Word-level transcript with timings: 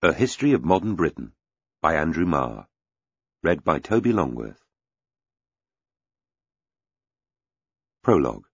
A 0.00 0.12
History 0.12 0.52
of 0.52 0.64
Modern 0.64 0.94
Britain 0.94 1.32
by 1.82 1.96
Andrew 1.96 2.24
Marr 2.24 2.68
Read 3.42 3.64
by 3.64 3.80
Toby 3.80 4.12
Longworth 4.12 4.64
Prologue 8.04 8.46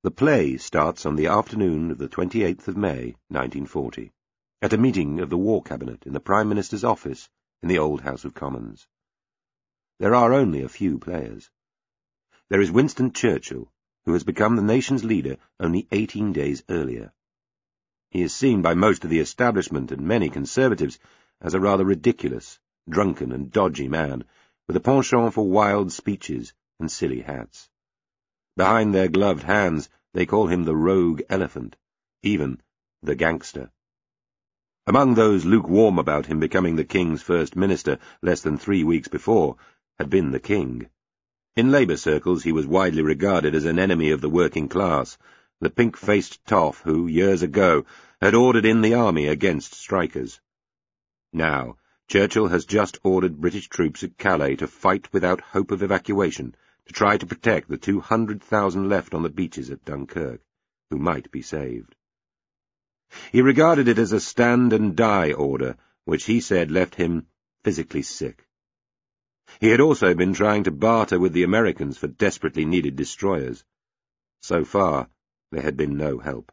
The 0.00 0.10
play 0.10 0.56
starts 0.56 1.04
on 1.04 1.16
the 1.16 1.26
afternoon 1.26 1.90
of 1.90 1.98
the 1.98 2.08
28th 2.08 2.66
of 2.66 2.78
May, 2.78 3.14
1940, 3.28 4.10
at 4.62 4.72
a 4.72 4.78
meeting 4.78 5.20
of 5.20 5.28
the 5.28 5.36
War 5.36 5.62
Cabinet 5.62 6.06
in 6.06 6.14
the 6.14 6.18
Prime 6.18 6.48
Minister's 6.48 6.82
office 6.82 7.28
in 7.62 7.68
the 7.68 7.78
old 7.78 8.00
House 8.00 8.24
of 8.24 8.32
Commons. 8.32 8.88
There 9.98 10.14
are 10.14 10.32
only 10.32 10.62
a 10.62 10.68
few 10.70 10.98
players. 10.98 11.50
There 12.48 12.62
is 12.62 12.72
Winston 12.72 13.12
Churchill, 13.12 13.70
who 14.06 14.14
has 14.14 14.24
become 14.24 14.56
the 14.56 14.62
nation's 14.62 15.04
leader 15.04 15.36
only 15.60 15.86
eighteen 15.92 16.32
days 16.32 16.64
earlier. 16.70 17.12
He 18.14 18.22
is 18.22 18.32
seen 18.32 18.62
by 18.62 18.74
most 18.74 19.02
of 19.02 19.10
the 19.10 19.18
establishment 19.18 19.90
and 19.90 20.02
many 20.02 20.30
conservatives 20.30 21.00
as 21.40 21.52
a 21.52 21.58
rather 21.58 21.84
ridiculous, 21.84 22.60
drunken 22.88 23.32
and 23.32 23.50
dodgy 23.50 23.88
man, 23.88 24.22
with 24.68 24.76
a 24.76 24.80
penchant 24.80 25.34
for 25.34 25.50
wild 25.50 25.90
speeches 25.90 26.52
and 26.78 26.88
silly 26.88 27.22
hats. 27.22 27.68
Behind 28.56 28.94
their 28.94 29.08
gloved 29.08 29.42
hands 29.42 29.88
they 30.12 30.26
call 30.26 30.46
him 30.46 30.62
the 30.62 30.76
rogue 30.76 31.22
elephant, 31.28 31.74
even 32.22 32.62
the 33.02 33.16
gangster. 33.16 33.72
Among 34.86 35.14
those 35.14 35.44
lukewarm 35.44 35.98
about 35.98 36.26
him 36.26 36.38
becoming 36.38 36.76
the 36.76 36.84
king's 36.84 37.20
first 37.20 37.56
minister 37.56 37.98
less 38.22 38.42
than 38.42 38.58
three 38.58 38.84
weeks 38.84 39.08
before 39.08 39.56
had 39.98 40.08
been 40.08 40.30
the 40.30 40.38
king. 40.38 40.88
In 41.56 41.72
Labour 41.72 41.96
circles 41.96 42.44
he 42.44 42.52
was 42.52 42.64
widely 42.64 43.02
regarded 43.02 43.56
as 43.56 43.64
an 43.64 43.80
enemy 43.80 44.12
of 44.12 44.20
the 44.20 44.30
working 44.30 44.68
class, 44.68 45.18
the 45.60 45.70
pink-faced 45.70 46.44
toff 46.44 46.80
who, 46.80 47.06
years 47.06 47.42
ago, 47.42 47.84
had 48.20 48.34
ordered 48.34 48.64
in 48.64 48.80
the 48.80 48.94
army 48.94 49.26
against 49.26 49.74
strikers. 49.74 50.40
Now, 51.32 51.76
Churchill 52.06 52.48
has 52.48 52.64
just 52.64 52.98
ordered 53.02 53.40
British 53.40 53.68
troops 53.68 54.02
at 54.02 54.18
Calais 54.18 54.56
to 54.56 54.66
fight 54.66 55.12
without 55.12 55.40
hope 55.40 55.70
of 55.70 55.82
evacuation, 55.82 56.54
to 56.86 56.92
try 56.92 57.16
to 57.16 57.26
protect 57.26 57.68
the 57.68 57.78
200,000 57.78 58.88
left 58.88 59.14
on 59.14 59.22
the 59.22 59.30
beaches 59.30 59.70
at 59.70 59.84
Dunkirk, 59.84 60.40
who 60.90 60.98
might 60.98 61.30
be 61.30 61.42
saved. 61.42 61.94
He 63.32 63.42
regarded 63.42 63.88
it 63.88 63.98
as 63.98 64.12
a 64.12 64.20
stand-and-die 64.20 65.32
order, 65.32 65.76
which 66.04 66.24
he 66.24 66.40
said 66.40 66.70
left 66.70 66.94
him 66.94 67.26
physically 67.62 68.02
sick. 68.02 68.46
He 69.60 69.68
had 69.68 69.80
also 69.80 70.14
been 70.14 70.34
trying 70.34 70.64
to 70.64 70.70
barter 70.70 71.18
with 71.18 71.32
the 71.32 71.44
Americans 71.44 71.96
for 71.96 72.08
desperately 72.08 72.64
needed 72.64 72.96
destroyers. 72.96 73.64
So 74.40 74.64
far, 74.64 75.08
there 75.54 75.62
had 75.62 75.76
been 75.76 75.96
no 75.96 76.18
help. 76.18 76.50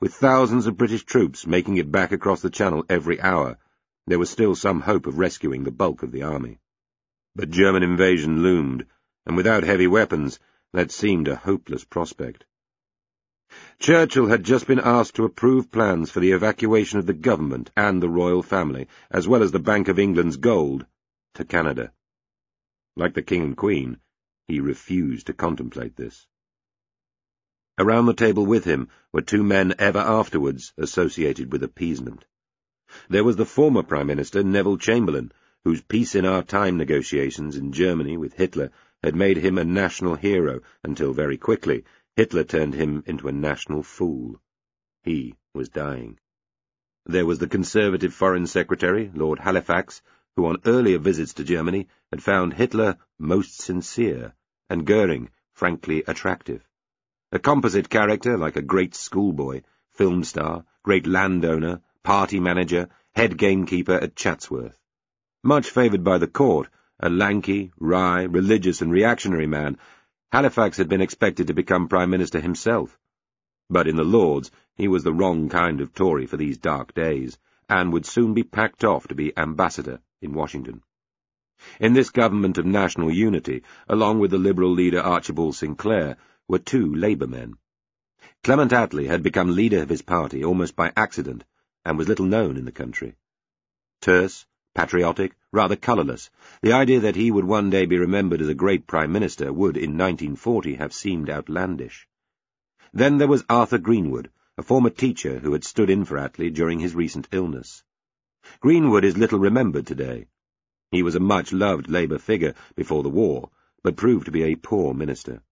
With 0.00 0.14
thousands 0.14 0.66
of 0.66 0.78
British 0.78 1.04
troops 1.04 1.46
making 1.46 1.76
it 1.76 1.92
back 1.92 2.10
across 2.10 2.40
the 2.40 2.48
Channel 2.48 2.86
every 2.88 3.20
hour, 3.20 3.58
there 4.06 4.18
was 4.18 4.30
still 4.30 4.54
some 4.54 4.80
hope 4.80 5.06
of 5.06 5.18
rescuing 5.18 5.64
the 5.64 5.70
bulk 5.70 6.02
of 6.02 6.10
the 6.10 6.22
army. 6.22 6.58
But 7.36 7.50
German 7.50 7.82
invasion 7.82 8.42
loomed, 8.42 8.86
and 9.26 9.36
without 9.36 9.64
heavy 9.64 9.86
weapons, 9.86 10.40
that 10.72 10.90
seemed 10.90 11.28
a 11.28 11.36
hopeless 11.36 11.84
prospect. 11.84 12.46
Churchill 13.78 14.28
had 14.28 14.42
just 14.42 14.66
been 14.66 14.80
asked 14.80 15.16
to 15.16 15.24
approve 15.24 15.70
plans 15.70 16.10
for 16.10 16.20
the 16.20 16.32
evacuation 16.32 16.98
of 16.98 17.04
the 17.04 17.12
government 17.12 17.70
and 17.76 18.02
the 18.02 18.08
royal 18.08 18.42
family, 18.42 18.88
as 19.10 19.28
well 19.28 19.42
as 19.42 19.52
the 19.52 19.58
Bank 19.58 19.88
of 19.88 19.98
England's 19.98 20.38
gold, 20.38 20.86
to 21.34 21.44
Canada. 21.44 21.92
Like 22.96 23.12
the 23.12 23.22
King 23.22 23.42
and 23.42 23.56
Queen, 23.56 23.98
he 24.48 24.60
refused 24.60 25.26
to 25.26 25.34
contemplate 25.34 25.96
this. 25.96 26.26
Around 27.78 28.06
the 28.06 28.14
table 28.14 28.44
with 28.44 28.64
him 28.64 28.88
were 29.12 29.22
two 29.22 29.42
men 29.42 29.74
ever 29.78 29.98
afterwards 29.98 30.74
associated 30.76 31.50
with 31.52 31.62
appeasement. 31.62 32.26
There 33.08 33.24
was 33.24 33.36
the 33.36 33.46
former 33.46 33.82
Prime 33.82 34.06
Minister, 34.06 34.42
Neville 34.42 34.76
Chamberlain, 34.76 35.32
whose 35.64 35.80
peace 35.80 36.14
in 36.14 36.26
our 36.26 36.42
time 36.42 36.76
negotiations 36.76 37.56
in 37.56 37.72
Germany 37.72 38.18
with 38.18 38.34
Hitler 38.34 38.70
had 39.02 39.16
made 39.16 39.38
him 39.38 39.56
a 39.56 39.64
national 39.64 40.16
hero 40.16 40.60
until 40.84 41.14
very 41.14 41.38
quickly 41.38 41.84
Hitler 42.14 42.44
turned 42.44 42.74
him 42.74 43.02
into 43.06 43.26
a 43.28 43.32
national 43.32 43.82
fool. 43.82 44.40
He 45.02 45.34
was 45.54 45.70
dying. 45.70 46.18
There 47.06 47.24
was 47.24 47.38
the 47.38 47.48
Conservative 47.48 48.12
Foreign 48.12 48.46
Secretary, 48.46 49.10
Lord 49.14 49.38
Halifax, 49.38 50.02
who 50.36 50.46
on 50.46 50.58
earlier 50.66 50.98
visits 50.98 51.32
to 51.34 51.44
Germany 51.44 51.88
had 52.10 52.22
found 52.22 52.54
Hitler 52.54 52.98
most 53.18 53.56
sincere 53.60 54.34
and 54.68 54.86
Goering 54.86 55.30
frankly 55.54 56.04
attractive. 56.06 56.68
A 57.34 57.38
composite 57.38 57.88
character 57.88 58.36
like 58.36 58.56
a 58.56 58.62
great 58.62 58.94
schoolboy, 58.94 59.62
film 59.88 60.22
star, 60.22 60.66
great 60.82 61.06
landowner, 61.06 61.80
party 62.02 62.38
manager, 62.38 62.90
head 63.14 63.38
gamekeeper 63.38 63.94
at 63.94 64.14
Chatsworth. 64.14 64.78
Much 65.42 65.70
favoured 65.70 66.04
by 66.04 66.18
the 66.18 66.26
court, 66.26 66.68
a 67.00 67.08
lanky, 67.08 67.72
wry, 67.78 68.24
religious 68.24 68.82
and 68.82 68.92
reactionary 68.92 69.46
man, 69.46 69.78
Halifax 70.30 70.76
had 70.76 70.90
been 70.90 71.00
expected 71.00 71.46
to 71.46 71.54
become 71.54 71.88
Prime 71.88 72.10
Minister 72.10 72.38
himself. 72.38 72.98
But 73.70 73.88
in 73.88 73.96
the 73.96 74.04
Lords 74.04 74.50
he 74.74 74.86
was 74.86 75.02
the 75.02 75.14
wrong 75.14 75.48
kind 75.48 75.80
of 75.80 75.94
Tory 75.94 76.26
for 76.26 76.36
these 76.36 76.58
dark 76.58 76.92
days, 76.92 77.38
and 77.66 77.94
would 77.94 78.04
soon 78.04 78.34
be 78.34 78.42
packed 78.42 78.84
off 78.84 79.08
to 79.08 79.14
be 79.14 79.32
ambassador 79.38 80.00
in 80.20 80.34
Washington. 80.34 80.82
In 81.80 81.94
this 81.94 82.10
government 82.10 82.58
of 82.58 82.66
national 82.66 83.10
unity, 83.10 83.62
along 83.88 84.18
with 84.18 84.32
the 84.32 84.38
Liberal 84.38 84.72
leader 84.72 85.00
Archibald 85.00 85.54
Sinclair, 85.54 86.18
were 86.48 86.58
two 86.58 86.94
Labour 86.94 87.26
men. 87.26 87.54
Clement 88.44 88.72
Attlee 88.72 89.06
had 89.06 89.22
become 89.22 89.54
leader 89.54 89.82
of 89.82 89.88
his 89.88 90.02
party 90.02 90.44
almost 90.44 90.76
by 90.76 90.92
accident, 90.96 91.44
and 91.84 91.96
was 91.96 92.08
little 92.08 92.26
known 92.26 92.56
in 92.56 92.64
the 92.64 92.72
country. 92.72 93.14
Terse, 94.00 94.46
patriotic, 94.74 95.36
rather 95.52 95.76
colourless, 95.76 96.30
the 96.60 96.72
idea 96.72 97.00
that 97.00 97.16
he 97.16 97.30
would 97.30 97.44
one 97.44 97.70
day 97.70 97.86
be 97.86 97.98
remembered 97.98 98.40
as 98.40 98.48
a 98.48 98.54
great 98.54 98.86
Prime 98.86 99.12
Minister 99.12 99.52
would, 99.52 99.76
in 99.76 99.98
1940, 99.98 100.74
have 100.74 100.92
seemed 100.92 101.30
outlandish. 101.30 102.08
Then 102.92 103.18
there 103.18 103.28
was 103.28 103.44
Arthur 103.48 103.78
Greenwood, 103.78 104.30
a 104.58 104.62
former 104.62 104.90
teacher 104.90 105.38
who 105.38 105.52
had 105.52 105.64
stood 105.64 105.88
in 105.88 106.04
for 106.04 106.18
Attlee 106.18 106.50
during 106.50 106.78
his 106.78 106.94
recent 106.94 107.28
illness. 107.32 107.82
Greenwood 108.60 109.04
is 109.04 109.16
little 109.16 109.38
remembered 109.38 109.86
today. 109.86 110.26
He 110.90 111.02
was 111.02 111.14
a 111.14 111.20
much-loved 111.20 111.88
Labour 111.88 112.18
figure 112.18 112.54
before 112.74 113.02
the 113.02 113.08
war, 113.08 113.50
but 113.82 113.96
proved 113.96 114.26
to 114.26 114.32
be 114.32 114.42
a 114.42 114.56
poor 114.56 114.92
minister. 114.92 115.42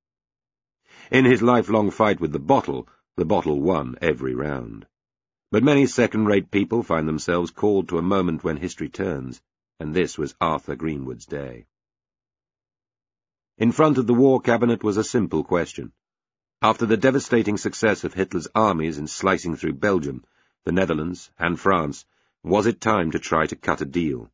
In 1.11 1.25
his 1.25 1.43
lifelong 1.43 1.91
fight 1.91 2.21
with 2.21 2.31
the 2.31 2.39
bottle, 2.39 2.87
the 3.17 3.25
bottle 3.25 3.61
won 3.61 3.97
every 4.01 4.33
round. 4.33 4.87
But 5.51 5.65
many 5.65 5.87
second-rate 5.87 6.53
people 6.53 6.85
find 6.85 7.09
themselves 7.09 7.51
called 7.51 7.89
to 7.89 7.99
a 7.99 8.03
moment 8.03 8.45
when 8.45 8.59
history 8.59 8.89
turns, 8.89 9.43
and 9.81 9.93
this 9.93 10.17
was 10.17 10.37
Arthur 10.41 10.77
Greenwood's 10.77 11.27
day. 11.27 11.67
In 13.59 13.73
front 13.73 13.99
of 13.99 14.07
the 14.07 14.15
War 14.15 14.41
Cabinet 14.41 14.85
was 14.85 14.97
a 14.97 15.03
simple 15.03 15.43
question. 15.43 15.93
After 16.63 16.87
the 16.87 16.97
devastating 16.97 17.57
success 17.57 18.05
of 18.05 18.15
Hitler's 18.15 18.47
armies 18.55 18.97
in 18.97 19.09
slicing 19.09 19.57
through 19.57 19.75
Belgium, 19.75 20.25
the 20.65 20.73
Netherlands, 20.73 21.33
and 21.37 21.59
France, 21.59 22.07
was 22.45 22.67
it 22.67 22.81
time 22.81 23.11
to 23.11 23.19
try 23.19 23.47
to 23.47 23.57
cut 23.57 23.81
a 23.81 23.85
deal? 23.85 24.31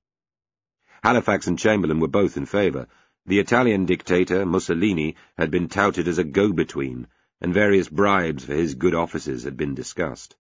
Halifax 1.03 1.47
and 1.47 1.59
Chamberlain 1.59 2.00
were 2.00 2.09
both 2.09 2.36
in 2.36 2.44
favour, 2.44 2.86
the 3.26 3.41
Italian 3.41 3.87
dictator, 3.87 4.47
Mussolini, 4.47 5.16
had 5.37 5.50
been 5.50 5.69
touted 5.69 6.06
as 6.06 6.19
a 6.19 6.25
go-between, 6.25 7.09
and 7.41 7.53
various 7.53 7.88
bribes 7.88 8.44
for 8.44 8.54
his 8.54 8.76
good 8.76 8.94
offices 8.94 9.42
had 9.42 9.56
been 9.56 9.75
discussed. 9.75 10.37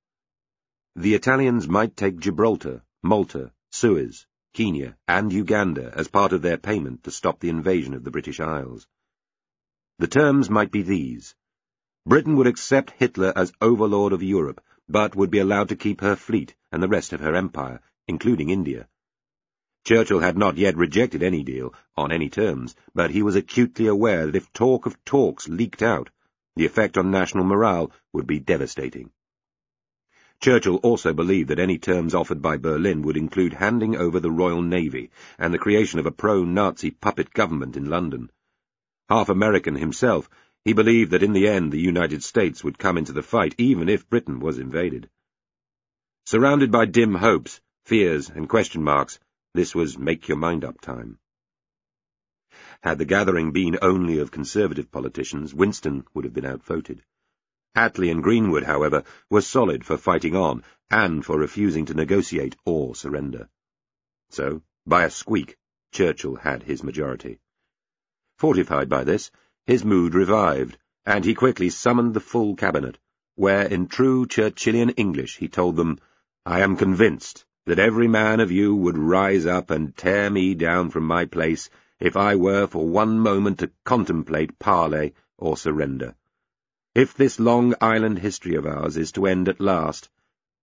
The 0.94 1.14
Italians 1.14 1.68
might 1.68 1.96
take 1.96 2.20
Gibraltar, 2.20 2.82
Malta, 3.02 3.52
Suez, 3.70 4.26
Kenya, 4.54 4.96
and 5.08 5.32
Uganda 5.32 5.92
as 5.94 6.08
part 6.08 6.32
of 6.32 6.42
their 6.42 6.56
payment 6.56 7.02
to 7.04 7.10
stop 7.10 7.40
the 7.40 7.48
invasion 7.48 7.92
of 7.92 8.04
the 8.04 8.10
British 8.10 8.38
Isles. 8.40 8.86
The 9.98 10.06
terms 10.06 10.48
might 10.48 10.70
be 10.70 10.82
these. 10.82 11.34
Britain 12.06 12.36
would 12.36 12.46
accept 12.46 12.92
Hitler 12.92 13.32
as 13.34 13.52
overlord 13.60 14.12
of 14.12 14.22
Europe, 14.22 14.62
but 14.88 15.16
would 15.16 15.30
be 15.30 15.40
allowed 15.40 15.70
to 15.70 15.76
keep 15.76 16.00
her 16.00 16.14
fleet 16.14 16.54
and 16.70 16.80
the 16.80 16.88
rest 16.88 17.12
of 17.12 17.20
her 17.20 17.34
empire, 17.34 17.80
including 18.06 18.50
India. 18.50 18.88
Churchill 19.86 20.18
had 20.18 20.36
not 20.36 20.56
yet 20.56 20.76
rejected 20.76 21.22
any 21.22 21.44
deal, 21.44 21.72
on 21.96 22.10
any 22.10 22.28
terms, 22.28 22.74
but 22.92 23.12
he 23.12 23.22
was 23.22 23.36
acutely 23.36 23.86
aware 23.86 24.26
that 24.26 24.34
if 24.34 24.52
talk 24.52 24.84
of 24.84 25.04
talks 25.04 25.48
leaked 25.48 25.80
out, 25.80 26.10
the 26.56 26.66
effect 26.66 26.98
on 26.98 27.12
national 27.12 27.44
morale 27.44 27.92
would 28.12 28.26
be 28.26 28.40
devastating. 28.40 29.12
Churchill 30.40 30.78
also 30.78 31.12
believed 31.12 31.50
that 31.50 31.60
any 31.60 31.78
terms 31.78 32.16
offered 32.16 32.42
by 32.42 32.56
Berlin 32.56 33.02
would 33.02 33.16
include 33.16 33.52
handing 33.52 33.94
over 33.94 34.18
the 34.18 34.32
Royal 34.32 34.60
Navy 34.60 35.08
and 35.38 35.54
the 35.54 35.58
creation 35.58 36.00
of 36.00 36.06
a 36.06 36.10
pro-Nazi 36.10 36.90
puppet 36.90 37.32
government 37.32 37.76
in 37.76 37.88
London. 37.88 38.32
Half 39.08 39.28
American 39.28 39.76
himself, 39.76 40.28
he 40.64 40.72
believed 40.72 41.12
that 41.12 41.22
in 41.22 41.32
the 41.32 41.46
end 41.46 41.70
the 41.70 41.78
United 41.78 42.24
States 42.24 42.64
would 42.64 42.76
come 42.76 42.98
into 42.98 43.12
the 43.12 43.22
fight 43.22 43.54
even 43.56 43.88
if 43.88 44.10
Britain 44.10 44.40
was 44.40 44.58
invaded. 44.58 45.08
Surrounded 46.24 46.72
by 46.72 46.86
dim 46.86 47.14
hopes, 47.14 47.60
fears, 47.84 48.28
and 48.28 48.48
question 48.48 48.82
marks, 48.82 49.20
this 49.56 49.74
was 49.74 49.98
make-your-mind-up 49.98 50.80
time. 50.80 51.18
Had 52.82 52.98
the 52.98 53.04
gathering 53.06 53.52
been 53.52 53.78
only 53.80 54.18
of 54.18 54.30
Conservative 54.30 54.90
politicians, 54.90 55.54
Winston 55.54 56.04
would 56.12 56.24
have 56.24 56.34
been 56.34 56.44
outvoted. 56.44 57.02
Attlee 57.74 58.10
and 58.10 58.22
Greenwood, 58.22 58.64
however, 58.64 59.02
were 59.30 59.40
solid 59.40 59.84
for 59.84 59.96
fighting 59.96 60.36
on 60.36 60.62
and 60.90 61.24
for 61.24 61.38
refusing 61.38 61.86
to 61.86 61.94
negotiate 61.94 62.54
or 62.66 62.94
surrender. 62.94 63.48
So, 64.28 64.62
by 64.86 65.04
a 65.04 65.10
squeak, 65.10 65.56
Churchill 65.90 66.36
had 66.36 66.62
his 66.62 66.82
majority. 66.84 67.38
Fortified 68.36 68.90
by 68.90 69.04
this, 69.04 69.30
his 69.64 69.84
mood 69.84 70.14
revived, 70.14 70.76
and 71.06 71.24
he 71.24 71.34
quickly 71.34 71.70
summoned 71.70 72.12
the 72.12 72.20
full 72.20 72.56
cabinet, 72.56 72.98
where 73.36 73.66
in 73.66 73.88
true 73.88 74.26
Churchillian 74.26 74.90
English 74.98 75.38
he 75.38 75.48
told 75.48 75.76
them, 75.76 75.98
I 76.44 76.60
am 76.60 76.76
convinced 76.76 77.45
that 77.66 77.78
every 77.80 78.06
man 78.06 78.38
of 78.38 78.52
you 78.52 78.74
would 78.74 78.96
rise 78.96 79.44
up 79.44 79.70
and 79.70 79.96
tear 79.96 80.30
me 80.30 80.54
down 80.54 80.88
from 80.88 81.04
my 81.04 81.24
place 81.24 81.68
if 81.98 82.16
I 82.16 82.36
were 82.36 82.66
for 82.66 82.88
one 82.88 83.18
moment 83.18 83.58
to 83.58 83.70
contemplate 83.84 84.58
parley 84.58 85.14
or 85.36 85.56
surrender. 85.56 86.14
If 86.94 87.14
this 87.14 87.40
long 87.40 87.74
island 87.80 88.20
history 88.20 88.54
of 88.54 88.66
ours 88.66 88.96
is 88.96 89.12
to 89.12 89.26
end 89.26 89.48
at 89.48 89.60
last, 89.60 90.08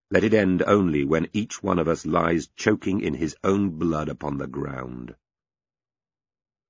let 0.10 0.24
it 0.24 0.34
end 0.34 0.64
only 0.66 1.04
when 1.04 1.28
each 1.34 1.62
one 1.62 1.78
of 1.78 1.88
us 1.88 2.06
lies 2.06 2.50
choking 2.56 3.02
in 3.02 3.16
his 3.16 3.36
own 3.44 3.72
blood 3.72 4.08
upon 4.10 4.38
the 4.38 4.48
ground. 4.48 5.16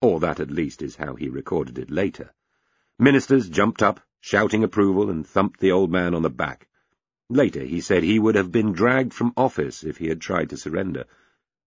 Or 0.01 0.19
that 0.19 0.39
at 0.39 0.51
least 0.51 0.81
is 0.81 0.95
how 0.95 1.15
he 1.15 1.29
recorded 1.29 1.77
it 1.77 1.91
later. 1.91 2.33
Ministers 2.97 3.49
jumped 3.49 3.83
up, 3.83 3.99
shouting 4.19 4.63
approval, 4.63 5.09
and 5.09 5.27
thumped 5.27 5.59
the 5.59 5.71
old 5.71 5.91
man 5.91 6.15
on 6.15 6.23
the 6.23 6.29
back. 6.29 6.67
Later 7.33 7.63
he 7.63 7.81
said 7.81 8.03
he 8.03 8.19
would 8.19 8.35
have 8.35 8.51
been 8.51 8.73
dragged 8.73 9.11
from 9.11 9.33
office 9.35 9.83
if 9.83 9.97
he 9.97 10.07
had 10.07 10.21
tried 10.21 10.51
to 10.51 10.57
surrender. 10.57 11.05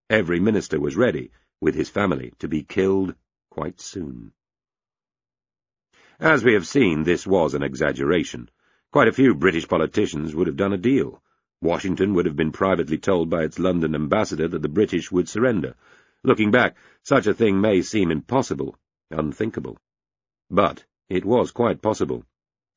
Every 0.09 0.39
minister 0.39 0.79
was 0.79 0.95
ready, 0.95 1.29
with 1.59 1.75
his 1.75 1.89
family, 1.89 2.31
to 2.39 2.47
be 2.47 2.63
killed 2.63 3.15
quite 3.49 3.81
soon. 3.81 4.31
As 6.21 6.41
we 6.41 6.53
have 6.53 6.65
seen, 6.65 7.03
this 7.03 7.27
was 7.27 7.53
an 7.53 7.63
exaggeration. 7.63 8.49
Quite 8.93 9.09
a 9.09 9.11
few 9.11 9.35
British 9.35 9.67
politicians 9.67 10.33
would 10.33 10.47
have 10.47 10.55
done 10.55 10.71
a 10.71 10.77
deal. 10.77 11.21
Washington 11.61 12.13
would 12.13 12.27
have 12.27 12.37
been 12.37 12.53
privately 12.53 12.97
told 12.97 13.29
by 13.29 13.43
its 13.43 13.59
London 13.59 13.93
ambassador 13.93 14.47
that 14.47 14.61
the 14.61 14.69
British 14.69 15.11
would 15.11 15.27
surrender. 15.27 15.75
Looking 16.23 16.49
back, 16.49 16.77
such 17.03 17.27
a 17.27 17.33
thing 17.33 17.59
may 17.59 17.81
seem 17.81 18.09
impossible, 18.09 18.77
unthinkable. 19.11 19.77
But 20.49 20.85
it 21.09 21.25
was 21.25 21.51
quite 21.51 21.81
possible, 21.81 22.23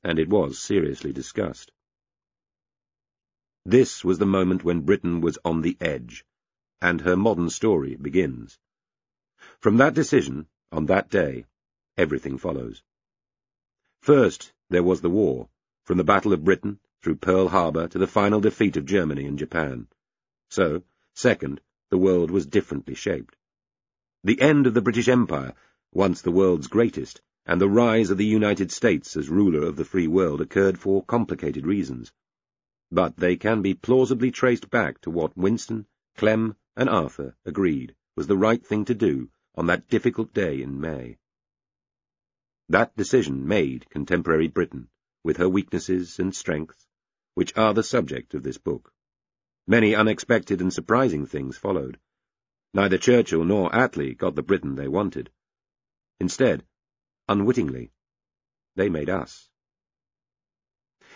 and 0.02 0.18
it 0.18 0.28
was 0.28 0.58
seriously 0.58 1.12
discussed. 1.12 1.70
This 3.66 4.02
was 4.02 4.18
the 4.18 4.26
moment 4.26 4.64
when 4.64 4.80
Britain 4.80 5.20
was 5.20 5.38
on 5.44 5.60
the 5.60 5.76
edge, 5.80 6.24
and 6.80 7.02
her 7.02 7.14
modern 7.14 7.50
story 7.50 7.94
begins. 7.94 8.58
From 9.58 9.76
that 9.76 9.92
decision, 9.92 10.46
on 10.72 10.86
that 10.86 11.10
day, 11.10 11.44
everything 11.96 12.38
follows. 12.38 12.82
First, 14.00 14.54
there 14.70 14.82
was 14.82 15.02
the 15.02 15.10
war, 15.10 15.50
from 15.84 15.98
the 15.98 16.04
Battle 16.04 16.32
of 16.32 16.42
Britain, 16.42 16.80
through 17.02 17.16
Pearl 17.16 17.48
Harbor, 17.48 17.86
to 17.88 17.98
the 17.98 18.06
final 18.06 18.40
defeat 18.40 18.78
of 18.78 18.86
Germany 18.86 19.26
and 19.26 19.38
Japan. 19.38 19.88
So, 20.48 20.82
second, 21.12 21.60
the 21.90 21.98
world 21.98 22.30
was 22.30 22.46
differently 22.46 22.94
shaped. 22.94 23.36
The 24.24 24.40
end 24.40 24.66
of 24.66 24.74
the 24.74 24.82
British 24.82 25.08
Empire, 25.08 25.54
once 25.92 26.22
the 26.22 26.30
world's 26.30 26.68
greatest, 26.68 27.20
and 27.44 27.60
the 27.60 27.68
rise 27.68 28.10
of 28.10 28.16
the 28.16 28.24
United 28.24 28.72
States 28.72 29.16
as 29.16 29.28
ruler 29.28 29.66
of 29.66 29.76
the 29.76 29.84
free 29.84 30.06
world 30.06 30.40
occurred 30.40 30.78
for 30.78 31.04
complicated 31.04 31.66
reasons. 31.66 32.10
But 32.92 33.16
they 33.16 33.36
can 33.36 33.62
be 33.62 33.74
plausibly 33.74 34.30
traced 34.30 34.70
back 34.70 35.00
to 35.02 35.10
what 35.10 35.36
Winston, 35.36 35.86
Clem, 36.16 36.56
and 36.76 36.88
Arthur 36.88 37.36
agreed 37.44 37.94
was 38.16 38.26
the 38.26 38.36
right 38.36 38.64
thing 38.64 38.84
to 38.86 38.94
do 38.94 39.30
on 39.54 39.66
that 39.66 39.88
difficult 39.88 40.32
day 40.32 40.62
in 40.62 40.80
May. 40.80 41.18
That 42.68 42.96
decision 42.96 43.46
made 43.46 43.90
contemporary 43.90 44.48
Britain, 44.48 44.88
with 45.22 45.36
her 45.36 45.48
weaknesses 45.48 46.18
and 46.18 46.34
strengths, 46.34 46.86
which 47.34 47.56
are 47.56 47.74
the 47.74 47.82
subject 47.82 48.34
of 48.34 48.42
this 48.42 48.58
book. 48.58 48.92
Many 49.66 49.94
unexpected 49.94 50.60
and 50.60 50.72
surprising 50.72 51.26
things 51.26 51.56
followed. 51.56 51.98
Neither 52.72 52.98
Churchill 52.98 53.44
nor 53.44 53.70
Attlee 53.70 54.16
got 54.16 54.34
the 54.34 54.42
Britain 54.42 54.76
they 54.76 54.88
wanted. 54.88 55.30
Instead, 56.18 56.64
unwittingly, 57.28 57.92
they 58.76 58.88
made 58.88 59.10
us. 59.10 59.49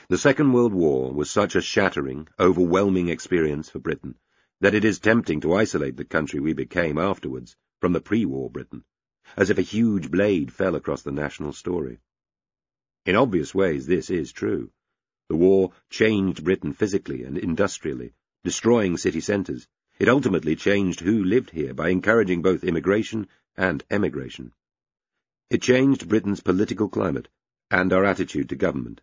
The 0.08 0.18
Second 0.18 0.52
World 0.52 0.74
War 0.74 1.12
was 1.12 1.30
such 1.30 1.56
a 1.56 1.60
shattering, 1.60 2.28
overwhelming 2.38 3.08
experience 3.08 3.70
for 3.70 3.78
Britain 3.78 4.16
that 4.60 4.74
it 4.74 4.84
is 4.84 4.98
tempting 4.98 5.40
to 5.40 5.54
isolate 5.54 5.96
the 5.96 6.04
country 6.04 6.40
we 6.40 6.52
became 6.52 6.98
afterwards 6.98 7.56
from 7.80 7.92
the 7.92 8.00
pre-war 8.00 8.50
Britain 8.50 8.84
as 9.36 9.48
if 9.48 9.56
a 9.56 9.62
huge 9.62 10.10
blade 10.10 10.52
fell 10.52 10.74
across 10.74 11.02
the 11.02 11.10
national 11.10 11.52
story. 11.52 11.98
In 13.06 13.16
obvious 13.16 13.54
ways, 13.54 13.86
this 13.86 14.10
is 14.10 14.32
true. 14.32 14.70
The 15.28 15.36
war 15.36 15.72
changed 15.88 16.44
Britain 16.44 16.74
physically 16.74 17.22
and 17.24 17.38
industrially, 17.38 18.12
destroying 18.44 18.98
city 18.98 19.20
centres. 19.20 19.66
It 19.98 20.08
ultimately 20.08 20.56
changed 20.56 21.00
who 21.00 21.24
lived 21.24 21.50
here 21.50 21.72
by 21.72 21.88
encouraging 21.88 22.42
both 22.42 22.64
immigration 22.64 23.28
and 23.56 23.82
emigration. 23.90 24.52
It 25.48 25.62
changed 25.62 26.08
Britain's 26.08 26.40
political 26.40 26.88
climate 26.88 27.28
and 27.70 27.92
our 27.92 28.04
attitude 28.04 28.50
to 28.50 28.56
government. 28.56 29.00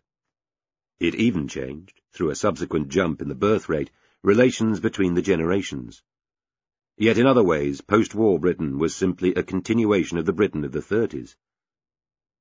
It 1.02 1.16
even 1.16 1.48
changed, 1.48 2.00
through 2.12 2.30
a 2.30 2.36
subsequent 2.36 2.86
jump 2.86 3.20
in 3.20 3.26
the 3.26 3.34
birth 3.34 3.68
rate, 3.68 3.90
relations 4.22 4.78
between 4.78 5.14
the 5.14 5.20
generations. 5.20 6.00
Yet 6.96 7.18
in 7.18 7.26
other 7.26 7.42
ways, 7.42 7.80
post-war 7.80 8.38
Britain 8.38 8.78
was 8.78 8.94
simply 8.94 9.34
a 9.34 9.42
continuation 9.42 10.16
of 10.16 10.26
the 10.26 10.32
Britain 10.32 10.64
of 10.64 10.70
the 10.70 10.80
thirties. 10.80 11.36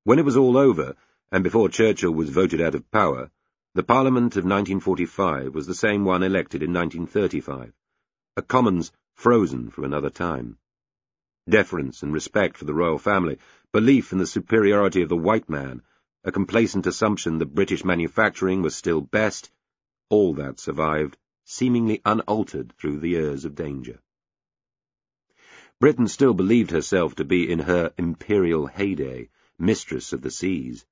When 0.03 0.19
it 0.19 0.25
was 0.25 0.37
all 0.37 0.57
over, 0.57 0.95
and 1.31 1.43
before 1.43 1.69
Churchill 1.69 2.13
was 2.13 2.29
voted 2.29 2.61
out 2.61 2.75
of 2.75 2.91
power, 2.91 3.31
the 3.73 3.81
Parliament 3.81 4.35
of 4.35 4.43
1945 4.43 5.55
was 5.55 5.65
the 5.65 5.73
same 5.73 6.05
one 6.05 6.21
elected 6.21 6.61
in 6.61 6.71
1935, 6.71 7.73
a 8.37 8.41
Commons 8.43 8.91
frozen 9.15 9.71
from 9.71 9.85
another 9.85 10.11
time. 10.11 10.59
Deference 11.49 12.03
and 12.03 12.13
respect 12.13 12.57
for 12.57 12.65
the 12.65 12.75
royal 12.75 12.99
family, 12.99 13.39
belief 13.71 14.11
in 14.11 14.19
the 14.19 14.27
superiority 14.27 15.01
of 15.01 15.09
the 15.09 15.17
white 15.17 15.49
man, 15.49 15.81
a 16.23 16.31
complacent 16.31 16.85
assumption 16.85 17.39
that 17.39 17.55
British 17.55 17.83
manufacturing 17.83 18.61
was 18.61 18.75
still 18.75 19.01
best, 19.01 19.51
all 20.09 20.35
that 20.35 20.59
survived, 20.59 21.17
seemingly 21.45 21.99
unaltered 22.05 22.71
through 22.77 22.99
the 22.99 23.09
years 23.09 23.43
of 23.43 23.55
danger. 23.55 23.99
Britain 25.79 26.07
still 26.07 26.35
believed 26.35 26.69
herself 26.69 27.15
to 27.15 27.25
be 27.25 27.51
in 27.51 27.57
her 27.57 27.91
imperial 27.97 28.67
heyday, 28.67 29.29
mistress 29.57 30.13
of 30.13 30.21
the 30.21 30.29
seas. 30.29 30.85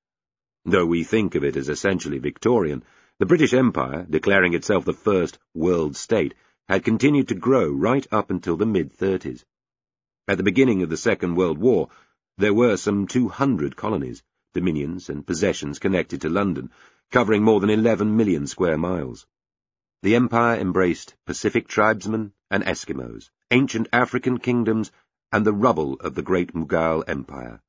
Though 0.65 0.87
we 0.87 1.03
think 1.03 1.35
of 1.35 1.43
it 1.43 1.55
as 1.55 1.69
essentially 1.69 2.17
Victorian, 2.17 2.83
the 3.19 3.27
British 3.27 3.53
Empire, 3.53 4.07
declaring 4.09 4.55
itself 4.55 4.83
the 4.83 4.93
first 4.93 5.37
world 5.53 5.95
state, 5.95 6.33
had 6.67 6.83
continued 6.83 7.27
to 7.27 7.35
grow 7.35 7.69
right 7.69 8.07
up 8.11 8.31
until 8.31 8.57
the 8.57 8.65
mid-30s. 8.65 9.43
At 10.27 10.37
the 10.37 10.43
beginning 10.43 10.81
of 10.81 10.89
the 10.89 10.97
Second 10.97 11.35
World 11.35 11.59
War, 11.59 11.89
there 12.37 12.53
were 12.53 12.77
some 12.77 13.05
200 13.05 13.75
colonies, 13.75 14.23
dominions 14.53 15.09
and 15.09 15.25
possessions 15.25 15.79
connected 15.79 16.21
to 16.21 16.29
London, 16.29 16.71
covering 17.11 17.43
more 17.43 17.59
than 17.59 17.69
11 17.69 18.15
million 18.15 18.47
square 18.47 18.77
miles. 18.77 19.27
The 20.01 20.15
empire 20.15 20.59
embraced 20.59 21.15
Pacific 21.25 21.67
tribesmen 21.67 22.33
and 22.49 22.63
Eskimos, 22.63 23.29
ancient 23.51 23.87
African 23.91 24.37
kingdoms, 24.37 24.91
and 25.31 25.45
the 25.45 25.53
rubble 25.53 25.95
of 25.95 26.15
the 26.15 26.21
great 26.21 26.53
Mughal 26.53 27.03
Empire, 27.07 27.61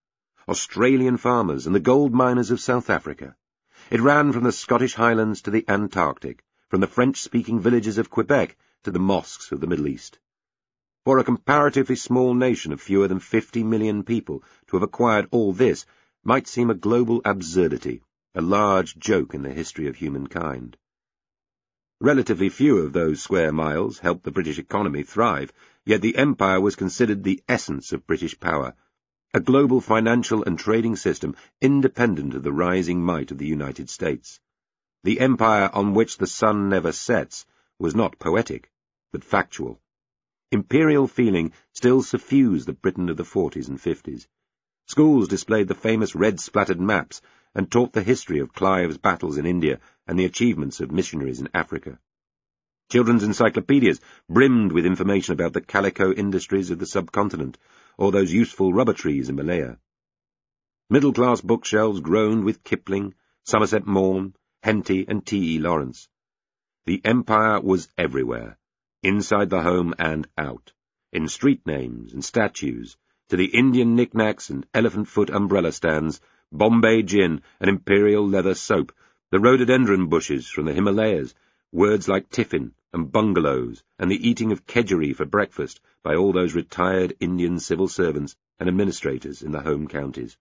Australian 0.49 1.16
farmers 1.16 1.66
and 1.66 1.75
the 1.75 1.80
gold 1.80 2.14
miners 2.14 2.50
of 2.50 2.60
South 2.60 2.88
Africa. 2.88 3.37
It 3.90 4.00
ran 4.00 4.32
from 4.32 4.44
the 4.44 4.52
Scottish 4.52 4.94
Highlands 4.94 5.42
to 5.42 5.50
the 5.50 5.64
Antarctic, 5.68 6.44
from 6.68 6.80
the 6.80 6.87
French-speaking 6.87 7.60
villages 7.60 7.99
of 7.99 8.10
Quebec 8.10 8.56
to 8.84 8.90
the 8.90 8.99
mosques 8.99 9.52
of 9.52 9.60
the 9.60 9.66
Middle 9.66 9.88
East. 9.88 10.18
For 11.04 11.18
a 11.18 11.25
comparatively 11.25 11.96
small 11.96 12.34
nation 12.34 12.72
of 12.72 12.80
fewer 12.80 13.08
than 13.08 13.18
fifty 13.20 13.64
million 13.64 14.02
people 14.02 14.42
to 14.68 14.76
have 14.76 14.82
acquired 14.82 15.28
all 15.30 15.52
this 15.52 15.84
might 16.22 16.46
seem 16.46 16.70
a 16.70 16.74
global 16.74 17.20
absurdity, 17.24 18.02
a 18.34 18.40
large 18.40 18.98
joke 18.98 19.34
in 19.34 19.42
the 19.42 19.52
history 19.52 19.86
of 19.88 19.96
humankind. 19.96 20.76
Relatively 22.00 22.48
few 22.48 22.78
of 22.78 22.92
those 22.92 23.22
square 23.22 23.52
miles 23.52 23.98
helped 23.98 24.24
the 24.24 24.30
British 24.30 24.58
economy 24.58 25.02
thrive, 25.02 25.52
yet 25.84 26.00
the 26.00 26.16
empire 26.16 26.60
was 26.60 26.76
considered 26.76 27.24
the 27.24 27.42
essence 27.48 27.92
of 27.92 28.06
British 28.06 28.38
power, 28.38 28.74
a 29.32 29.40
global 29.40 29.80
financial 29.80 30.42
and 30.44 30.58
trading 30.58 30.96
system 30.96 31.34
independent 31.60 32.34
of 32.34 32.42
the 32.42 32.52
rising 32.52 33.02
might 33.02 33.30
of 33.30 33.38
the 33.38 33.46
United 33.46 33.88
States. 33.88 34.40
The 35.04 35.20
empire 35.20 35.70
on 35.72 35.94
which 35.94 36.18
the 36.18 36.26
sun 36.26 36.68
never 36.68 36.92
sets 36.92 37.46
was 37.78 37.94
not 37.94 38.18
poetic, 38.18 38.70
but 39.12 39.24
factual. 39.24 39.80
Imperial 40.50 41.06
feeling 41.06 41.52
still 41.72 42.02
suffused 42.02 42.66
the 42.66 42.72
Britain 42.72 43.08
of 43.08 43.16
the 43.16 43.24
40s 43.24 43.68
and 43.68 43.78
50s. 43.78 44.26
Schools 44.90 45.28
displayed 45.28 45.68
the 45.68 45.76
famous 45.76 46.16
red-splattered 46.16 46.80
maps 46.80 47.23
and 47.54 47.70
taught 47.70 47.92
the 47.92 48.02
history 48.02 48.40
of 48.40 48.52
Clive's 48.52 48.99
battles 48.99 49.38
in 49.38 49.47
India 49.47 49.78
and 50.04 50.18
the 50.18 50.25
achievements 50.25 50.80
of 50.80 50.90
missionaries 50.90 51.38
in 51.38 51.49
Africa. 51.54 52.00
Children's 52.90 53.23
encyclopedias 53.23 54.00
brimmed 54.28 54.73
with 54.73 54.85
information 54.85 55.32
about 55.32 55.52
the 55.52 55.61
calico 55.61 56.12
industries 56.12 56.73
of 56.73 56.80
the 56.80 56.87
subcontinent, 56.87 57.56
or 57.99 58.11
those 58.11 58.32
useful 58.32 58.73
rubber 58.73 58.92
trees 58.92 59.28
in 59.28 59.37
Malaya. 59.37 59.78
Middle-class 60.88 61.40
bookshelves 61.40 62.00
groaned 62.00 62.42
with 62.42 62.64
Kipling, 62.64 63.14
Somerset 63.44 63.87
Maugham, 63.87 64.35
Henty 64.64 65.06
and 65.06 65.25
T. 65.25 65.54
E. 65.54 65.59
Lawrence. 65.61 66.09
The 66.87 67.00
empire 67.04 67.61
was 67.61 67.88
everywhere, 67.97 68.59
inside 69.04 69.50
the 69.50 69.62
home 69.62 69.94
and 70.00 70.26
out, 70.37 70.73
in 71.12 71.28
street 71.28 71.64
names 71.64 72.12
and 72.12 72.25
statues, 72.25 72.97
to 73.30 73.37
the 73.37 73.46
Indian 73.46 73.94
knickknacks 73.94 74.50
and 74.50 74.66
elephant 74.75 75.06
foot 75.06 75.30
umbrella 75.30 75.70
stands, 75.70 76.20
Bombay 76.50 77.02
gin 77.04 77.40
and 77.60 77.70
imperial 77.70 78.26
leather 78.26 78.56
soap, 78.56 78.92
the 79.30 79.38
rhododendron 79.38 80.08
bushes 80.08 80.49
from 80.49 80.64
the 80.64 80.72
Himalayas, 80.72 81.32
words 81.70 82.08
like 82.08 82.28
tiffin 82.28 82.75
and 82.92 83.12
bungalows, 83.12 83.84
and 84.00 84.10
the 84.10 84.28
eating 84.28 84.50
of 84.50 84.66
kedgeree 84.66 85.14
for 85.14 85.25
breakfast 85.25 85.80
by 86.02 86.16
all 86.16 86.32
those 86.32 86.56
retired 86.56 87.16
Indian 87.20 87.60
civil 87.60 87.87
servants 87.87 88.34
and 88.58 88.68
administrators 88.68 89.42
in 89.42 89.52
the 89.52 89.60
home 89.60 89.87
counties. 89.87 90.37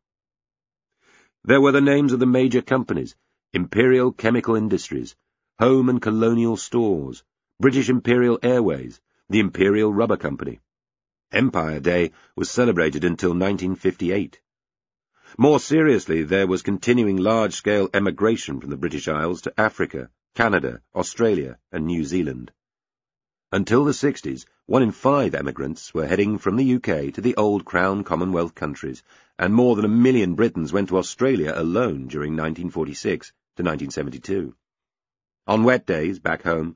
There 1.43 1.61
were 1.61 1.71
the 1.71 1.81
names 1.81 2.11
of 2.11 2.19
the 2.19 2.25
major 2.25 2.63
companies, 2.63 3.15
Imperial 3.53 4.11
Chemical 4.11 4.55
Industries, 4.55 5.15
Home 5.59 5.89
and 5.89 6.01
Colonial 6.01 6.57
Stores, 6.57 7.23
British 7.59 7.89
Imperial 7.89 8.39
Airways, 8.41 8.99
the 9.29 9.39
Imperial 9.39 9.93
Rubber 9.93 10.17
Company. 10.17 10.59
Empire 11.31 11.79
Day 11.79 12.11
was 12.35 12.49
celebrated 12.49 13.03
until 13.03 13.29
1958. 13.29 14.41
More 15.37 15.59
seriously, 15.59 16.23
there 16.23 16.47
was 16.47 16.63
continuing 16.63 17.17
large-scale 17.17 17.89
emigration 17.93 18.59
from 18.59 18.71
the 18.71 18.77
British 18.77 19.07
Isles 19.07 19.41
to 19.41 19.53
Africa, 19.59 20.09
Canada, 20.33 20.81
Australia, 20.95 21.59
and 21.71 21.85
New 21.85 22.03
Zealand. 22.03 22.51
Until 23.51 23.85
the 23.85 23.91
60s, 23.91 24.45
one 24.65 24.81
in 24.81 24.91
five 24.91 25.35
emigrants 25.35 25.93
were 25.93 26.07
heading 26.07 26.39
from 26.39 26.55
the 26.55 26.75
UK 26.75 27.13
to 27.13 27.21
the 27.21 27.35
old 27.35 27.63
Crown 27.63 28.03
Commonwealth 28.03 28.55
countries, 28.55 29.03
and 29.37 29.53
more 29.53 29.75
than 29.75 29.85
a 29.85 29.87
million 29.87 30.33
Britons 30.33 30.73
went 30.73 30.89
to 30.89 30.97
Australia 30.97 31.53
alone 31.55 32.07
during 32.07 32.33
1946 32.33 33.27
to 33.27 33.63
1972. 33.63 34.55
On 35.45 35.63
wet 35.63 35.85
days, 35.85 36.17
back 36.17 36.41
home, 36.41 36.75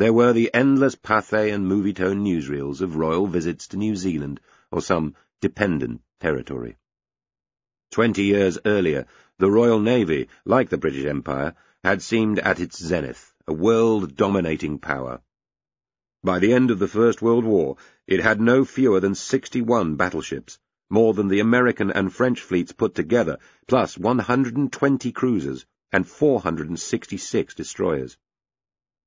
there 0.00 0.14
were 0.14 0.32
the 0.32 0.50
endless 0.54 0.96
Pathé 0.96 1.52
and 1.54 1.70
Movietone 1.70 2.22
newsreels 2.22 2.80
of 2.80 2.96
royal 2.96 3.26
visits 3.26 3.68
to 3.68 3.76
New 3.76 3.94
Zealand 3.94 4.40
or 4.72 4.80
some 4.80 5.14
dependent 5.42 6.00
territory. 6.18 6.78
Twenty 7.90 8.22
years 8.22 8.58
earlier, 8.64 9.06
the 9.36 9.50
Royal 9.50 9.78
Navy, 9.78 10.28
like 10.46 10.70
the 10.70 10.78
British 10.78 11.04
Empire, 11.04 11.54
had 11.84 12.00
seemed 12.00 12.38
at 12.38 12.60
its 12.60 12.82
zenith, 12.82 13.34
a 13.46 13.52
world-dominating 13.52 14.78
power. 14.78 15.20
By 16.24 16.38
the 16.38 16.54
end 16.54 16.70
of 16.70 16.78
the 16.78 16.88
First 16.88 17.20
World 17.20 17.44
War, 17.44 17.76
it 18.06 18.22
had 18.22 18.40
no 18.40 18.64
fewer 18.64 19.00
than 19.00 19.14
61 19.14 19.96
battleships, 19.96 20.58
more 20.88 21.12
than 21.12 21.28
the 21.28 21.40
American 21.40 21.90
and 21.90 22.10
French 22.10 22.40
fleets 22.40 22.72
put 22.72 22.94
together, 22.94 23.38
plus 23.66 23.98
120 23.98 25.12
cruisers 25.12 25.66
and 25.92 26.08
466 26.08 27.54
destroyers. 27.54 28.16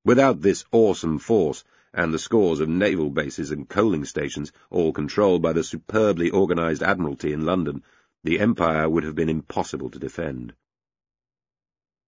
Without 0.05 0.41
this 0.41 0.65
awesome 0.73 1.17
force, 1.17 1.63
and 1.93 2.13
the 2.13 2.19
scores 2.19 2.59
of 2.59 2.67
naval 2.67 3.09
bases 3.09 3.51
and 3.51 3.69
coaling 3.69 4.03
stations, 4.03 4.51
all 4.69 4.91
controlled 4.91 5.41
by 5.41 5.53
the 5.53 5.63
superbly 5.63 6.29
organised 6.29 6.83
Admiralty 6.83 7.31
in 7.31 7.45
London, 7.45 7.81
the 8.21 8.39
Empire 8.39 8.89
would 8.89 9.05
have 9.05 9.15
been 9.15 9.29
impossible 9.29 9.89
to 9.89 9.99
defend. 9.99 10.53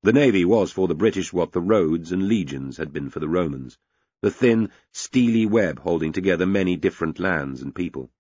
The 0.04 0.12
Navy 0.12 0.44
was 0.44 0.74
for 0.74 0.90
the 0.90 0.94
British 0.94 1.32
what 1.32 1.54
the 1.54 1.62
roads 1.62 2.12
and 2.12 2.28
legions 2.28 2.76
had 2.76 2.92
been 2.92 3.10
for 3.10 3.22
the 3.22 3.30
Romans, 3.30 3.78
the 4.22 4.30
thin, 4.30 4.72
steely 4.92 5.46
web 5.46 5.80
holding 5.80 6.12
together 6.12 6.46
many 6.46 6.76
different 6.76 7.18
lands 7.18 7.62
and 7.62 7.74
people. 7.74 8.12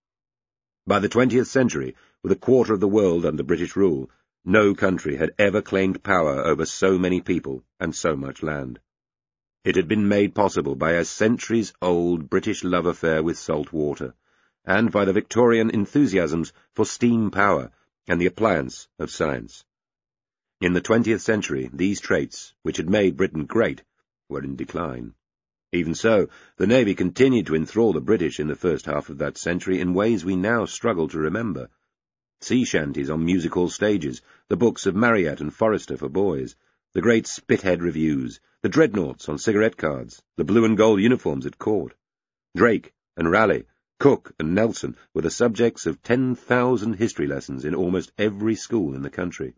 By 0.88 1.00
the 1.00 1.10
twentieth 1.10 1.48
century, 1.48 1.96
with 2.24 2.32
a 2.32 2.38
quarter 2.38 2.74
of 2.74 2.80
the 2.80 2.88
world 2.88 3.26
under 3.26 3.44
British 3.44 3.76
rule, 3.76 4.10
no 4.46 4.74
country 4.74 5.18
had 5.18 5.34
ever 5.38 5.62
claimed 5.62 6.02
power 6.02 6.46
over 6.46 6.66
so 6.66 6.98
many 6.98 7.20
people 7.20 7.64
and 7.80 7.94
so 7.94 8.16
much 8.16 8.42
land. 8.42 8.80
It 9.66 9.76
had 9.78 9.88
been 9.88 10.08
made 10.08 10.36
possible 10.36 10.76
by 10.76 10.92
a 10.92 11.04
centuries-old 11.04 12.30
British 12.30 12.64
love 12.64 12.86
affair 12.86 13.24
with 13.24 13.36
salt 13.36 13.74
water, 13.74 14.14
and 14.64 14.92
by 14.92 15.06
the 15.06 15.12
Victorian 15.12 15.72
enthusiasms 15.72 16.54
for 16.76 16.86
steam 16.86 17.32
power 17.32 17.72
and 18.08 18.22
the 18.22 18.28
appliance 18.28 18.88
of 19.00 19.10
science. 19.10 19.66
In 20.62 20.74
the 20.74 20.82
twentieth 20.82 21.24
century, 21.24 21.72
these 21.74 22.00
traits, 22.00 22.54
which 22.62 22.78
had 22.78 22.92
made 22.92 23.18
Britain 23.18 23.46
great, 23.46 23.82
were 24.30 24.44
in 24.44 24.56
decline. 24.56 25.16
Even 25.72 25.96
so, 25.96 26.30
the 26.58 26.68
Navy 26.68 26.94
continued 26.94 27.48
to 27.48 27.56
enthrall 27.56 27.92
the 27.92 28.02
British 28.02 28.40
in 28.40 28.46
the 28.46 28.56
first 28.56 28.86
half 28.86 29.10
of 29.10 29.18
that 29.18 29.36
century 29.36 29.82
in 29.82 29.96
ways 29.96 30.24
we 30.24 30.36
now 30.36 30.66
struggle 30.66 31.08
to 31.08 31.18
remember. 31.18 31.72
Sea 32.40 32.66
shanties 32.66 33.10
on 33.10 33.26
music 33.26 33.56
hall 33.56 33.70
stages, 33.70 34.22
the 34.48 34.58
books 34.58 34.86
of 34.86 34.96
Marryat 34.96 35.42
and 35.42 35.52
Forester 35.52 35.98
for 35.98 36.08
boys, 36.08 36.56
the 36.96 37.02
great 37.02 37.26
Spithead 37.26 37.82
reviews, 37.82 38.40
the 38.62 38.70
dreadnoughts 38.70 39.28
on 39.28 39.38
cigarette 39.38 39.76
cards, 39.76 40.24
the 40.38 40.46
blue 40.46 40.64
and 40.64 40.78
gold 40.78 41.02
uniforms 41.02 41.46
at 41.46 41.58
court. 41.58 41.94
Drake 42.56 42.94
and 43.18 43.30
Raleigh 43.30 43.66
Cook 44.00 44.32
and 44.40 44.56
Nelson 44.56 44.96
were 45.14 45.22
the 45.22 45.30
subjects 45.30 45.86
of 45.86 46.02
10,000 46.04 46.94
history 46.94 47.28
lessons 47.28 47.66
in 47.66 47.76
almost 47.76 48.14
every 48.18 48.56
school 48.56 48.96
in 48.96 49.02
the 49.02 49.10
country. 49.10 49.56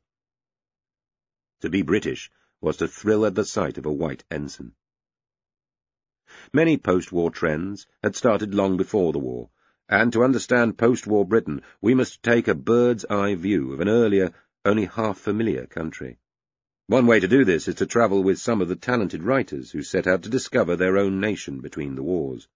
To 1.61 1.69
be 1.69 1.83
British 1.83 2.31
was 2.59 2.77
to 2.77 2.87
thrill 2.87 3.23
at 3.23 3.35
the 3.35 3.45
sight 3.45 3.77
of 3.77 3.85
a 3.85 3.93
white 3.93 4.23
ensign. 4.31 4.71
Many 6.51 6.75
post-war 6.75 7.29
trends 7.29 7.85
had 8.01 8.15
started 8.15 8.55
long 8.55 8.77
before 8.77 9.13
the 9.13 9.19
war, 9.19 9.51
and 9.87 10.11
to 10.13 10.23
understand 10.23 10.79
post-war 10.79 11.23
Britain 11.23 11.61
we 11.81 11.93
must 11.93 12.23
take 12.23 12.47
a 12.47 12.55
bird's-eye 12.55 13.35
view 13.35 13.73
of 13.73 13.79
an 13.79 13.89
earlier, 13.89 14.33
only 14.65 14.85
half-familiar 14.85 15.67
country. 15.67 16.17
One 16.89 17.05
way 17.05 17.19
to 17.19 17.27
do 17.27 17.43
this 17.43 17.67
is 17.67 17.75
to 17.75 17.85
travel 17.85 18.23
with 18.23 18.39
some 18.39 18.61
of 18.61 18.69
the 18.69 18.75
talented 18.77 19.21
writers 19.21 19.71
who 19.71 19.81
set 19.83 20.07
out 20.07 20.23
to 20.23 20.29
discover 20.29 20.77
their 20.77 20.97
own 20.97 21.19
nation 21.19 21.59
between 21.59 21.95
the 21.95 22.03
wars. 22.03 22.47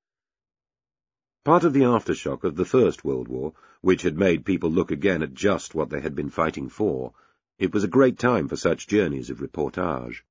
Part 1.44 1.66
of 1.66 1.74
the 1.74 1.84
aftershock 1.84 2.46
of 2.46 2.56
the 2.56 2.64
First 2.64 3.04
World 3.04 3.28
War, 3.28 3.52
which 3.82 4.04
had 4.04 4.18
made 4.18 4.46
people 4.46 4.72
look 4.72 4.90
again 4.90 5.22
at 5.22 5.34
just 5.34 5.76
what 5.76 5.90
they 5.90 6.00
had 6.00 6.16
been 6.16 6.30
fighting 6.30 6.70
for, 6.70 7.12
it 7.60 7.74
was 7.74 7.84
a 7.84 7.90
great 7.90 8.18
time 8.18 8.48
for 8.48 8.56
such 8.56 8.88
journeys 8.88 9.30
of 9.30 9.42
reportage. 9.42 10.24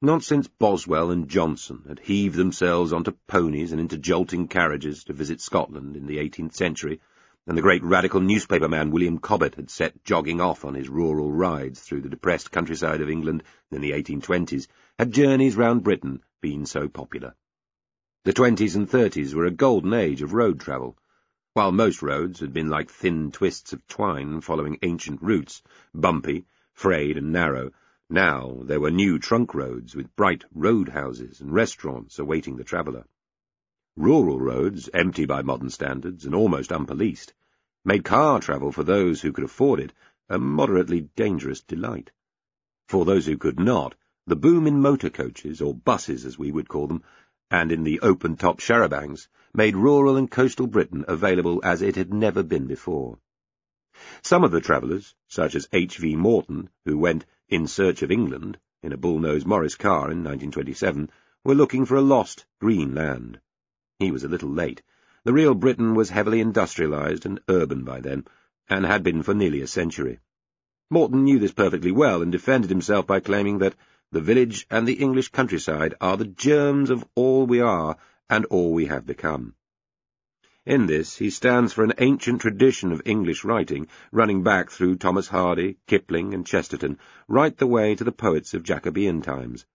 Not 0.00 0.22
since 0.22 0.46
Boswell 0.46 1.10
and 1.10 1.28
Johnson 1.28 1.82
had 1.88 1.98
heaved 1.98 2.36
themselves 2.36 2.92
onto 2.92 3.16
ponies 3.26 3.72
and 3.72 3.80
into 3.80 3.98
jolting 3.98 4.46
carriages 4.46 5.02
to 5.04 5.12
visit 5.12 5.40
Scotland 5.40 5.96
in 5.96 6.06
the 6.06 6.20
eighteenth 6.20 6.54
century, 6.54 7.00
and 7.46 7.58
the 7.58 7.62
great 7.62 7.82
radical 7.82 8.20
newspaper 8.20 8.68
man 8.68 8.90
William 8.90 9.18
Cobbett 9.18 9.56
had 9.56 9.70
set 9.70 10.04
jogging 10.04 10.40
off 10.40 10.64
on 10.64 10.74
his 10.74 10.88
rural 10.88 11.32
rides 11.32 11.80
through 11.80 12.02
the 12.02 12.08
depressed 12.08 12.52
countryside 12.52 13.00
of 13.00 13.10
England 13.10 13.42
in 13.70 13.80
the 13.80 13.90
1820s, 13.90 14.68
had 14.98 15.12
journeys 15.12 15.56
round 15.56 15.82
Britain 15.82 16.22
been 16.40 16.66
so 16.66 16.88
popular. 16.88 17.34
The 18.24 18.34
twenties 18.34 18.76
and 18.76 18.88
thirties 18.88 19.34
were 19.34 19.46
a 19.46 19.50
golden 19.50 19.94
age 19.94 20.22
of 20.22 20.34
road 20.34 20.60
travel. 20.60 20.96
While 21.54 21.72
most 21.72 22.02
roads 22.02 22.40
had 22.40 22.52
been 22.52 22.68
like 22.68 22.90
thin 22.90 23.32
twists 23.32 23.72
of 23.72 23.86
twine 23.88 24.42
following 24.42 24.78
ancient 24.82 25.22
routes, 25.22 25.62
bumpy, 25.94 26.46
frayed 26.72 27.16
and 27.16 27.32
narrow, 27.32 27.72
now 28.08 28.60
there 28.64 28.80
were 28.80 28.90
new 28.90 29.18
trunk 29.18 29.54
roads 29.54 29.96
with 29.96 30.14
bright 30.14 30.44
roadhouses 30.54 31.40
and 31.40 31.52
restaurants 31.52 32.18
awaiting 32.18 32.56
the 32.56 32.64
traveller. 32.64 33.06
Rural 33.96 34.38
roads, 34.38 34.88
empty 34.94 35.26
by 35.26 35.42
modern 35.42 35.68
standards 35.68 36.24
and 36.24 36.34
almost 36.34 36.70
unpoliced, 36.70 37.32
made 37.84 38.04
car 38.04 38.40
travel 38.40 38.70
for 38.72 38.84
those 38.84 39.20
who 39.20 39.32
could 39.32 39.44
afford 39.44 39.80
it 39.80 39.92
a 40.28 40.38
moderately 40.38 41.02
dangerous 41.16 41.60
delight. 41.60 42.12
For 42.86 43.04
those 43.04 43.26
who 43.26 43.36
could 43.36 43.58
not, 43.58 43.96
the 44.26 44.36
boom 44.36 44.66
in 44.68 44.80
motor 44.80 45.10
coaches, 45.10 45.60
or 45.60 45.74
buses 45.74 46.24
as 46.24 46.38
we 46.38 46.52
would 46.52 46.68
call 46.68 46.86
them, 46.86 47.02
and 47.50 47.72
in 47.72 47.82
the 47.82 47.98
open-top 48.00 48.60
charabancs, 48.60 49.26
made 49.52 49.74
rural 49.74 50.16
and 50.16 50.30
coastal 50.30 50.68
Britain 50.68 51.04
available 51.08 51.60
as 51.64 51.82
it 51.82 51.96
had 51.96 52.14
never 52.14 52.44
been 52.44 52.66
before. 52.66 53.18
Some 54.22 54.44
of 54.44 54.52
the 54.52 54.60
travellers, 54.60 55.16
such 55.26 55.56
as 55.56 55.68
H. 55.72 55.98
V. 55.98 56.14
Morton, 56.14 56.70
who 56.84 56.96
went 56.96 57.26
in 57.48 57.66
search 57.66 58.02
of 58.02 58.12
England 58.12 58.56
in 58.84 58.92
a 58.92 58.96
bull-nosed 58.96 59.48
Morris 59.48 59.74
car 59.74 60.12
in 60.12 60.22
1927, 60.22 61.10
were 61.44 61.56
looking 61.56 61.84
for 61.84 61.96
a 61.96 62.00
lost 62.00 62.46
green 62.60 62.94
land. 62.94 63.40
He 64.00 64.10
was 64.10 64.24
a 64.24 64.28
little 64.28 64.48
late. 64.48 64.80
The 65.24 65.32
real 65.34 65.54
Britain 65.54 65.94
was 65.94 66.08
heavily 66.08 66.40
industrialized 66.40 67.26
and 67.26 67.38
urban 67.50 67.84
by 67.84 68.00
then, 68.00 68.24
and 68.66 68.86
had 68.86 69.02
been 69.02 69.22
for 69.22 69.34
nearly 69.34 69.60
a 69.60 69.66
century. 69.66 70.20
Morton 70.88 71.22
knew 71.24 71.38
this 71.38 71.52
perfectly 71.52 71.92
well 71.92 72.22
and 72.22 72.32
defended 72.32 72.70
himself 72.70 73.06
by 73.06 73.20
claiming 73.20 73.58
that 73.58 73.74
the 74.10 74.22
village 74.22 74.66
and 74.70 74.88
the 74.88 74.94
English 74.94 75.28
countryside 75.28 75.94
are 76.00 76.16
the 76.16 76.24
germs 76.24 76.88
of 76.88 77.04
all 77.14 77.46
we 77.46 77.60
are 77.60 77.98
and 78.30 78.46
all 78.46 78.72
we 78.72 78.86
have 78.86 79.04
become. 79.04 79.54
In 80.64 80.86
this 80.86 81.18
he 81.18 81.28
stands 81.28 81.74
for 81.74 81.84
an 81.84 81.92
ancient 81.98 82.40
tradition 82.40 82.92
of 82.92 83.02
English 83.04 83.44
writing, 83.44 83.86
running 84.12 84.42
back 84.42 84.70
through 84.70 84.96
Thomas 84.96 85.28
Hardy, 85.28 85.76
Kipling, 85.86 86.32
and 86.32 86.46
Chesterton, 86.46 86.98
right 87.28 87.54
the 87.54 87.66
way 87.66 87.94
to 87.94 88.04
the 88.04 88.12
poets 88.12 88.54
of 88.54 88.62
Jacobean 88.62 89.20
times. 89.20 89.66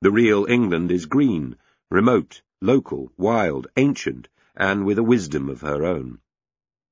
The 0.00 0.10
real 0.10 0.46
England 0.46 0.90
is 0.90 1.06
green, 1.06 1.56
remote, 1.92 2.42
local, 2.60 3.12
wild, 3.16 3.66
ancient, 3.76 4.28
and 4.56 4.84
with 4.84 4.98
a 4.98 5.02
wisdom 5.02 5.48
of 5.48 5.60
her 5.60 5.84
own. 5.84 6.18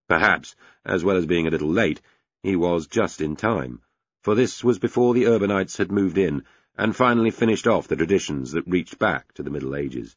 Perhaps, 0.08 0.54
as 0.85 1.02
well 1.02 1.16
as 1.16 1.26
being 1.26 1.46
a 1.46 1.50
little 1.50 1.70
late, 1.70 2.00
he 2.42 2.54
was 2.54 2.87
just 2.87 3.20
in 3.20 3.35
time, 3.35 3.80
for 4.23 4.35
this 4.35 4.62
was 4.62 4.78
before 4.78 5.14
the 5.14 5.25
urbanites 5.25 5.76
had 5.78 5.90
moved 5.90 6.18
in, 6.18 6.44
and 6.78 6.94
finally 6.94 7.30
finished 7.30 7.66
off 7.66 7.88
the 7.88 7.96
traditions 7.96 8.52
that 8.52 8.66
reached 8.66 8.99
back 8.99 9.32
to 9.35 9.42
the 9.42 9.50
Middle 9.50 9.75
Ages. 9.75 10.16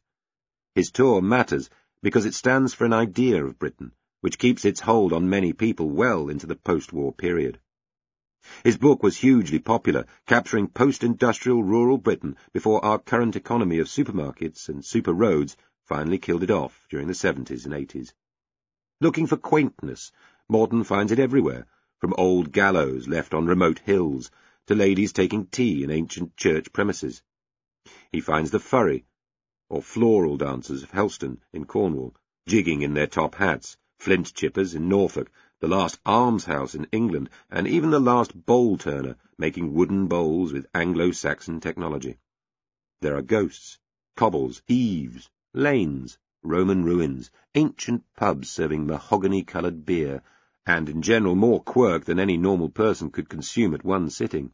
His 0.74 0.90
tour 0.90 1.20
matters 1.20 1.68
because 2.02 2.26
it 2.26 2.34
stands 2.34 2.72
for 2.72 2.84
an 2.84 2.92
idea 2.92 3.44
of 3.44 3.58
Britain, 3.58 3.92
which 4.20 4.38
keeps 4.38 4.64
its 4.64 4.80
hold 4.80 5.12
on 5.12 5.28
many 5.28 5.52
people 5.52 5.90
well 5.90 6.28
into 6.28 6.46
the 6.46 6.54
post-war 6.54 7.12
period. 7.12 7.58
His 8.62 8.76
book 8.76 9.02
was 9.02 9.16
hugely 9.16 9.58
popular, 9.58 10.04
capturing 10.26 10.68
post-industrial 10.68 11.62
rural 11.62 11.96
Britain 11.96 12.36
before 12.52 12.84
our 12.84 12.98
current 12.98 13.34
economy 13.34 13.78
of 13.78 13.86
supermarkets 13.86 14.68
and 14.68 14.84
super 14.84 15.14
roads 15.14 15.56
finally 15.86 16.18
killed 16.18 16.42
it 16.42 16.50
off 16.50 16.86
during 16.90 17.06
the 17.06 17.14
70s 17.14 17.64
and 17.64 17.72
80s. 17.72 18.12
Looking 19.00 19.26
for 19.26 19.38
quaintness, 19.38 20.12
Morton 20.46 20.84
finds 20.84 21.10
it 21.10 21.18
everywhere, 21.18 21.66
from 21.98 22.12
old 22.18 22.52
gallows 22.52 23.08
left 23.08 23.32
on 23.32 23.46
remote 23.46 23.78
hills 23.78 24.30
to 24.66 24.74
ladies 24.74 25.14
taking 25.14 25.46
tea 25.46 25.82
in 25.82 25.90
ancient 25.90 26.36
church 26.36 26.70
premises. 26.70 27.22
He 28.12 28.20
finds 28.20 28.50
the 28.50 28.60
furry, 28.60 29.06
or 29.70 29.80
floral 29.80 30.36
dancers 30.36 30.82
of 30.82 30.90
Helston 30.90 31.40
in 31.54 31.64
Cornwall, 31.64 32.14
jigging 32.46 32.82
in 32.82 32.92
their 32.92 33.06
top 33.06 33.36
hats, 33.36 33.78
flint 33.98 34.34
chippers 34.34 34.74
in 34.74 34.88
Norfolk, 34.88 35.30
the 35.60 35.68
last 35.68 36.00
almshouse 36.06 36.74
in 36.74 36.86
England, 36.90 37.28
and 37.50 37.68
even 37.68 37.90
the 37.90 38.00
last 38.00 38.46
bowl 38.46 38.78
turner 38.78 39.14
making 39.36 39.74
wooden 39.74 40.06
bowls 40.06 40.52
with 40.52 40.66
Anglo-Saxon 40.74 41.60
technology. 41.60 42.16
There 43.02 43.14
are 43.16 43.22
ghosts, 43.22 43.78
cobbles, 44.16 44.62
eaves, 44.68 45.30
lanes, 45.52 46.18
Roman 46.42 46.84
ruins, 46.84 47.30
ancient 47.54 48.04
pubs 48.16 48.48
serving 48.48 48.86
mahogany-coloured 48.86 49.84
beer, 49.84 50.22
and 50.64 50.88
in 50.88 51.02
general 51.02 51.34
more 51.34 51.62
quirk 51.62 52.06
than 52.06 52.18
any 52.18 52.38
normal 52.38 52.70
person 52.70 53.10
could 53.10 53.28
consume 53.28 53.74
at 53.74 53.84
one 53.84 54.08
sitting. 54.08 54.52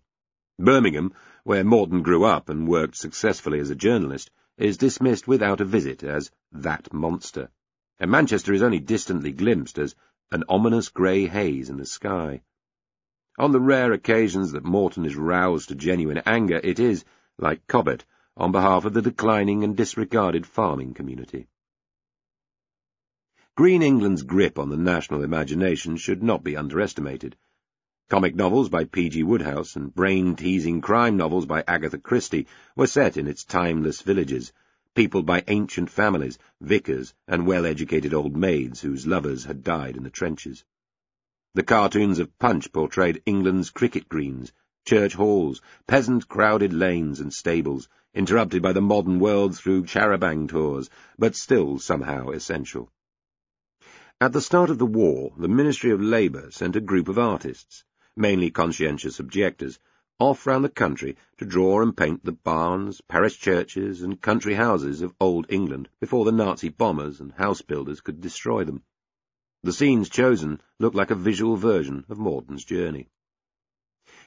Birmingham, 0.58 1.12
where 1.44 1.62
Morton 1.62 2.02
grew 2.02 2.24
up 2.24 2.48
and 2.48 2.66
worked 2.66 2.96
successfully 2.96 3.60
as 3.60 3.70
a 3.70 3.76
journalist, 3.76 4.30
is 4.56 4.78
dismissed 4.78 5.28
without 5.28 5.60
a 5.60 5.64
visit 5.64 6.02
as 6.02 6.32
that 6.50 6.92
monster, 6.92 7.50
and 8.00 8.10
Manchester 8.10 8.52
is 8.52 8.62
only 8.62 8.80
distantly 8.80 9.32
glimpsed 9.32 9.78
as 9.78 9.94
an 10.32 10.42
ominous 10.48 10.88
grey 10.88 11.26
haze 11.26 11.70
in 11.70 11.76
the 11.76 11.86
sky. 11.86 12.42
On 13.38 13.52
the 13.52 13.60
rare 13.60 13.92
occasions 13.92 14.52
that 14.52 14.64
Morton 14.64 15.04
is 15.04 15.14
roused 15.14 15.68
to 15.68 15.74
genuine 15.74 16.22
anger, 16.26 16.60
it 16.64 16.80
is, 16.80 17.04
like 17.38 17.66
Cobbett, 17.66 18.04
on 18.36 18.50
behalf 18.50 18.84
of 18.84 18.92
the 18.92 19.02
declining 19.02 19.62
and 19.62 19.76
disregarded 19.76 20.46
farming 20.46 20.94
community. 20.94 21.46
Green 23.56 23.82
England's 23.82 24.22
grip 24.22 24.58
on 24.58 24.68
the 24.68 24.76
national 24.76 25.22
imagination 25.22 25.96
should 25.96 26.22
not 26.22 26.44
be 26.44 26.56
underestimated. 26.56 27.36
Comic 28.08 28.34
novels 28.34 28.68
by 28.68 28.84
P.G. 28.84 29.22
Wodehouse 29.22 29.76
and 29.76 29.94
brain-teasing 29.94 30.80
crime 30.80 31.16
novels 31.16 31.46
by 31.46 31.64
Agatha 31.66 31.98
Christie 31.98 32.46
were 32.76 32.86
set 32.86 33.16
in 33.16 33.26
its 33.26 33.44
timeless 33.44 34.02
villages, 34.02 34.52
peopled 34.96 35.26
by 35.26 35.44
ancient 35.46 35.90
families, 35.90 36.38
vicars, 36.60 37.14
and 37.28 37.46
well-educated 37.46 38.14
old 38.14 38.34
maids 38.34 38.80
whose 38.80 39.06
lovers 39.06 39.44
had 39.44 39.62
died 39.62 39.96
in 39.96 40.02
the 40.02 40.10
trenches. 40.10 40.64
The 41.54 41.62
cartoons 41.62 42.18
of 42.18 42.38
Punch 42.38 42.72
portrayed 42.72 43.22
England's 43.26 43.70
cricket 43.70 44.08
greens, 44.08 44.52
church 44.86 45.12
halls, 45.12 45.60
peasant-crowded 45.86 46.72
lanes 46.72 47.20
and 47.20 47.32
stables, 47.32 47.88
interrupted 48.14 48.62
by 48.62 48.72
the 48.72 48.80
modern 48.80 49.20
world 49.20 49.56
through 49.56 49.84
charabanc 49.84 50.48
tours, 50.48 50.88
but 51.18 51.36
still 51.36 51.78
somehow 51.78 52.30
essential. 52.30 52.90
At 54.18 54.32
the 54.32 54.40
start 54.40 54.70
of 54.70 54.78
the 54.78 54.86
war, 54.86 55.34
the 55.36 55.48
Ministry 55.48 55.90
of 55.90 56.00
Labour 56.00 56.50
sent 56.50 56.74
a 56.74 56.80
group 56.80 57.08
of 57.08 57.18
artists, 57.18 57.84
mainly 58.16 58.50
conscientious 58.50 59.20
objectors, 59.20 59.78
off 60.18 60.46
round 60.46 60.64
the 60.64 60.68
country 60.68 61.14
to 61.36 61.44
draw 61.44 61.82
and 61.82 61.96
paint 61.96 62.24
the 62.24 62.32
barns, 62.32 63.02
parish 63.02 63.38
churches, 63.38 64.00
and 64.00 64.20
country 64.22 64.54
houses 64.54 65.02
of 65.02 65.14
old 65.20 65.44
England 65.50 65.88
before 66.00 66.24
the 66.24 66.32
Nazi 66.32 66.70
bombers 66.70 67.20
and 67.20 67.32
house 67.32 67.60
builders 67.60 68.00
could 68.00 68.20
destroy 68.20 68.64
them. 68.64 68.82
The 69.62 69.72
scenes 69.72 70.08
chosen 70.08 70.60
looked 70.78 70.96
like 70.96 71.10
a 71.10 71.14
visual 71.14 71.56
version 71.56 72.06
of 72.08 72.18
Morton's 72.18 72.64
journey. 72.64 73.08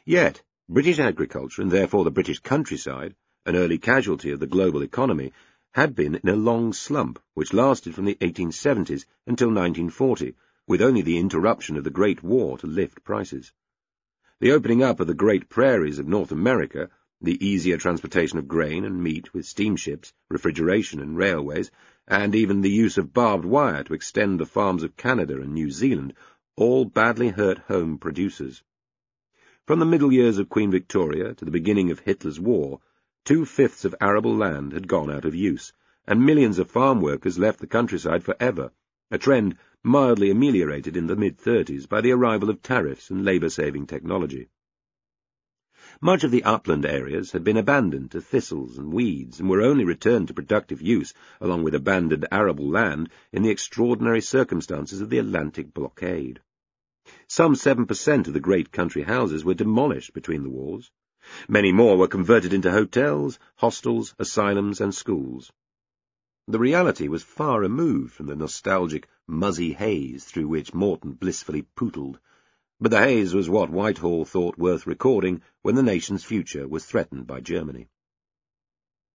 Yet, 0.05 0.43
British 0.67 0.99
agriculture, 0.99 1.63
and 1.63 1.71
therefore 1.71 2.03
the 2.03 2.11
British 2.11 2.39
countryside, 2.39 3.15
an 3.45 3.55
early 3.55 3.79
casualty 3.79 4.29
of 4.29 4.39
the 4.39 4.47
global 4.47 4.83
economy, 4.83 5.33
had 5.71 5.95
been 5.95 6.15
in 6.15 6.29
a 6.29 6.35
long 6.35 6.73
slump 6.73 7.19
which 7.33 7.53
lasted 7.53 7.95
from 7.95 8.05
the 8.05 8.15
1870s 8.15 9.05
until 9.25 9.47
1940, 9.47 10.35
with 10.67 10.81
only 10.81 11.01
the 11.01 11.17
interruption 11.17 11.77
of 11.77 11.83
the 11.83 11.89
Great 11.89 12.21
War 12.21 12.59
to 12.59 12.67
lift 12.67 13.03
prices. 13.03 13.51
The 14.41 14.51
opening 14.53 14.81
up 14.81 15.01
of 15.01 15.07
the 15.07 15.13
great 15.13 15.49
prairies 15.49 15.99
of 15.99 16.07
North 16.07 16.31
America, 16.31 16.89
the 17.19 17.45
easier 17.45 17.75
transportation 17.75 18.39
of 18.39 18.47
grain 18.47 18.85
and 18.85 19.03
meat 19.03 19.33
with 19.33 19.45
steamships, 19.45 20.13
refrigeration 20.29 21.01
and 21.01 21.17
railways, 21.17 21.71
and 22.07 22.33
even 22.33 22.61
the 22.61 22.71
use 22.71 22.97
of 22.97 23.11
barbed 23.11 23.43
wire 23.43 23.83
to 23.83 23.93
extend 23.93 24.39
the 24.39 24.45
farms 24.45 24.81
of 24.81 24.95
Canada 24.95 25.41
and 25.41 25.53
New 25.53 25.69
Zealand, 25.69 26.13
all 26.55 26.85
badly 26.85 27.27
hurt 27.27 27.57
home 27.67 27.97
producers. 27.97 28.63
From 29.67 29.79
the 29.79 29.85
middle 29.85 30.13
years 30.13 30.37
of 30.37 30.47
Queen 30.47 30.71
Victoria 30.71 31.33
to 31.33 31.43
the 31.43 31.51
beginning 31.51 31.91
of 31.91 31.99
Hitler's 31.99 32.39
war, 32.39 32.79
two-fifths 33.25 33.83
of 33.83 33.93
arable 33.99 34.33
land 34.33 34.71
had 34.71 34.87
gone 34.87 35.11
out 35.11 35.25
of 35.25 35.35
use, 35.35 35.73
and 36.07 36.25
millions 36.25 36.59
of 36.59 36.71
farm 36.71 37.01
workers 37.01 37.37
left 37.37 37.59
the 37.59 37.67
countryside 37.67 38.23
forever, 38.23 38.71
a 39.11 39.17
trend 39.17 39.57
mildly 39.83 40.29
ameliorated 40.29 40.97
in 40.97 41.07
the 41.07 41.15
mid-30s 41.15 41.87
by 41.87 42.01
the 42.01 42.11
arrival 42.11 42.49
of 42.49 42.61
tariffs 42.61 43.09
and 43.09 43.23
labour-saving 43.23 43.87
technology. 43.87 44.49
Much 46.01 46.23
of 46.23 46.31
the 46.31 46.43
upland 46.43 46.85
areas 46.85 47.31
had 47.31 47.43
been 47.43 47.57
abandoned 47.57 48.11
to 48.11 48.21
thistles 48.21 48.77
and 48.77 48.93
weeds 48.93 49.39
and 49.39 49.49
were 49.49 49.61
only 49.61 49.83
returned 49.83 50.27
to 50.27 50.33
productive 50.33 50.81
use, 50.81 51.13
along 51.41 51.63
with 51.63 51.73
abandoned 51.73 52.25
arable 52.31 52.69
land, 52.69 53.09
in 53.31 53.41
the 53.41 53.49
extraordinary 53.49 54.21
circumstances 54.21 55.01
of 55.01 55.09
the 55.09 55.17
Atlantic 55.17 55.73
blockade. 55.73 56.41
Some 57.27 57.53
7% 57.53 58.27
of 58.27 58.33
the 58.33 58.39
great 58.39 58.71
country 58.71 59.03
houses 59.03 59.43
were 59.43 59.53
demolished 59.53 60.13
between 60.13 60.43
the 60.43 60.49
wars. 60.49 60.91
Many 61.47 61.71
more 61.71 61.97
were 61.97 62.07
converted 62.07 62.53
into 62.53 62.71
hotels, 62.71 63.39
hostels, 63.55 64.15
asylums, 64.19 64.79
and 64.79 64.93
schools. 64.93 65.51
The 66.49 66.57
reality 66.57 67.07
was 67.07 67.21
far 67.21 67.59
removed 67.59 68.11
from 68.11 68.25
the 68.25 68.35
nostalgic, 68.35 69.07
muzzy 69.27 69.73
haze 69.73 70.25
through 70.25 70.47
which 70.47 70.73
Morton 70.73 71.11
blissfully 71.11 71.61
pootled, 71.75 72.19
but 72.79 72.89
the 72.89 72.97
haze 72.97 73.35
was 73.35 73.47
what 73.47 73.69
Whitehall 73.69 74.25
thought 74.25 74.57
worth 74.57 74.87
recording 74.87 75.43
when 75.61 75.75
the 75.75 75.83
nation's 75.83 76.23
future 76.23 76.67
was 76.67 76.87
threatened 76.87 77.27
by 77.27 77.39
Germany. 77.39 77.87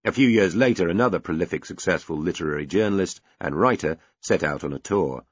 A 0.05 0.13
few 0.13 0.29
years 0.29 0.55
later, 0.55 0.87
another 0.87 1.19
prolific, 1.19 1.65
successful 1.65 2.17
literary 2.17 2.65
journalist 2.65 3.19
and 3.37 3.59
writer 3.59 3.97
set 4.21 4.41
out 4.41 4.63
on 4.63 4.71
a 4.71 4.79
tour. 4.79 5.25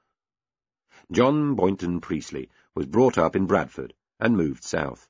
John 1.09 1.55
Boynton 1.55 2.01
Priestley 2.01 2.49
was 2.75 2.85
brought 2.85 3.17
up 3.17 3.33
in 3.33 3.45
Bradford 3.45 3.93
and 4.19 4.35
moved 4.35 4.65
south. 4.65 5.07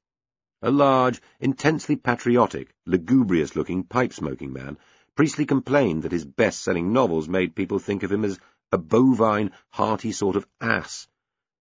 A 0.62 0.69
large, 0.69 1.23
intensely 1.39 1.95
patriotic, 1.95 2.75
lugubrious-looking 2.86 3.86
pipe-smoking 3.86 4.53
man 4.53 4.77
Priestley 5.15 5.45
complained 5.45 6.04
that 6.04 6.12
his 6.12 6.26
best-selling 6.26 6.91
novels 6.91 7.30
made 7.30 7.56
people 7.56 7.78
think 7.78 8.02
of 8.02 8.12
him 8.12 8.26
as 8.26 8.39
a 8.71 8.78
bovine, 8.80 9.52
hearty 9.69 10.12
sort 10.12 10.36
of 10.36 10.47
ass, 10.60 11.08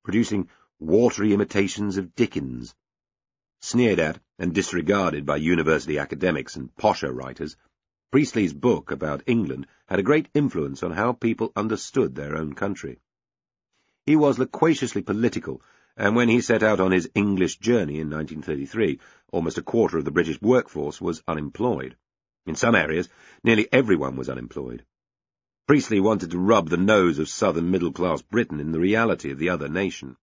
producing 0.02 0.48
watery 0.78 1.34
imitations 1.34 1.98
of 1.98 2.14
Dickens. 2.14 2.74
Sneered 3.60 3.98
at 3.98 4.18
and 4.38 4.54
disregarded 4.54 5.26
by 5.26 5.36
university 5.36 5.98
academics 5.98 6.56
and 6.56 6.74
posher 6.76 7.14
writers, 7.14 7.56
Priestley's 8.10 8.54
book 8.54 8.90
about 8.90 9.22
England 9.26 9.66
had 9.86 9.98
a 9.98 10.02
great 10.02 10.28
influence 10.32 10.82
on 10.82 10.92
how 10.92 11.12
people 11.12 11.52
understood 11.54 12.14
their 12.14 12.36
own 12.36 12.54
country. 12.54 13.00
He 14.06 14.16
was 14.16 14.38
loquaciously 14.38 15.02
political, 15.02 15.62
and 15.96 16.16
when 16.16 16.28
he 16.28 16.40
set 16.40 16.62
out 16.62 16.80
on 16.80 16.90
his 16.90 17.10
English 17.14 17.58
journey 17.58 18.00
in 18.00 18.10
1933, 18.10 18.98
almost 19.30 19.58
a 19.58 19.62
quarter 19.62 19.98
of 19.98 20.06
the 20.06 20.10
British 20.10 20.40
workforce 20.40 21.00
was 21.00 21.22
unemployed. 21.28 21.96
In 22.44 22.56
some 22.56 22.74
areas, 22.74 23.08
nearly 23.44 23.68
everyone 23.72 24.16
was 24.16 24.28
unemployed. 24.28 24.84
Priestley 25.68 26.00
wanted 26.00 26.32
to 26.32 26.38
rub 26.38 26.68
the 26.68 26.76
nose 26.76 27.20
of 27.20 27.28
southern 27.28 27.70
middle-class 27.70 28.22
Britain 28.22 28.58
in 28.58 28.72
the 28.72 28.80
reality 28.80 29.30
of 29.30 29.38
the 29.38 29.48
other 29.48 29.68
nation. 29.68 30.16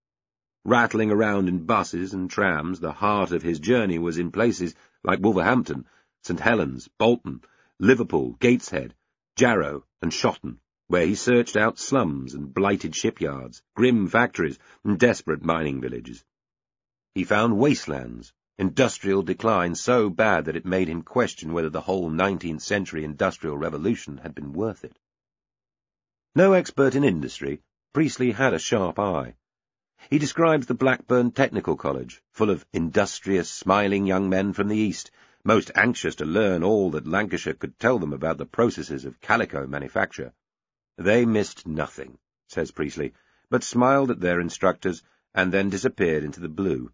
Rattling 0.65 1.11
around 1.11 1.47
in 1.47 1.65
buses 1.65 2.13
and 2.13 2.29
trams, 2.29 2.81
the 2.81 2.91
heart 2.91 3.31
of 3.31 3.41
his 3.41 3.59
journey 3.59 3.97
was 3.97 4.17
in 4.17 4.31
places 4.31 4.75
like 5.03 5.21
Wolverhampton, 5.21 5.85
St 6.23 6.41
Helens, 6.41 6.89
Bolton, 6.97 7.41
Liverpool, 7.79 8.35
Gateshead, 8.41 8.93
Jarrow, 9.37 9.85
and 10.01 10.11
Shotton, 10.11 10.59
where 10.87 11.05
he 11.05 11.15
searched 11.15 11.55
out 11.55 11.79
slums 11.79 12.33
and 12.33 12.53
blighted 12.53 12.93
shipyards, 12.93 13.63
grim 13.75 14.07
factories, 14.09 14.59
and 14.83 14.99
desperate 14.99 15.45
mining 15.45 15.79
villages. 15.79 16.25
He 17.15 17.23
found 17.23 17.57
wastelands, 17.57 18.33
industrial 18.59 19.21
decline 19.21 19.73
so 19.73 20.09
bad 20.09 20.43
that 20.43 20.55
it 20.57 20.65
made 20.65 20.89
him 20.89 21.01
question 21.01 21.53
whether 21.53 21.69
the 21.69 21.79
whole 21.79 22.11
19th 22.11 22.61
century 22.61 23.05
industrial 23.05 23.57
revolution 23.57 24.17
had 24.17 24.35
been 24.35 24.51
worth 24.51 24.83
it. 24.83 24.99
No 26.35 26.51
expert 26.51 26.93
in 26.93 27.05
industry, 27.05 27.61
Priestley 27.93 28.31
had 28.31 28.53
a 28.53 28.59
sharp 28.59 28.99
eye. 28.99 29.35
He 30.09 30.19
describes 30.19 30.67
the 30.67 30.73
Blackburn 30.73 31.31
Technical 31.31 31.77
College, 31.77 32.21
full 32.31 32.49
of 32.49 32.65
industrious, 32.73 33.49
smiling 33.49 34.05
young 34.05 34.27
men 34.27 34.51
from 34.51 34.67
the 34.67 34.77
East, 34.77 35.09
most 35.45 35.71
anxious 35.73 36.15
to 36.15 36.25
learn 36.25 36.61
all 36.61 36.91
that 36.91 37.07
Lancashire 37.07 37.53
could 37.53 37.79
tell 37.79 37.97
them 37.97 38.11
about 38.11 38.37
the 38.37 38.45
processes 38.45 39.05
of 39.05 39.21
calico 39.21 39.67
manufacture. 39.67 40.33
They 40.97 41.25
missed 41.25 41.65
nothing, 41.65 42.17
says 42.47 42.71
Priestley, 42.71 43.13
but 43.49 43.63
smiled 43.63 44.11
at 44.11 44.19
their 44.19 44.41
instructors 44.41 45.01
and 45.33 45.53
then 45.53 45.69
disappeared 45.69 46.25
into 46.25 46.41
the 46.41 46.49
blue. 46.49 46.91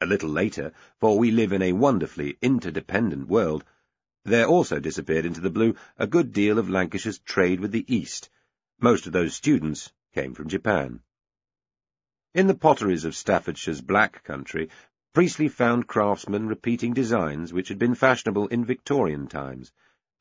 A 0.00 0.06
little 0.06 0.30
later, 0.30 0.72
for 1.00 1.18
we 1.18 1.32
live 1.32 1.52
in 1.52 1.60
a 1.60 1.72
wonderfully 1.72 2.38
interdependent 2.40 3.26
world, 3.26 3.64
there 4.24 4.46
also 4.46 4.78
disappeared 4.78 5.26
into 5.26 5.40
the 5.40 5.50
blue 5.50 5.74
a 5.96 6.06
good 6.06 6.32
deal 6.32 6.56
of 6.56 6.70
Lancashire's 6.70 7.18
trade 7.18 7.58
with 7.58 7.72
the 7.72 7.84
East. 7.92 8.30
Most 8.80 9.08
of 9.08 9.12
those 9.12 9.34
students 9.34 9.92
came 10.14 10.34
from 10.34 10.48
Japan. 10.48 11.00
In 12.32 12.46
the 12.46 12.54
potteries 12.54 13.04
of 13.04 13.16
Staffordshire's 13.16 13.80
Black 13.80 14.22
Country, 14.22 14.70
Priestley 15.14 15.48
found 15.48 15.88
craftsmen 15.88 16.46
repeating 16.46 16.94
designs 16.94 17.52
which 17.52 17.66
had 17.66 17.80
been 17.80 17.96
fashionable 17.96 18.46
in 18.46 18.64
Victorian 18.64 19.26
times, 19.26 19.72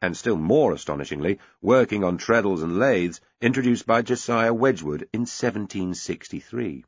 and 0.02 0.18
still 0.18 0.38
more 0.38 0.74
astonishingly, 0.74 1.38
working 1.62 2.04
on 2.04 2.18
treadles 2.18 2.64
and 2.64 2.80
lathes 2.80 3.22
introduced 3.42 3.86
by 3.86 4.02
Josiah 4.02 4.56
Wedgwood 4.56 5.04
in 5.14 5.22
1763. 5.22 6.84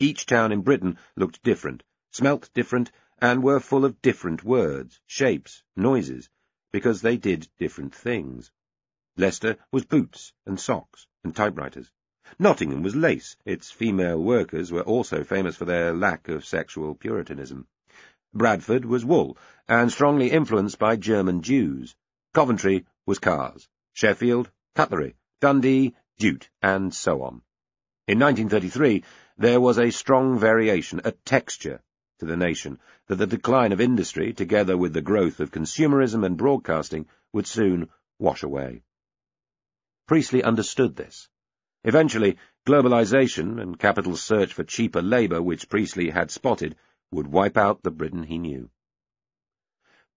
Each 0.00 0.26
town 0.26 0.50
in 0.50 0.62
Britain 0.62 0.98
looked 1.14 1.42
different, 1.44 1.84
smelt 2.12 2.50
different, 2.54 2.90
and 3.18 3.42
were 3.42 3.60
full 3.60 3.84
of 3.84 4.02
different 4.02 4.42
words, 4.42 5.00
shapes, 5.06 5.62
noises, 5.76 6.28
because 6.72 7.02
they 7.02 7.16
did 7.16 7.48
different 7.58 7.94
things. 7.94 8.50
Leicester 9.16 9.56
was 9.70 9.84
boots 9.84 10.32
and 10.46 10.58
socks 10.58 11.06
and 11.22 11.36
typewriters. 11.36 11.92
Nottingham 12.38 12.82
was 12.82 12.96
lace. 12.96 13.36
Its 13.44 13.70
female 13.70 14.22
workers 14.22 14.72
were 14.72 14.82
also 14.82 15.24
famous 15.24 15.56
for 15.56 15.64
their 15.64 15.92
lack 15.92 16.28
of 16.28 16.44
sexual 16.44 16.94
puritanism. 16.94 17.66
Bradford 18.32 18.84
was 18.84 19.04
wool, 19.04 19.36
and 19.68 19.90
strongly 19.90 20.30
influenced 20.30 20.78
by 20.78 20.96
German 20.96 21.42
Jews. 21.42 21.96
Coventry 22.32 22.86
was 23.04 23.18
cars. 23.18 23.68
Sheffield, 23.92 24.50
cutlery. 24.74 25.16
Dundee, 25.40 25.94
jute, 26.18 26.48
and 26.62 26.94
so 26.94 27.22
on. 27.22 27.42
In 28.06 28.18
1933, 28.18 29.04
there 29.36 29.60
was 29.60 29.78
a 29.78 29.90
strong 29.90 30.38
variation, 30.38 31.00
a 31.04 31.12
texture, 31.12 31.82
to 32.20 32.26
the 32.26 32.36
nation 32.36 32.78
that 33.06 33.16
the 33.16 33.26
decline 33.26 33.72
of 33.72 33.80
industry, 33.80 34.32
together 34.32 34.76
with 34.76 34.92
the 34.92 35.02
growth 35.02 35.40
of 35.40 35.50
consumerism 35.50 36.24
and 36.24 36.36
broadcasting, 36.36 37.06
would 37.32 37.46
soon 37.46 37.88
wash 38.18 38.42
away. 38.42 38.82
Priestley 40.06 40.42
understood 40.42 40.96
this. 40.96 41.28
Eventually, 41.82 42.36
globalization 42.66 43.60
and 43.60 43.78
capital's 43.78 44.22
search 44.22 44.52
for 44.52 44.64
cheaper 44.64 45.00
labour, 45.00 45.40
which 45.40 45.68
Priestley 45.68 46.10
had 46.10 46.30
spotted, 46.30 46.76
would 47.10 47.26
wipe 47.26 47.56
out 47.56 47.82
the 47.82 47.90
Britain 47.90 48.22
he 48.22 48.38
knew. 48.38 48.70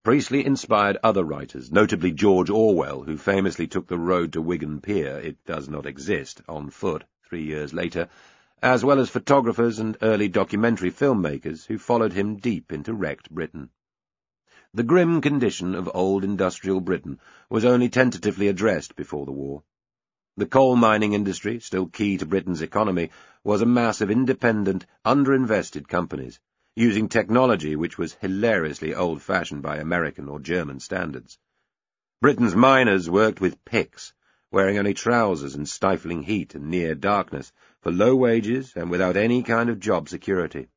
Priestley 0.04 0.44
inspired 0.44 0.98
other 1.02 1.24
writers, 1.24 1.72
notably 1.72 2.12
George 2.12 2.50
Orwell, 2.50 3.02
who 3.02 3.16
famously 3.16 3.66
took 3.66 3.86
the 3.86 3.98
road 3.98 4.34
to 4.34 4.42
Wigan 4.42 4.82
Pier, 4.82 5.18
it 5.18 5.42
does 5.46 5.70
not 5.70 5.86
exist, 5.86 6.42
on 6.46 6.68
foot, 6.68 7.04
three 7.26 7.44
years 7.44 7.72
later, 7.72 8.10
as 8.62 8.82
well 8.84 8.98
as 8.98 9.10
photographers 9.10 9.78
and 9.78 9.96
early 10.00 10.26
documentary 10.26 10.90
filmmakers 10.90 11.66
who 11.66 11.76
followed 11.76 12.14
him 12.14 12.36
deep 12.36 12.72
into 12.72 12.94
wrecked 12.94 13.30
Britain. 13.30 13.68
The 14.72 14.82
grim 14.82 15.20
condition 15.20 15.74
of 15.74 15.90
old 15.94 16.24
industrial 16.24 16.80
Britain 16.80 17.20
was 17.50 17.64
only 17.64 17.88
tentatively 17.88 18.48
addressed 18.48 18.96
before 18.96 19.26
the 19.26 19.32
war. 19.32 19.62
The 20.36 20.46
coal 20.46 20.76
mining 20.76 21.12
industry, 21.12 21.60
still 21.60 21.86
key 21.86 22.16
to 22.18 22.26
Britain's 22.26 22.62
economy, 22.62 23.10
was 23.44 23.62
a 23.62 23.66
mass 23.66 24.00
of 24.00 24.10
independent, 24.10 24.86
underinvested 25.04 25.86
companies, 25.86 26.40
using 26.74 27.08
technology 27.08 27.76
which 27.76 27.98
was 27.98 28.14
hilariously 28.14 28.94
old-fashioned 28.94 29.62
by 29.62 29.76
American 29.76 30.28
or 30.28 30.40
German 30.40 30.80
standards. 30.80 31.38
Britain's 32.20 32.56
miners 32.56 33.08
worked 33.08 33.40
with 33.40 33.64
picks, 33.64 34.12
wearing 34.54 34.78
only 34.78 34.94
trousers 34.94 35.56
in 35.56 35.66
stifling 35.66 36.22
heat 36.22 36.54
and 36.54 36.68
near 36.68 36.94
darkness, 36.94 37.52
for 37.80 37.90
low 37.90 38.14
wages 38.14 38.72
and 38.76 38.88
without 38.88 39.16
any 39.16 39.42
kind 39.42 39.68
of 39.68 39.80
job 39.80 40.08
security. 40.08 40.68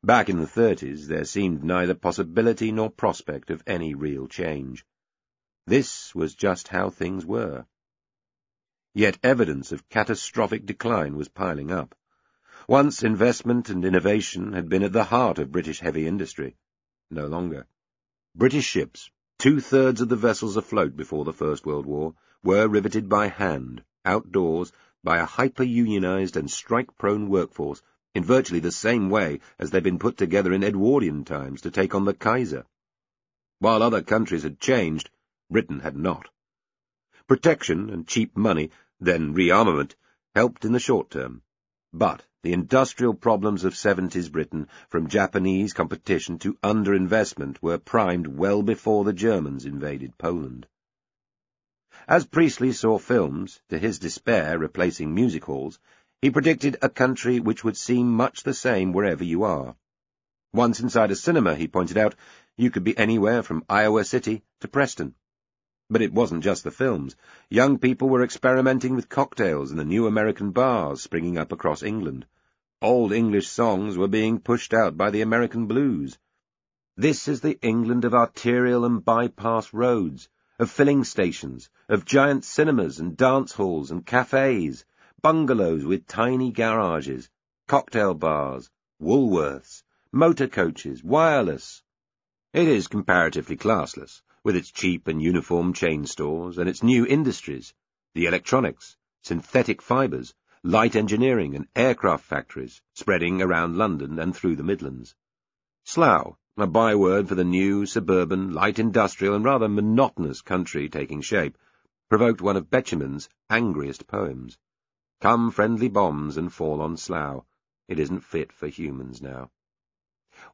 Back 0.00 0.28
in 0.28 0.38
the 0.38 0.46
thirties, 0.46 1.08
there 1.08 1.24
seemed 1.24 1.64
neither 1.64 1.94
possibility 1.94 2.70
nor 2.70 2.88
prospect 2.88 3.50
of 3.50 3.64
any 3.66 3.94
real 3.94 4.28
change. 4.28 4.86
This 5.66 6.14
was 6.14 6.36
just 6.36 6.68
how 6.68 6.88
things 6.88 7.26
were. 7.26 7.66
Yet 8.94 9.18
evidence 9.24 9.72
of 9.72 9.88
catastrophic 9.88 10.66
decline 10.66 11.16
was 11.16 11.28
piling 11.28 11.72
up. 11.72 11.96
Once 12.68 13.02
investment 13.02 13.70
and 13.70 13.84
innovation 13.84 14.52
had 14.52 14.68
been 14.68 14.84
at 14.84 14.92
the 14.92 15.02
heart 15.02 15.40
of 15.40 15.50
British 15.50 15.80
heavy 15.80 16.06
industry. 16.06 16.54
No 17.10 17.26
longer. 17.26 17.66
British 18.36 18.66
ships, 18.66 19.10
two-thirds 19.38 20.00
of 20.00 20.08
the 20.08 20.16
vessels 20.16 20.56
afloat 20.56 20.96
before 20.96 21.24
the 21.24 21.32
First 21.32 21.66
World 21.66 21.86
War, 21.86 22.14
were 22.42 22.66
riveted 22.66 23.08
by 23.08 23.28
hand, 23.28 23.82
outdoors, 24.04 24.72
by 25.04 25.18
a 25.18 25.24
hyper-unionized 25.24 26.36
and 26.36 26.50
strike-prone 26.50 27.28
workforce 27.28 27.82
in 28.14 28.24
virtually 28.24 28.60
the 28.60 28.72
same 28.72 29.10
way 29.10 29.40
as 29.58 29.70
they'd 29.70 29.82
been 29.82 29.98
put 29.98 30.16
together 30.16 30.52
in 30.52 30.64
Edwardian 30.64 31.24
times 31.24 31.60
to 31.60 31.70
take 31.70 31.94
on 31.94 32.04
the 32.04 32.14
Kaiser. 32.14 32.64
While 33.58 33.82
other 33.82 34.02
countries 34.02 34.42
had 34.42 34.58
changed, 34.58 35.10
Britain 35.50 35.80
had 35.80 35.96
not. 35.96 36.28
Protection 37.28 37.90
and 37.90 38.06
cheap 38.06 38.36
money, 38.36 38.70
then 39.00 39.34
rearmament, 39.34 39.94
helped 40.34 40.64
in 40.64 40.72
the 40.72 40.80
short 40.80 41.10
term. 41.10 41.42
But 41.98 42.26
the 42.42 42.52
industrial 42.52 43.14
problems 43.14 43.64
of 43.64 43.72
70s 43.72 44.30
Britain, 44.30 44.68
from 44.90 45.08
Japanese 45.08 45.72
competition 45.72 46.38
to 46.40 46.58
underinvestment, 46.62 47.62
were 47.62 47.78
primed 47.78 48.26
well 48.26 48.62
before 48.62 49.02
the 49.04 49.14
Germans 49.14 49.64
invaded 49.64 50.18
Poland. 50.18 50.66
As 52.06 52.26
Priestley 52.26 52.72
saw 52.72 52.98
films, 52.98 53.62
to 53.70 53.78
his 53.78 53.98
despair 53.98 54.58
replacing 54.58 55.14
music 55.14 55.46
halls, 55.46 55.78
he 56.20 56.30
predicted 56.30 56.76
a 56.82 56.90
country 56.90 57.40
which 57.40 57.64
would 57.64 57.78
seem 57.78 58.12
much 58.12 58.42
the 58.42 58.52
same 58.52 58.92
wherever 58.92 59.24
you 59.24 59.44
are. 59.44 59.74
Once 60.52 60.80
inside 60.80 61.10
a 61.10 61.16
cinema, 61.16 61.54
he 61.54 61.66
pointed 61.66 61.96
out, 61.96 62.14
you 62.58 62.70
could 62.70 62.84
be 62.84 62.98
anywhere 62.98 63.42
from 63.42 63.64
Iowa 63.70 64.04
City 64.04 64.44
to 64.60 64.68
Preston. 64.68 65.14
But 65.88 66.02
it 66.02 66.12
wasn't 66.12 66.42
just 66.42 66.64
the 66.64 66.70
films. 66.70 67.14
Young 67.48 67.78
people 67.78 68.08
were 68.08 68.24
experimenting 68.24 68.96
with 68.96 69.08
cocktails 69.08 69.70
in 69.70 69.76
the 69.76 69.84
new 69.84 70.06
American 70.06 70.50
bars 70.50 71.02
springing 71.02 71.38
up 71.38 71.52
across 71.52 71.82
England. 71.82 72.26
Old 72.82 73.12
English 73.12 73.48
songs 73.48 73.96
were 73.96 74.08
being 74.08 74.40
pushed 74.40 74.74
out 74.74 74.96
by 74.96 75.10
the 75.10 75.22
American 75.22 75.66
blues. 75.66 76.18
This 76.96 77.28
is 77.28 77.40
the 77.40 77.58
England 77.62 78.04
of 78.04 78.14
arterial 78.14 78.84
and 78.84 79.04
bypass 79.04 79.72
roads, 79.72 80.28
of 80.58 80.70
filling 80.70 81.04
stations, 81.04 81.70
of 81.88 82.04
giant 82.04 82.44
cinemas 82.44 82.98
and 82.98 83.16
dance 83.16 83.52
halls 83.52 83.90
and 83.90 84.04
cafes, 84.04 84.84
bungalows 85.22 85.84
with 85.84 86.06
tiny 86.06 86.50
garages, 86.50 87.30
cocktail 87.68 88.14
bars, 88.14 88.70
Woolworths, 89.00 89.82
motor 90.10 90.48
coaches, 90.48 91.04
wireless. 91.04 91.82
It 92.54 92.66
is 92.66 92.88
comparatively 92.88 93.58
classless, 93.58 94.22
with 94.46 94.54
its 94.54 94.70
cheap 94.70 95.08
and 95.08 95.20
uniform 95.20 95.72
chain 95.72 96.06
stores 96.06 96.56
and 96.56 96.68
its 96.68 96.80
new 96.80 97.04
industries, 97.04 97.74
the 98.14 98.26
electronics, 98.26 98.96
synthetic 99.20 99.82
fibres, 99.82 100.34
light 100.62 100.94
engineering 100.94 101.56
and 101.56 101.66
aircraft 101.74 102.24
factories 102.24 102.80
spreading 102.94 103.42
around 103.42 103.76
London 103.76 104.20
and 104.20 104.36
through 104.36 104.54
the 104.54 104.62
Midlands. 104.62 105.16
Slough, 105.82 106.36
a 106.56 106.66
byword 106.68 107.28
for 107.28 107.34
the 107.34 107.42
new, 107.42 107.86
suburban, 107.86 108.52
light 108.52 108.78
industrial 108.78 109.34
and 109.34 109.44
rather 109.44 109.68
monotonous 109.68 110.42
country 110.42 110.88
taking 110.88 111.22
shape, 111.22 111.58
provoked 112.08 112.40
one 112.40 112.56
of 112.56 112.70
Betjeman's 112.70 113.28
angriest 113.50 114.06
poems. 114.06 114.56
Come 115.20 115.50
friendly 115.50 115.88
bombs 115.88 116.36
and 116.36 116.52
fall 116.52 116.80
on 116.80 116.96
Slough. 116.96 117.44
It 117.88 117.98
isn't 117.98 118.20
fit 118.20 118.52
for 118.52 118.68
humans 118.68 119.20
now. 119.20 119.50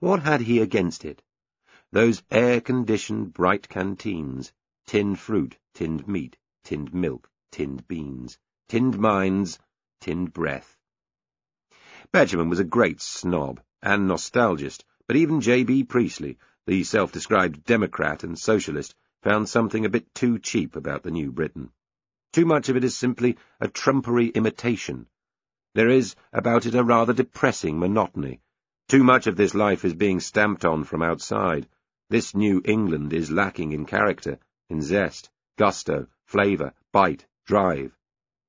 What 0.01 0.23
had 0.23 0.41
he 0.41 0.61
against 0.61 1.05
it? 1.05 1.23
Those 1.95 2.23
air-conditioned 2.31 3.35
bright 3.35 3.69
canteens, 3.69 4.51
tinned 4.87 5.19
fruit, 5.19 5.59
tinned 5.75 6.09
meat, 6.09 6.39
tinned 6.65 6.95
milk, 6.95 7.29
tinned 7.51 7.87
beans, 7.87 8.39
tinned 8.67 8.99
minds, 8.99 9.59
tinned 10.01 10.33
breath. 10.33 10.79
Betjeman 12.11 12.49
was 12.49 12.61
a 12.61 12.65
great 12.65 13.03
snob 13.03 13.61
and 13.83 14.09
nostalgist, 14.09 14.85
but 15.07 15.17
even 15.17 15.43
J.B. 15.43 15.85
Priestley, 15.85 16.39
the 16.67 16.83
self-described 16.83 17.65
Democrat 17.65 18.25
and 18.25 18.39
Socialist, 18.39 18.95
found 19.23 19.51
something 19.51 19.85
a 19.85 19.91
bit 19.91 20.15
too 20.15 20.39
cheap 20.39 20.77
about 20.77 21.03
the 21.03 21.11
New 21.11 21.31
Britain. 21.31 21.73
Too 22.33 22.47
much 22.47 22.71
of 22.71 22.77
it 22.77 22.85
is 22.85 22.97
simply 22.97 23.37
a 23.61 23.69
trumpery 23.69 24.29
imitation. 24.29 25.09
There 25.75 25.91
is 25.91 26.17
about 26.33 26.65
it 26.65 26.75
a 26.75 26.83
rather 26.83 27.13
depressing 27.13 27.79
monotony. 27.79 28.41
Too 28.89 29.05
much 29.05 29.27
of 29.27 29.37
this 29.37 29.55
life 29.55 29.85
is 29.85 29.93
being 29.93 30.21
stamped 30.21 30.65
on 30.65 30.85
from 30.85 31.03
outside. 31.03 31.69
This 32.13 32.35
New 32.35 32.61
England 32.67 33.15
is 33.15 33.31
lacking 33.31 33.73
in 33.73 33.87
character, 33.87 34.39
in 34.69 34.83
zest, 34.83 35.31
gusto, 35.57 36.09
flavour, 36.27 36.75
bite, 36.93 37.25
drive, 37.47 37.97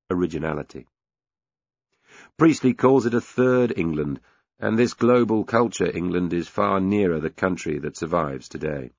originality. 0.10 0.86
Priestley 2.38 2.74
calls 2.74 3.06
it 3.06 3.14
a 3.14 3.22
third 3.22 3.72
England, 3.78 4.20
and 4.60 4.78
this 4.78 4.94
global 4.94 5.46
culture 5.46 5.90
England 5.90 6.34
is 6.34 6.50
far 6.50 6.82
nearer 6.82 7.22
the 7.22 7.30
country 7.30 7.80
that 7.80 7.96
survives 7.96 8.50
today. 8.50 8.92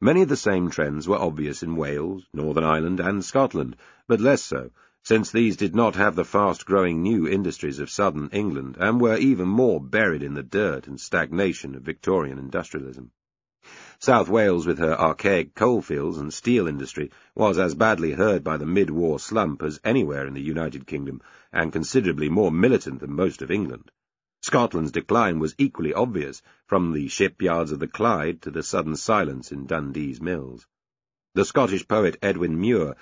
Many 0.00 0.22
of 0.22 0.28
the 0.28 0.36
same 0.36 0.70
trends 0.70 1.08
were 1.08 1.18
obvious 1.18 1.64
in 1.64 1.74
Wales, 1.74 2.24
Northern 2.32 2.62
Ireland, 2.62 3.00
and 3.00 3.24
Scotland, 3.24 3.76
but 4.06 4.20
less 4.20 4.42
so, 4.42 4.70
since 5.02 5.30
these 5.30 5.56
did 5.56 5.74
not 5.74 5.94
have 5.94 6.14
the 6.14 6.24
fast-growing 6.24 7.02
new 7.02 7.26
industries 7.26 7.78
of 7.78 7.88
southern 7.88 8.28
England, 8.30 8.76
and 8.78 9.00
were 9.00 9.16
even 9.16 9.48
more 9.48 9.80
buried 9.80 10.22
in 10.22 10.34
the 10.34 10.42
dirt 10.42 10.86
and 10.86 11.00
stagnation 11.00 11.74
of 11.74 11.82
Victorian 11.82 12.38
industrialism. 12.38 13.10
South 13.98 14.28
Wales, 14.28 14.66
with 14.66 14.78
her 14.78 15.00
archaic 15.00 15.54
coalfields 15.54 16.18
and 16.18 16.32
steel 16.32 16.68
industry, 16.68 17.10
was 17.34 17.58
as 17.58 17.74
badly 17.74 18.12
hurt 18.12 18.44
by 18.44 18.56
the 18.56 18.66
mid-war 18.66 19.18
slump 19.18 19.62
as 19.62 19.80
anywhere 19.82 20.26
in 20.26 20.34
the 20.34 20.40
United 20.40 20.86
Kingdom, 20.86 21.20
and 21.52 21.72
considerably 21.72 22.28
more 22.28 22.52
militant 22.52 23.00
than 23.00 23.12
most 23.12 23.42
of 23.42 23.50
England. 23.50 23.90
Scotland's 24.42 24.92
decline 24.92 25.38
was 25.38 25.54
equally 25.58 25.92
obvious, 25.92 26.42
from 26.66 26.92
the 26.92 27.08
shipyards 27.08 27.72
of 27.72 27.80
the 27.80 27.88
Clyde 27.88 28.40
to 28.42 28.50
the 28.50 28.62
sudden 28.62 28.94
silence 28.94 29.50
in 29.50 29.66
Dundee's 29.66 30.20
mills. 30.20 30.66
The 31.34 31.44
Scottish 31.44 31.88
poet 31.88 32.16
Edwin 32.22 32.60
Muir 32.60 32.94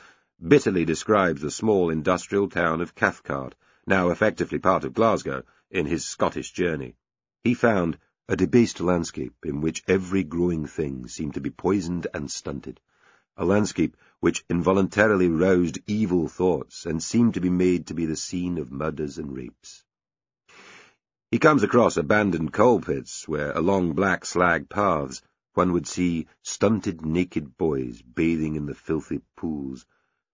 bitterly 0.47 0.85
describes 0.85 1.41
the 1.41 1.51
small 1.51 1.91
industrial 1.91 2.49
town 2.49 2.81
of 2.81 2.95
Cathcart, 2.95 3.55
now 3.87 4.11
effectively 4.11 4.59
part 4.59 4.85
of 4.85 4.95
Glasgow, 4.95 5.43
in 5.71 5.87
his 5.87 6.05
Scottish 6.05 6.53
journey. 6.53 6.95
He 7.43 7.55
found 7.55 7.99
a 8.29 8.37
debased 8.37 8.81
landscape 8.81 9.35
in 9.45 9.61
which 9.61 9.83
every 9.87 10.25
growing 10.25 10.67
thing 10.67 11.09
seemed 11.09 11.35
to 11.35 11.41
be 11.41 11.51
poisoned 11.51 12.07
and 12.13 12.31
stunted, 12.31 12.81
a 13.37 13.45
landscape 13.45 13.97
which 14.21 14.45
involuntarily 14.49 15.29
roused 15.29 15.79
evil 15.87 16.29
thoughts 16.29 16.87
and 16.87 17.03
seemed 17.03 17.35
to 17.35 17.41
be 17.41 17.51
made 17.51 17.87
to 17.87 17.95
be 17.95 18.07
the 18.07 18.17
scene 18.17 18.59
of 18.59 18.73
murders 18.73 19.19
and 19.19 19.37
rapes. 19.37 19.85
He 21.31 21.39
comes 21.39 21.63
across 21.63 21.97
abandoned 21.97 22.53
coal 22.53 22.81
pits 22.81 23.27
where, 23.29 23.53
along 23.53 23.93
black 23.95 24.25
slag 24.25 24.69
paths, 24.69 25.23
one 25.55 25.73
would 25.73 25.87
see 25.87 26.27
stunted 26.43 27.05
naked 27.05 27.57
boys 27.57 28.03
bathing 28.03 28.57
in 28.57 28.67
the 28.67 28.75
filthy 28.75 29.21
pools, 29.37 29.87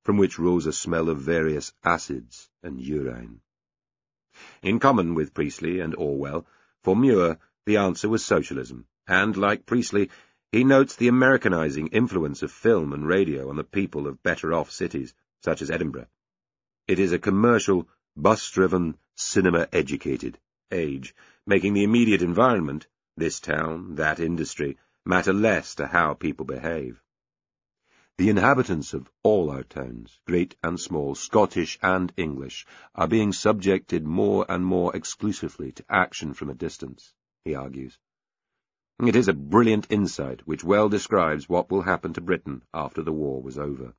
from 0.03 0.17
which 0.17 0.39
rose 0.39 0.67
a 0.67 0.73
smell 0.73 1.09
of 1.09 1.19
various 1.19 1.73
acids 1.85 2.51
and 2.63 2.81
urine. 2.81 3.41
In 4.63 4.79
common 4.79 5.15
with 5.15 5.35
Priestley 5.35 5.81
and 5.81 5.95
Orwell, 5.95 6.47
for 6.83 6.97
Muir 6.97 7.39
the 7.65 7.77
answer 7.77 8.09
was 8.09 8.25
socialism, 8.25 8.87
and, 9.07 9.37
like 9.37 9.67
Priestley, 9.67 10.11
he 10.51 10.65
notes 10.65 10.97
the 10.97 11.09
Americanizing 11.09 11.89
influence 11.89 12.43
of 12.43 12.51
film 12.51 12.93
and 12.93 13.07
radio 13.07 13.49
on 13.49 13.57
the 13.57 13.65
people 13.65 14.07
of 14.07 14.23
better-off 14.23 14.71
cities, 14.71 15.15
such 15.43 15.63
as 15.63 15.71
Edinburgh. 15.71 16.09
It 16.89 16.99
is 16.99 17.13
a 17.13 17.19
commercial, 17.19 17.89
bus-driven, 18.17 18.97
cinema-educated 19.17 20.39
age, 20.71 21.15
making 21.47 21.75
the 21.75 21.85
immediate 21.85 22.23
environment, 22.23 22.87
this 23.17 23.41
town, 23.41 23.97
that 23.97 24.21
industry, 24.21 24.79
matter 25.05 25.33
less 25.33 25.75
to 25.75 25.87
how 25.87 26.15
people 26.15 26.47
behave. 26.47 27.02
The 28.19 28.29
inhabitants 28.29 28.93
of 28.95 29.11
all 29.23 29.51
our 29.51 29.65
towns, 29.65 30.21
great 30.27 30.55
and 30.63 30.79
small, 30.79 31.15
Scottish 31.15 31.79
and 31.83 32.13
English, 32.17 32.67
are 32.95 33.09
being 33.09 33.33
subjected 33.33 34.07
more 34.07 34.45
and 34.49 34.65
more 34.65 34.95
exclusively 34.95 35.73
to 35.73 35.85
action 35.89 36.35
from 36.35 36.51
a 36.51 36.55
distance, 36.55 37.15
he 37.45 37.55
argues. 37.55 37.99
It 39.01 39.17
is 39.17 39.29
a 39.29 39.33
brilliant 39.33 39.87
insight 39.91 40.47
which 40.47 40.63
well 40.63 40.89
describes 40.89 41.49
what 41.49 41.71
will 41.71 41.83
happen 41.83 42.13
to 42.13 42.21
Britain 42.21 42.63
after 42.73 43.03
the 43.03 43.13
war 43.13 43.43
was 43.43 43.59
over. 43.59 43.95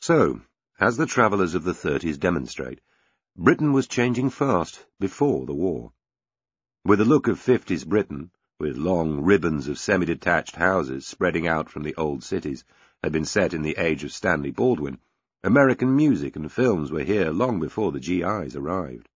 So, 0.00 0.40
as 0.80 0.96
the 0.96 1.06
travellers 1.06 1.54
of 1.54 1.64
the 1.64 1.74
thirties 1.74 2.18
demonstrate, 2.18 2.80
Britain 3.36 3.72
was 3.72 3.86
changing 3.86 4.30
fast 4.30 4.86
before 4.98 5.44
the 5.44 5.54
war. 5.54 5.92
With 6.84 7.00
a 7.00 7.04
look 7.04 7.28
of 7.28 7.38
fifties 7.38 7.84
Britain, 7.84 8.30
with 8.62 8.76
long 8.76 9.20
ribbons 9.20 9.66
of 9.66 9.76
semi-detached 9.76 10.54
houses 10.54 11.04
spreading 11.04 11.48
out 11.48 11.68
from 11.68 11.82
the 11.82 11.96
old 11.96 12.22
cities, 12.22 12.62
had 13.02 13.10
been 13.10 13.24
set 13.24 13.52
in 13.52 13.62
the 13.62 13.76
age 13.76 14.04
of 14.04 14.12
Stanley 14.12 14.52
Baldwin, 14.52 15.00
American 15.42 15.96
music 15.96 16.36
and 16.36 16.52
films 16.52 16.92
were 16.92 17.02
here 17.02 17.32
long 17.32 17.58
before 17.58 17.90
the 17.90 17.98
GIs 17.98 18.54
arrived. 18.54 19.08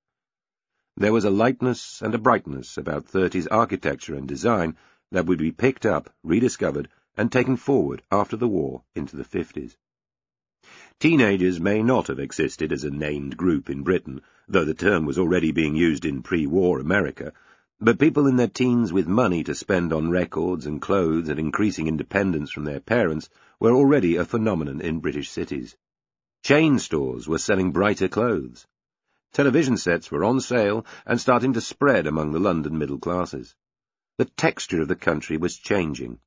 There 0.97 1.13
was 1.13 1.25
a 1.25 1.31
lightness 1.31 2.03
and 2.03 2.13
a 2.13 2.19
brightness 2.19 2.77
about 2.77 3.07
thirties 3.07 3.47
architecture 3.47 4.17
and 4.17 4.27
design 4.27 4.77
that 5.13 5.27
would 5.27 5.39
be 5.39 5.53
picked 5.53 5.87
up, 5.87 6.13
rediscovered, 6.25 6.89
and 7.17 7.31
taken 7.31 7.55
forward 7.55 8.03
after 8.11 8.37
the 8.37 8.49
war 8.49 8.83
into 8.97 9.17
the 9.17 9.23
fifties. 9.23 9.77
Teenagers 10.99 11.61
may 11.61 11.85
not 11.85 12.09
have 12.09 12.19
existed 12.19 12.73
as 12.73 12.83
a 12.83 12.91
named 12.91 13.37
group 13.37 13.71
in 13.71 13.85
Britain, 13.85 14.23
though 14.49 14.65
the 14.65 14.75
term 14.75 15.07
was 15.07 15.21
already 15.21 15.53
being 15.53 15.77
used 15.77 16.05
in 16.05 16.25
pre-war 16.25 16.81
America, 16.81 17.33
but 17.79 17.99
people 17.99 18.27
in 18.27 18.37
their 18.37 18.49
teens 18.49 18.91
with 18.91 19.07
money 19.07 19.45
to 19.45 19.55
spend 19.55 19.93
on 19.93 20.11
records 20.11 20.65
and 20.65 20.81
clothes 20.81 21.29
and 21.29 21.39
increasing 21.39 21.87
independence 21.87 22.51
from 22.51 22.65
their 22.65 22.81
parents 22.81 23.29
were 23.61 23.73
already 23.73 24.17
a 24.17 24.25
phenomenon 24.25 24.81
in 24.81 24.99
British 24.99 25.31
cities. 25.31 25.77
Chain 26.43 26.79
stores 26.79 27.29
were 27.29 27.39
selling 27.39 27.73
brighter 27.73 28.09
clothes. 28.09 28.67
Television 29.33 29.77
sets 29.77 30.11
were 30.11 30.25
on 30.25 30.41
sale 30.41 30.87
and 31.05 31.21
starting 31.21 31.53
to 31.53 31.61
spread 31.61 32.07
among 32.07 32.33
the 32.33 32.39
London 32.39 32.79
middle 32.79 32.99
classes. 32.99 33.55
The 34.17 34.25
texture 34.25 34.81
of 34.81 34.89
the 34.89 34.97
country 34.97 35.37
was 35.37 35.59
changing. 35.59 36.19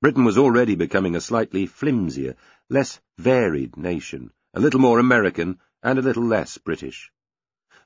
Britain 0.00 0.24
was 0.24 0.38
already 0.38 0.76
becoming 0.76 1.16
a 1.16 1.20
slightly 1.20 1.66
flimsier 1.66 2.36
less 2.68 3.00
varied 3.18 3.76
nation, 3.76 4.30
a 4.54 4.60
little 4.60 4.78
more 4.78 5.00
American 5.00 5.58
and 5.82 5.98
a 5.98 6.02
little 6.02 6.24
less 6.24 6.58
British. 6.58 7.10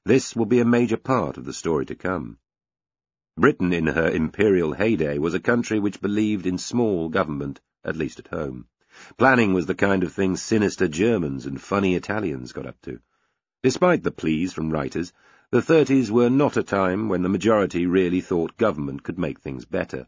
This 0.04 0.36
will 0.36 0.44
be 0.44 0.60
a 0.60 0.66
major 0.66 0.98
part 0.98 1.38
of 1.38 1.46
the 1.46 1.54
story 1.54 1.86
to 1.86 1.94
come. 1.94 2.36
Britain 3.40 3.72
in 3.72 3.87
her 3.87 4.07
imperial 4.07 4.74
heyday 4.74 5.16
was 5.16 5.33
a 5.33 5.40
country 5.40 5.79
which 5.79 6.03
believed 6.03 6.46
in 6.46 6.59
small 6.59 7.09
government, 7.09 7.59
at 7.83 7.96
least 7.96 8.18
at 8.18 8.29
home. 8.29 8.66
Planning 9.16 9.55
was 9.55 9.64
the 9.64 9.74
kind 9.74 10.03
of 10.03 10.12
thing 10.12 10.37
sinister 10.37 10.87
Germans 10.87 11.46
and 11.46 11.59
funny 11.59 11.94
Italians 11.94 12.53
got 12.53 12.66
up 12.66 12.79
to. 12.83 13.00
Despite 13.62 14.03
the 14.03 14.11
pleas 14.11 14.53
from 14.53 14.68
writers, 14.68 15.14
the 15.50 15.62
thirties 15.62 16.12
were 16.12 16.29
not 16.29 16.59
a 16.59 16.62
time 16.62 17.09
when 17.09 17.22
the 17.22 17.31
majority 17.31 17.87
really 17.87 18.20
thought 18.20 18.59
government 18.59 19.05
could 19.05 19.18
make 19.18 19.40
things 19.40 19.64
better. 19.64 20.07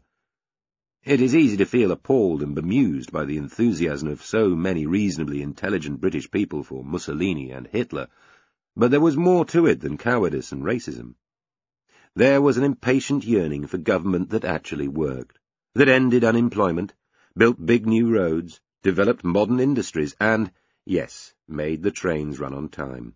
It 1.03 1.19
is 1.19 1.33
easy 1.33 1.57
to 1.57 1.65
feel 1.65 1.91
appalled 1.91 2.43
and 2.43 2.53
bemused 2.53 3.11
by 3.11 3.25
the 3.25 3.37
enthusiasm 3.37 4.09
of 4.09 4.21
so 4.21 4.49
many 4.49 4.85
reasonably 4.85 5.41
intelligent 5.41 5.99
British 5.99 6.29
people 6.29 6.61
for 6.61 6.83
Mussolini 6.83 7.49
and 7.49 7.65
Hitler, 7.65 8.09
but 8.75 8.91
there 8.91 9.01
was 9.01 9.17
more 9.17 9.43
to 9.45 9.65
it 9.65 9.79
than 9.79 9.97
cowardice 9.97 10.51
and 10.51 10.63
racism. 10.63 11.15
There 12.15 12.43
was 12.43 12.57
an 12.57 12.63
impatient 12.63 13.25
yearning 13.25 13.65
for 13.65 13.79
government 13.79 14.29
that 14.29 14.45
actually 14.45 14.87
worked, 14.87 15.39
that 15.73 15.89
ended 15.89 16.23
unemployment, 16.23 16.93
built 17.35 17.65
big 17.65 17.87
new 17.87 18.13
roads, 18.13 18.61
developed 18.83 19.23
modern 19.23 19.59
industries, 19.59 20.15
and, 20.19 20.51
yes, 20.85 21.33
made 21.47 21.81
the 21.81 21.89
trains 21.89 22.39
run 22.39 22.53
on 22.53 22.69
time. 22.69 23.15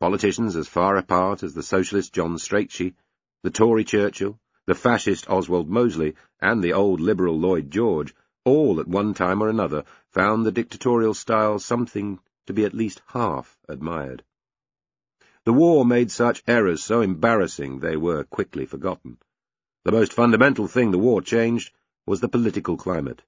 Politicians 0.00 0.56
as 0.56 0.68
far 0.68 0.96
apart 0.96 1.42
as 1.42 1.52
the 1.52 1.62
socialist 1.62 2.14
John 2.14 2.38
Strachey, 2.38 2.94
the 3.42 3.50
Tory 3.50 3.84
Churchill, 3.84 4.40
the 4.64 4.74
fascist 4.74 5.28
Oswald 5.28 5.68
Mosley, 5.68 6.14
and 6.40 6.64
the 6.64 6.72
old 6.72 7.00
liberal 7.00 7.38
Lloyd 7.38 7.70
George, 7.70 8.14
all 8.44 8.80
at 8.80 8.88
one 8.88 9.12
time 9.12 9.42
or 9.42 9.50
another 9.50 9.84
found 10.12 10.46
the 10.46 10.52
dictatorial 10.52 11.12
style 11.12 11.58
something 11.58 12.20
to 12.46 12.54
be 12.54 12.64
at 12.64 12.72
least 12.72 13.02
half 13.08 13.58
admired. 13.68 14.24
The 15.46 15.52
war 15.52 15.86
made 15.86 16.10
such 16.10 16.42
errors 16.48 16.82
so 16.82 17.02
embarrassing 17.02 17.78
they 17.78 17.96
were 17.96 18.24
quickly 18.24 18.66
forgotten. 18.66 19.18
The 19.84 19.92
most 19.92 20.12
fundamental 20.12 20.66
thing 20.66 20.90
the 20.90 20.98
war 20.98 21.22
changed 21.22 21.72
was 22.04 22.20
the 22.20 22.28
political 22.28 22.76
climate. 22.76 23.22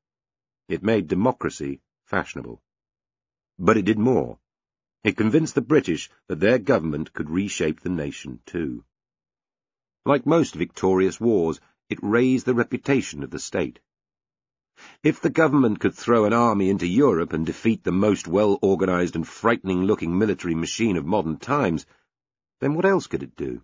It 0.66 0.82
made 0.82 1.06
democracy 1.06 1.80
fashionable. 2.06 2.60
But 3.56 3.76
it 3.76 3.84
did 3.84 4.00
more. 4.00 4.40
It 5.04 5.16
convinced 5.16 5.54
the 5.54 5.60
British 5.60 6.10
that 6.26 6.40
their 6.40 6.58
government 6.58 7.12
could 7.12 7.30
reshape 7.30 7.82
the 7.82 7.88
nation 7.88 8.40
too. 8.44 8.84
Like 10.04 10.26
most 10.26 10.56
victorious 10.56 11.20
wars, 11.20 11.60
it 11.88 12.00
raised 12.02 12.46
the 12.46 12.54
reputation 12.54 13.22
of 13.22 13.30
the 13.30 13.38
state. 13.38 13.78
If 15.04 15.20
the 15.20 15.30
government 15.30 15.78
could 15.78 15.94
throw 15.94 16.24
an 16.24 16.32
army 16.32 16.68
into 16.68 16.88
Europe 16.88 17.32
and 17.32 17.46
defeat 17.46 17.84
the 17.84 17.92
most 17.92 18.26
well-organized 18.26 19.14
and 19.14 19.26
frightening-looking 19.26 20.18
military 20.18 20.56
machine 20.56 20.96
of 20.96 21.06
modern 21.06 21.36
times, 21.36 21.86
then 22.60 22.74
what 22.74 22.84
else 22.84 23.06
could 23.06 23.22
it 23.22 23.36
do? 23.36 23.62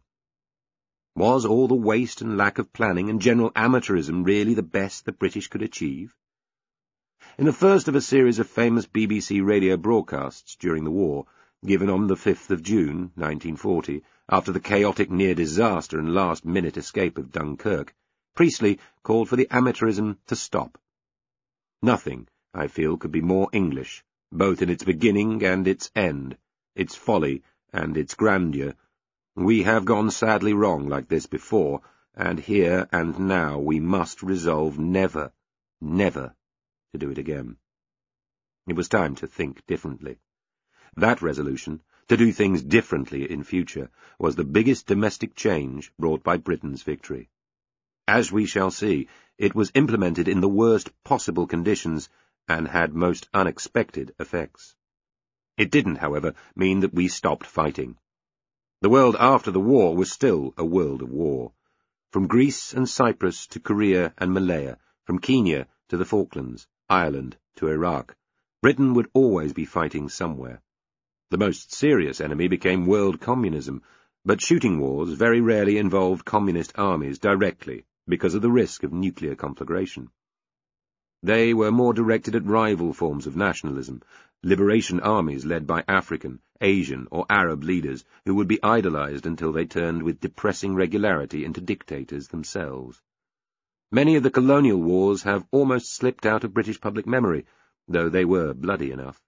Was 1.16 1.44
all 1.44 1.68
the 1.68 1.74
waste 1.74 2.20
and 2.20 2.36
lack 2.36 2.58
of 2.58 2.72
planning 2.72 3.10
and 3.10 3.20
general 3.20 3.50
amateurism 3.52 4.24
really 4.24 4.54
the 4.54 4.62
best 4.62 5.04
the 5.04 5.12
British 5.12 5.48
could 5.48 5.62
achieve? 5.62 6.14
In 7.38 7.44
the 7.44 7.52
first 7.52 7.88
of 7.88 7.94
a 7.94 8.00
series 8.00 8.38
of 8.38 8.48
famous 8.48 8.86
BBC 8.86 9.44
radio 9.44 9.76
broadcasts 9.76 10.56
during 10.56 10.84
the 10.84 10.90
war, 10.90 11.26
given 11.64 11.88
on 11.88 12.06
the 12.06 12.14
5th 12.14 12.50
of 12.50 12.62
June, 12.62 13.10
1940, 13.14 14.02
after 14.28 14.52
the 14.52 14.60
chaotic 14.60 15.10
near-disaster 15.10 15.98
and 15.98 16.14
last-minute 16.14 16.76
escape 16.76 17.18
of 17.18 17.32
Dunkirk, 17.32 17.94
Priestley 18.34 18.78
called 19.02 19.28
for 19.28 19.36
the 19.36 19.46
amateurism 19.46 20.18
to 20.26 20.36
stop. 20.36 20.78
Nothing, 21.82 22.28
I 22.52 22.68
feel, 22.68 22.96
could 22.96 23.12
be 23.12 23.20
more 23.20 23.48
English, 23.52 24.04
both 24.30 24.62
in 24.62 24.70
its 24.70 24.84
beginning 24.84 25.44
and 25.44 25.66
its 25.66 25.90
end, 25.94 26.36
its 26.74 26.94
folly 26.94 27.42
and 27.72 27.96
its 27.96 28.14
grandeur, 28.14 28.74
We 29.36 29.64
have 29.64 29.84
gone 29.84 30.12
sadly 30.12 30.52
wrong 30.52 30.88
like 30.88 31.08
this 31.08 31.26
before, 31.26 31.82
and 32.14 32.38
here 32.38 32.88
and 32.92 33.18
now 33.18 33.58
we 33.58 33.80
must 33.80 34.22
resolve 34.22 34.78
never, 34.78 35.32
never 35.80 36.36
to 36.92 36.98
do 36.98 37.10
it 37.10 37.18
again. 37.18 37.56
It 38.68 38.76
was 38.76 38.88
time 38.88 39.16
to 39.16 39.26
think 39.26 39.66
differently. 39.66 40.20
That 40.96 41.20
resolution, 41.20 41.82
to 42.06 42.16
do 42.16 42.30
things 42.30 42.62
differently 42.62 43.28
in 43.28 43.42
future, 43.42 43.90
was 44.20 44.36
the 44.36 44.44
biggest 44.44 44.86
domestic 44.86 45.34
change 45.34 45.92
brought 45.98 46.22
by 46.22 46.36
Britain's 46.36 46.84
victory. 46.84 47.28
As 48.06 48.30
we 48.30 48.46
shall 48.46 48.70
see, 48.70 49.08
it 49.36 49.52
was 49.52 49.72
implemented 49.74 50.28
in 50.28 50.40
the 50.40 50.48
worst 50.48 50.92
possible 51.02 51.48
conditions 51.48 52.08
and 52.46 52.68
had 52.68 52.94
most 52.94 53.28
unexpected 53.34 54.14
effects. 54.20 54.76
It 55.56 55.72
didn't, 55.72 55.96
however, 55.96 56.34
mean 56.54 56.80
that 56.80 56.94
we 56.94 57.08
stopped 57.08 57.46
fighting. 57.46 57.98
The 58.84 58.90
world 58.90 59.16
after 59.18 59.50
the 59.50 59.60
war 59.60 59.96
was 59.96 60.12
still 60.12 60.52
a 60.58 60.64
world 60.66 61.00
of 61.00 61.08
war. 61.08 61.54
From 62.12 62.26
Greece 62.26 62.74
and 62.74 62.86
Cyprus 62.86 63.46
to 63.46 63.58
Korea 63.58 64.12
and 64.18 64.34
Malaya, 64.34 64.76
from 65.04 65.20
Kenya 65.20 65.68
to 65.88 65.96
the 65.96 66.04
Falklands, 66.04 66.66
Ireland 66.86 67.38
to 67.56 67.68
Iraq, 67.68 68.14
Britain 68.60 68.92
would 68.92 69.08
always 69.14 69.54
be 69.54 69.64
fighting 69.64 70.10
somewhere. 70.10 70.60
The 71.30 71.38
most 71.38 71.72
serious 71.72 72.20
enemy 72.20 72.46
became 72.46 72.84
world 72.84 73.22
communism, 73.22 73.80
but 74.22 74.42
shooting 74.42 74.78
wars 74.78 75.14
very 75.14 75.40
rarely 75.40 75.78
involved 75.78 76.26
communist 76.26 76.72
armies 76.76 77.18
directly 77.18 77.86
because 78.06 78.34
of 78.34 78.42
the 78.42 78.52
risk 78.52 78.82
of 78.82 78.92
nuclear 78.92 79.34
conflagration. 79.34 80.10
They 81.24 81.54
were 81.54 81.70
more 81.70 81.94
directed 81.94 82.34
at 82.34 82.44
rival 82.44 82.92
forms 82.92 83.26
of 83.26 83.34
nationalism, 83.34 84.02
liberation 84.42 85.00
armies 85.00 85.46
led 85.46 85.66
by 85.66 85.82
African, 85.88 86.40
Asian, 86.60 87.08
or 87.10 87.24
Arab 87.30 87.64
leaders 87.64 88.04
who 88.26 88.34
would 88.34 88.46
be 88.46 88.62
idolized 88.62 89.24
until 89.24 89.50
they 89.50 89.64
turned 89.64 90.02
with 90.02 90.20
depressing 90.20 90.74
regularity 90.74 91.46
into 91.46 91.62
dictators 91.62 92.28
themselves. 92.28 93.00
Many 93.90 94.16
of 94.16 94.22
the 94.22 94.30
colonial 94.30 94.82
wars 94.82 95.22
have 95.22 95.46
almost 95.50 95.94
slipped 95.94 96.26
out 96.26 96.44
of 96.44 96.52
British 96.52 96.78
public 96.78 97.06
memory, 97.06 97.46
though 97.88 98.10
they 98.10 98.26
were 98.26 98.52
bloody 98.52 98.90
enough. 98.90 99.18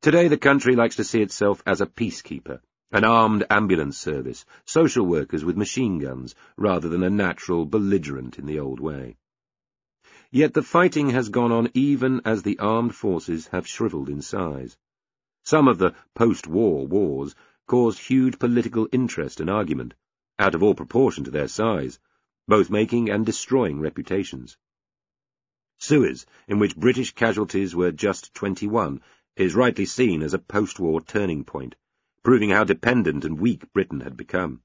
Today 0.00 0.26
the 0.26 0.36
country 0.36 0.74
likes 0.74 0.96
to 0.96 1.04
see 1.04 1.22
itself 1.22 1.62
as 1.64 1.82
a 1.82 1.86
peacekeeper, 1.86 2.58
an 2.90 3.04
armed 3.04 3.44
ambulance 3.48 3.96
service, 3.96 4.44
social 4.64 5.06
workers 5.06 5.44
with 5.44 5.56
machine 5.56 6.00
guns, 6.00 6.34
rather 6.56 6.88
than 6.88 7.04
a 7.04 7.10
natural 7.10 7.64
belligerent 7.64 8.40
in 8.40 8.46
the 8.46 8.58
old 8.58 8.80
way. 8.80 9.16
Yet 10.34 10.52
the 10.52 10.64
fighting 10.64 11.10
has 11.10 11.28
gone 11.28 11.52
on 11.52 11.70
even 11.74 12.20
as 12.24 12.42
the 12.42 12.58
armed 12.58 12.96
forces 12.96 13.46
have 13.52 13.68
shriveled 13.68 14.08
in 14.08 14.20
size. 14.20 14.76
Some 15.44 15.68
of 15.68 15.78
the 15.78 15.94
post-war 16.14 16.88
wars 16.88 17.36
caused 17.68 18.00
huge 18.00 18.40
political 18.40 18.88
interest 18.90 19.38
and 19.38 19.48
argument, 19.48 19.94
out 20.40 20.56
of 20.56 20.60
all 20.60 20.74
proportion 20.74 21.22
to 21.22 21.30
their 21.30 21.46
size, 21.46 22.00
both 22.48 22.68
making 22.68 23.10
and 23.10 23.24
destroying 23.24 23.78
reputations. 23.78 24.58
Suez, 25.78 26.26
in 26.48 26.58
which 26.58 26.76
British 26.76 27.14
casualties 27.14 27.76
were 27.76 27.92
just 27.92 28.34
21, 28.34 29.02
is 29.36 29.54
rightly 29.54 29.86
seen 29.86 30.20
as 30.20 30.34
a 30.34 30.40
post-war 30.40 31.00
turning 31.00 31.44
point, 31.44 31.76
proving 32.24 32.50
how 32.50 32.64
dependent 32.64 33.24
and 33.24 33.38
weak 33.38 33.72
Britain 33.72 34.00
had 34.00 34.16
become. 34.16 34.62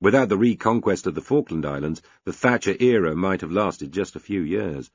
Without 0.00 0.28
the 0.28 0.36
reconquest 0.36 1.06
of 1.06 1.14
the 1.14 1.20
Falkland 1.20 1.64
Islands, 1.64 2.02
the 2.24 2.32
Thatcher 2.32 2.76
era 2.80 3.14
might 3.14 3.40
have 3.40 3.50
lasted 3.50 3.92
just 3.92 4.16
a 4.16 4.20
few 4.20 4.40
years. 4.40 4.90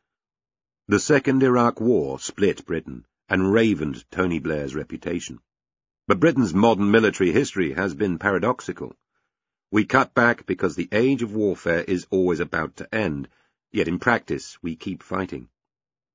The 0.88 1.00
Second 1.00 1.44
Iraq 1.44 1.80
War 1.80 2.20
split 2.20 2.66
Britain 2.66 3.06
and 3.30 3.52
ravened 3.52 4.10
Tony 4.12 4.40
Blair's 4.40 4.76
reputation. 4.76 5.40
But 6.08 6.20
Britain's 6.20 6.54
modern 6.54 6.92
military 6.92 7.32
history 7.32 7.74
has 7.74 7.94
been 7.94 8.20
paradoxical. 8.20 8.96
We 9.72 9.86
cut 9.86 10.14
back 10.14 10.46
because 10.46 10.76
the 10.76 10.90
age 10.92 11.24
of 11.24 11.34
warfare 11.34 11.84
is 11.84 12.08
always 12.10 12.40
about 12.40 12.76
to 12.78 12.94
end, 12.94 13.30
Yet 13.74 13.88
in 13.88 14.00
practice 14.00 14.62
we 14.62 14.76
keep 14.76 15.02
fighting. 15.02 15.48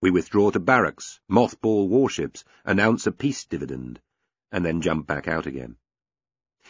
We 0.03 0.11
withdraw 0.11 0.51
to 0.51 0.61
barracks, 0.61 1.20
mothball 1.31 1.88
warships, 1.88 2.44
announce 2.66 3.07
a 3.07 3.12
peace 3.12 3.46
dividend, 3.46 3.99
and 4.53 4.62
then 4.62 4.83
jump 4.83 5.07
back 5.07 5.27
out 5.27 5.46
again. 5.46 5.79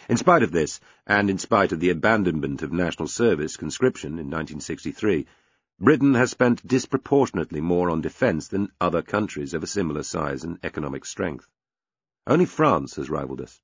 In 0.09 0.17
spite 0.17 0.43
of 0.43 0.53
this, 0.53 0.81
and 1.07 1.31
in 1.31 1.39
spite 1.39 1.73
of 1.73 1.81
the 1.81 1.91
abandonment 1.91 2.63
of 2.63 2.73
national 2.73 3.09
service 3.09 3.57
conscription 3.57 4.19
in 4.19 4.31
1963, 4.31 5.27
Britain 5.79 6.15
has 6.15 6.31
spent 6.31 6.67
disproportionately 6.67 7.61
more 7.61 7.91
on 7.91 8.01
defence 8.01 8.49
than 8.49 8.73
other 8.81 9.03
countries 9.03 9.53
of 9.53 9.63
a 9.63 9.67
similar 9.67 10.03
size 10.03 10.45
and 10.45 10.59
economic 10.63 11.05
strength. 11.05 11.49
Only 12.27 12.47
France 12.47 12.97
has 12.97 13.11
rivaled 13.11 13.41
us. 13.41 13.61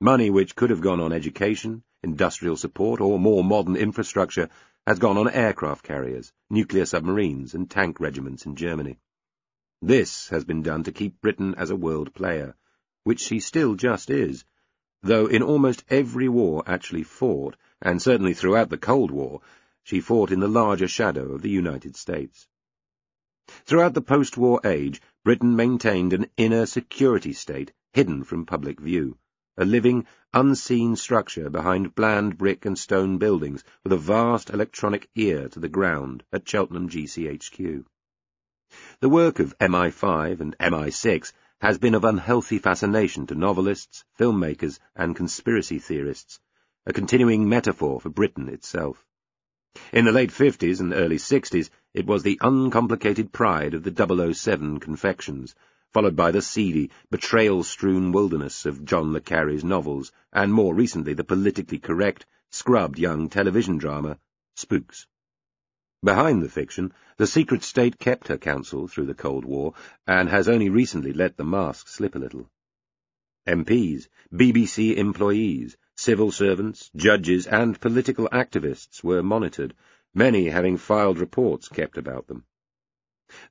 Money 0.00 0.30
which 0.30 0.54
could 0.56 0.70
have 0.70 0.80
gone 0.80 1.00
on 1.00 1.12
education, 1.12 1.82
industrial 2.02 2.56
support, 2.56 3.00
or 3.00 3.18
more 3.18 3.42
modern 3.42 3.76
infrastructure 3.76 4.48
has 4.86 4.98
gone 4.98 5.16
on 5.16 5.28
aircraft 5.28 5.84
carriers, 5.84 6.32
nuclear 6.50 6.86
submarines, 6.86 7.54
and 7.54 7.70
tank 7.70 8.00
regiments 8.00 8.46
in 8.46 8.56
Germany. 8.56 8.98
This 9.82 10.28
has 10.30 10.44
been 10.44 10.62
done 10.62 10.84
to 10.84 10.92
keep 10.92 11.20
Britain 11.20 11.54
as 11.56 11.70
a 11.70 11.76
world 11.76 12.14
player, 12.14 12.56
which 13.04 13.20
she 13.20 13.38
still 13.38 13.74
just 13.74 14.10
is, 14.10 14.44
though 15.02 15.26
in 15.26 15.42
almost 15.42 15.84
every 15.88 16.28
war 16.28 16.62
actually 16.66 17.02
fought, 17.02 17.56
and 17.80 18.02
certainly 18.02 18.34
throughout 18.34 18.68
the 18.68 18.78
Cold 18.78 19.10
War, 19.10 19.40
she 19.82 20.00
fought 20.00 20.30
in 20.30 20.40
the 20.40 20.48
larger 20.48 20.88
shadow 20.88 21.32
of 21.32 21.42
the 21.42 21.50
United 21.50 21.96
States. 21.96 22.48
Throughout 23.64 23.94
the 23.94 24.02
post-war 24.02 24.60
age, 24.64 25.00
Britain 25.24 25.56
maintained 25.56 26.12
an 26.12 26.26
inner 26.36 26.66
security 26.66 27.32
state 27.32 27.72
hidden 27.92 28.24
from 28.24 28.44
public 28.44 28.80
view, 28.80 29.16
a 29.56 29.64
living, 29.64 30.06
unseen 30.34 30.94
structure 30.94 31.48
behind 31.48 31.94
bland 31.94 32.36
brick 32.36 32.66
and 32.66 32.78
stone 32.78 33.18
buildings 33.18 33.64
with 33.82 33.92
a 33.92 33.96
vast 33.96 34.50
electronic 34.50 35.08
ear 35.14 35.48
to 35.48 35.58
the 35.58 35.68
ground 35.68 36.22
at 36.32 36.46
Cheltenham 36.46 36.88
GCHQ. 36.88 37.84
The 39.00 39.08
work 39.08 39.38
of 39.38 39.56
MI5 39.58 40.40
and 40.40 40.58
MI6 40.58 41.32
has 41.60 41.78
been 41.78 41.94
of 41.94 42.04
unhealthy 42.04 42.58
fascination 42.58 43.26
to 43.26 43.34
novelists, 43.34 44.04
filmmakers, 44.18 44.78
and 44.94 45.16
conspiracy 45.16 45.78
theorists, 45.78 46.38
a 46.86 46.92
continuing 46.92 47.48
metaphor 47.48 48.00
for 48.00 48.10
Britain 48.10 48.48
itself. 48.48 49.04
In 49.92 50.04
the 50.04 50.12
late 50.12 50.30
50s 50.30 50.80
and 50.80 50.94
early 50.94 51.16
60s, 51.16 51.68
it 51.94 52.06
was 52.06 52.22
the 52.22 52.38
uncomplicated 52.40 53.32
pride 53.32 53.74
of 53.74 53.82
the 53.82 54.32
007 54.34 54.78
confections, 54.80 55.54
followed 55.92 56.14
by 56.14 56.30
the 56.30 56.42
seedy, 56.42 56.90
betrayal-strewn 57.10 58.12
wilderness 58.12 58.66
of 58.66 58.84
John 58.84 59.12
le 59.12 59.20
Carre's 59.20 59.64
novels, 59.64 60.12
and 60.32 60.52
more 60.52 60.74
recently 60.74 61.14
the 61.14 61.24
politically 61.24 61.78
correct, 61.78 62.24
scrubbed 62.50 62.98
young 62.98 63.28
television 63.28 63.78
drama, 63.78 64.18
Spooks. 64.54 65.06
Behind 66.02 66.42
the 66.42 66.48
fiction, 66.48 66.92
the 67.16 67.26
secret 67.26 67.64
state 67.64 67.98
kept 67.98 68.28
her 68.28 68.38
counsel 68.38 68.86
through 68.86 69.06
the 69.06 69.14
Cold 69.14 69.44
War, 69.44 69.74
and 70.06 70.28
has 70.28 70.48
only 70.48 70.68
recently 70.68 71.12
let 71.12 71.36
the 71.36 71.44
mask 71.44 71.88
slip 71.88 72.14
a 72.14 72.18
little. 72.20 72.48
MPs, 73.48 74.08
BBC 74.32 74.96
employees, 74.96 75.76
civil 75.96 76.30
servants, 76.30 76.90
judges, 76.94 77.48
and 77.48 77.80
political 77.80 78.28
activists 78.28 79.02
were 79.02 79.24
monitored, 79.24 79.74
many 80.14 80.50
having 80.50 80.76
filed 80.76 81.18
reports 81.18 81.68
kept 81.68 81.98
about 81.98 82.28
them. 82.28 82.44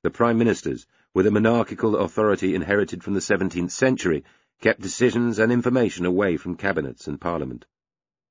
The 0.02 0.10
prime 0.10 0.38
ministers, 0.38 0.88
with 1.14 1.28
a 1.28 1.32
monarchical 1.32 1.98
authority 1.98 2.56
inherited 2.56 3.04
from 3.04 3.14
the 3.14 3.20
17th 3.20 3.72
century, 3.72 4.24
kept 4.62 4.80
decisions 4.80 5.38
and 5.38 5.52
information 5.52 6.06
away 6.06 6.38
from 6.38 6.56
cabinets 6.56 7.08
and 7.08 7.20
parliament. 7.20 7.66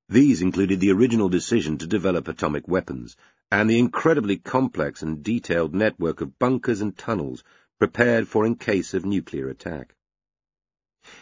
These 0.08 0.40
included 0.40 0.78
the 0.78 0.92
original 0.92 1.28
decision 1.28 1.78
to 1.78 1.86
develop 1.86 2.28
atomic 2.28 2.68
weapons, 2.68 3.16
and 3.50 3.68
the 3.68 3.78
incredibly 3.78 4.36
complex 4.36 5.02
and 5.02 5.22
detailed 5.22 5.74
network 5.74 6.20
of 6.20 6.38
bunkers 6.38 6.80
and 6.80 6.96
tunnels 6.96 7.42
prepared 7.78 8.28
for 8.28 8.46
in 8.46 8.54
case 8.54 8.94
of 8.94 9.04
nuclear 9.04 9.48
attack. 9.48 9.94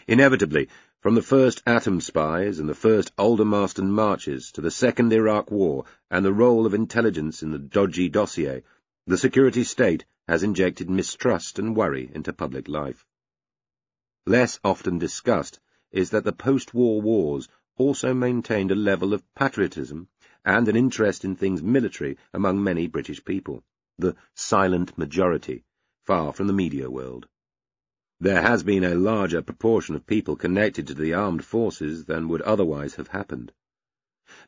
Inevitably, 0.07 0.69
from 1.01 1.15
the 1.15 1.23
first 1.23 1.63
atom 1.67 2.01
spies 2.01 2.59
and 2.59 2.69
the 2.69 2.75
first 2.75 3.15
Aldermaston 3.17 3.91
marches 3.91 4.53
to 4.53 4.61
the 4.61 4.71
Second 4.71 5.13
Iraq 5.13 5.51
War 5.51 5.85
and 6.11 6.25
the 6.25 6.33
role 6.33 6.67
of 6.67 6.75
intelligence 6.75 7.43
in 7.43 7.51
the 7.51 7.59
dodgy 7.59 8.09
dossier, 8.09 8.63
the 9.07 9.19
security 9.19 9.65
state 9.65 10.05
has 10.29 10.43
injected 10.43 10.89
mistrust 10.89 11.59
and 11.59 11.77
worry 11.77 12.11
into 12.15 12.33
public 12.33 12.69
life. 12.69 13.07
Less 14.27 14.61
often 14.65 14.99
discussed 14.99 15.61
is 15.91 16.11
that 16.11 16.25
the 16.25 16.33
post-war 16.33 17.03
wars 17.03 17.49
also 17.77 18.15
maintained 18.15 18.71
a 18.71 18.75
level 18.75 19.13
of 19.13 19.25
patriotism 19.35 20.09
and 20.45 20.69
an 20.69 20.77
interest 20.77 21.25
in 21.25 21.35
things 21.35 21.63
military 21.63 22.17
among 22.33 22.63
many 22.63 22.87
British 22.87 23.25
people, 23.25 23.63
the 23.99 24.15
silent 24.35 24.97
majority, 24.99 25.65
far 26.05 26.33
from 26.33 26.47
the 26.47 26.53
media 26.53 26.91
world. 26.91 27.27
There 28.21 28.43
has 28.43 28.63
been 28.63 28.85
a 28.85 28.95
larger 28.95 29.43
proportion 29.43 29.95
of 29.95 30.07
people 30.07 30.37
connected 30.37 30.87
to 30.87 30.95
the 30.95 31.15
armed 31.15 31.45
forces 31.45 32.05
than 32.05 32.29
would 32.29 32.43
otherwise 32.43 32.95
have 32.95 33.09
happened. 33.09 33.53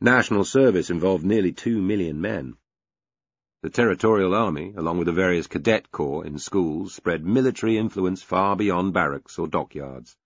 National 0.01 0.45
service 0.45 0.89
involved 0.89 1.24
nearly 1.24 1.53
two 1.53 1.83
million 1.83 2.20
men. 2.20 2.57
The 3.62 3.70
Territorial 3.70 4.35
Army, 4.35 4.74
along 4.77 4.99
with 4.99 5.07
the 5.07 5.12
various 5.12 5.47
cadet 5.47 5.91
corps 5.91 6.24
in 6.24 6.39
schools, 6.39 6.95
spread 6.95 7.24
military 7.24 7.77
influence 7.77 8.22
far 8.22 8.55
beyond 8.55 8.93
barracks 8.93 9.39
or 9.39 9.49
dockyards. 9.49 10.16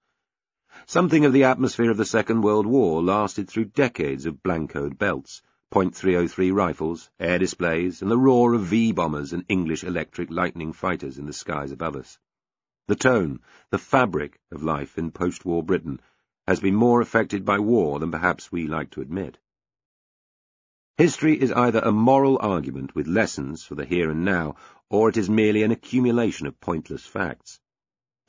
Something 0.87 1.25
of 1.25 1.33
the 1.33 1.45
atmosphere 1.45 1.91
of 1.91 1.97
the 1.97 2.05
Second 2.05 2.43
World 2.43 2.66
War 2.66 3.03
lasted 3.03 3.49
through 3.49 3.66
decades 3.66 4.27
of 4.27 4.43
blancoed 4.43 4.99
belts, 4.99 5.41
.303 5.73 6.53
rifles, 6.53 7.11
air 7.21 7.39
displays, 7.39 8.03
and 8.03 8.11
the 8.11 8.18
roar 8.18 8.55
of 8.55 8.62
V-bombers 8.62 9.33
and 9.33 9.45
English 9.49 9.85
electric 9.85 10.31
lightning 10.31 10.73
fighters 10.73 11.16
in 11.16 11.27
the 11.27 11.33
skies 11.33 11.71
above 11.71 11.95
us. 11.95 12.18
The 12.89 12.97
tone, 12.97 13.39
the 13.71 13.79
fabric 13.79 14.41
of 14.51 14.64
life 14.64 14.99
in 14.99 15.12
post-war 15.12 15.62
Britain 15.62 16.01
has 16.49 16.59
been 16.59 16.75
more 16.75 17.01
affected 17.01 17.45
by 17.45 17.61
war 17.61 18.01
than 18.01 18.11
perhaps 18.11 18.51
we 18.51 18.66
like 18.66 18.91
to 18.91 19.01
admit. 19.01 19.39
History 20.97 21.41
is 21.41 21.53
either 21.53 21.79
a 21.79 21.93
moral 21.93 22.37
argument 22.41 22.95
with 22.95 23.07
lessons 23.07 23.64
for 23.64 23.77
the 23.77 23.85
here 23.85 24.11
and 24.11 24.25
now, 24.25 24.57
or 24.89 25.09
it 25.09 25.16
is 25.16 25.31
merely 25.31 25.62
an 25.62 25.71
accumulation 25.71 26.47
of 26.47 26.61
pointless 26.61 27.07
facts. 27.07 27.61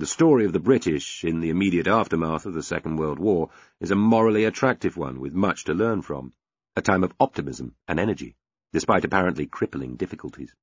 The 0.02 0.08
story 0.08 0.45
of 0.45 0.52
the 0.52 0.60
British 0.60 1.24
in 1.24 1.41
the 1.41 1.52
immediate 1.52 1.86
aftermath 1.86 2.47
of 2.47 2.56
the 2.56 2.64
Second 2.64 2.95
World 2.95 3.20
War 3.20 3.52
is 3.80 3.91
a 3.91 3.95
morally 3.95 4.45
attractive 4.45 4.97
one 4.97 5.20
with 5.20 5.36
much 5.36 5.66
to 5.66 5.76
learn 5.76 6.02
from, 6.02 6.34
a 6.76 6.82
time 6.82 7.04
of 7.04 7.14
optimism 7.20 7.76
and 7.88 7.99
energy, 7.99 8.36
despite 8.74 9.06
apparently 9.06 9.45
crippling 9.45 9.97
difficulties. 9.97 10.56